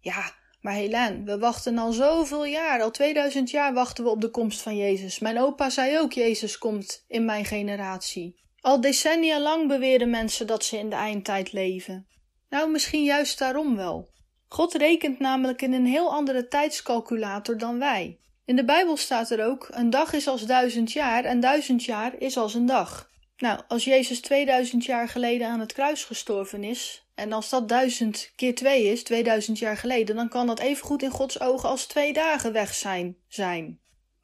Ja, 0.00 0.34
maar 0.60 0.74
Helen, 0.74 1.24
we 1.24 1.38
wachten 1.38 1.78
al 1.78 1.92
zoveel 1.92 2.44
jaar, 2.44 2.82
al 2.82 2.90
2000 2.90 3.50
jaar 3.50 3.74
wachten 3.74 4.04
we 4.04 4.10
op 4.10 4.20
de 4.20 4.30
komst 4.30 4.60
van 4.60 4.76
Jezus. 4.76 5.18
Mijn 5.18 5.40
opa 5.40 5.70
zei 5.70 5.98
ook: 5.98 6.12
Jezus 6.12 6.58
komt 6.58 7.04
in 7.08 7.24
mijn 7.24 7.44
generatie. 7.44 8.40
Al 8.60 8.80
decennia 8.80 9.40
lang 9.40 9.68
beweren 9.68 10.10
mensen 10.10 10.46
dat 10.46 10.64
ze 10.64 10.78
in 10.78 10.90
de 10.90 10.96
eindtijd 10.96 11.52
leven. 11.52 12.06
Nou, 12.48 12.70
misschien 12.70 13.04
juist 13.04 13.38
daarom 13.38 13.76
wel. 13.76 14.08
God 14.48 14.74
rekent 14.74 15.18
namelijk 15.18 15.62
in 15.62 15.72
een 15.72 15.86
heel 15.86 16.12
andere 16.12 16.48
tijdscalculator 16.48 17.58
dan 17.58 17.78
wij. 17.78 18.18
In 18.44 18.56
de 18.56 18.64
Bijbel 18.64 18.96
staat 18.96 19.30
er 19.30 19.46
ook: 19.46 19.68
een 19.70 19.90
dag 19.90 20.12
is 20.12 20.26
als 20.26 20.42
duizend 20.42 20.92
jaar 20.92 21.24
en 21.24 21.40
duizend 21.40 21.84
jaar 21.84 22.14
is 22.18 22.36
als 22.36 22.54
een 22.54 22.66
dag. 22.66 23.10
Nou, 23.36 23.60
als 23.68 23.84
Jezus 23.84 24.20
2000 24.20 24.84
jaar 24.84 25.08
geleden 25.08 25.48
aan 25.48 25.60
het 25.60 25.72
kruis 25.72 26.04
gestorven 26.04 26.64
is, 26.64 27.06
en 27.14 27.32
als 27.32 27.48
dat 27.48 27.68
duizend 27.68 28.32
keer 28.36 28.54
twee 28.54 28.84
is, 28.84 29.02
2000 29.02 29.58
jaar 29.58 29.76
geleden, 29.76 30.16
dan 30.16 30.28
kan 30.28 30.46
dat 30.46 30.58
evengoed 30.58 31.02
in 31.02 31.10
Gods 31.10 31.40
ogen 31.40 31.68
als 31.68 31.86
twee 31.86 32.12
dagen 32.12 32.52
weg 32.52 32.74
zijn. 32.74 33.16
zijn. 33.28 33.80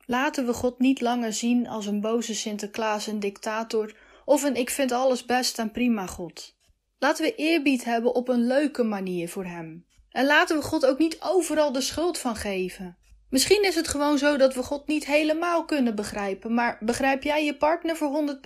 Laten 0.06 0.46
we 0.46 0.52
God 0.52 0.78
niet 0.78 1.00
langer 1.00 1.32
zien 1.32 1.68
als 1.68 1.86
een 1.86 2.00
boze 2.00 2.34
Sinterklaas, 2.34 3.06
een 3.06 3.20
dictator 3.20 3.96
of 4.24 4.42
een 4.42 4.56
ik 4.56 4.70
vind 4.70 4.92
alles 4.92 5.24
best 5.24 5.58
en 5.58 5.70
prima 5.70 6.06
God. 6.06 6.54
Laten 7.02 7.24
we 7.24 7.34
eerbied 7.34 7.84
hebben 7.84 8.14
op 8.14 8.28
een 8.28 8.46
leuke 8.46 8.82
manier 8.82 9.28
voor 9.28 9.44
Hem. 9.44 9.86
En 10.10 10.26
laten 10.26 10.56
we 10.56 10.62
God 10.62 10.86
ook 10.86 10.98
niet 10.98 11.20
overal 11.20 11.72
de 11.72 11.80
schuld 11.80 12.18
van 12.18 12.36
geven. 12.36 12.96
Misschien 13.30 13.64
is 13.64 13.74
het 13.74 13.88
gewoon 13.88 14.18
zo 14.18 14.36
dat 14.36 14.54
we 14.54 14.62
God 14.62 14.86
niet 14.86 15.06
helemaal 15.06 15.64
kunnen 15.64 15.94
begrijpen, 15.94 16.54
maar 16.54 16.78
begrijp 16.80 17.22
jij 17.22 17.44
je 17.44 17.56
partner 17.56 17.96
voor 17.96 18.38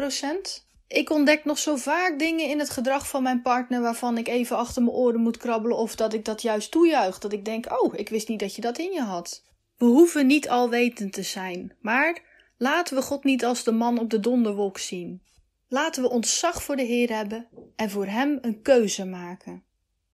100%? 0.59 0.64
Ik 0.88 1.11
ontdek 1.11 1.45
nog 1.45 1.59
zo 1.59 1.77
vaak 1.77 2.19
dingen 2.19 2.49
in 2.49 2.59
het 2.59 2.71
gedrag 2.71 3.09
van 3.09 3.23
mijn 3.23 3.42
partner 3.42 3.81
waarvan 3.81 4.19
ik 4.19 4.29
even 4.29 4.57
achter 4.57 4.83
mijn 4.83 4.97
oren 4.97 5.21
moet 5.21 5.37
krabbelen 5.37 5.77
of 5.77 5.97
dat 5.97 6.12
ik 6.12 6.25
dat 6.25 6.42
juist 6.42 6.71
toejuich. 6.71 7.19
Dat 7.19 7.33
ik 7.33 7.45
denk: 7.45 7.83
oh, 7.83 7.95
ik 7.97 8.09
wist 8.09 8.29
niet 8.29 8.40
dat 8.40 8.55
je 8.55 8.61
dat 8.61 8.79
in 8.79 8.92
je 8.92 9.03
had. 9.03 9.45
We 9.77 9.85
hoeven 9.85 10.27
niet 10.27 10.49
alwetend 10.49 11.12
te 11.12 11.23
zijn, 11.23 11.77
maar 11.81 12.19
laten 12.59 12.97
we 12.97 13.03
God 13.03 13.25
niet 13.25 13.45
als 13.45 13.64
de 13.64 13.73
man 13.73 13.99
op 13.99 14.11
de 14.11 14.21
donderwolk 14.21 14.79
zien. 14.79 15.25
Laten 15.68 16.02
we 16.02 16.11
ontzag 16.11 16.62
voor 16.62 16.76
de 16.76 16.83
Heer 16.83 17.14
hebben 17.14 17.48
en 17.76 17.90
voor 17.90 18.07
Hem 18.07 18.38
een 18.40 18.62
keuze 18.62 19.05
maken. 19.05 19.65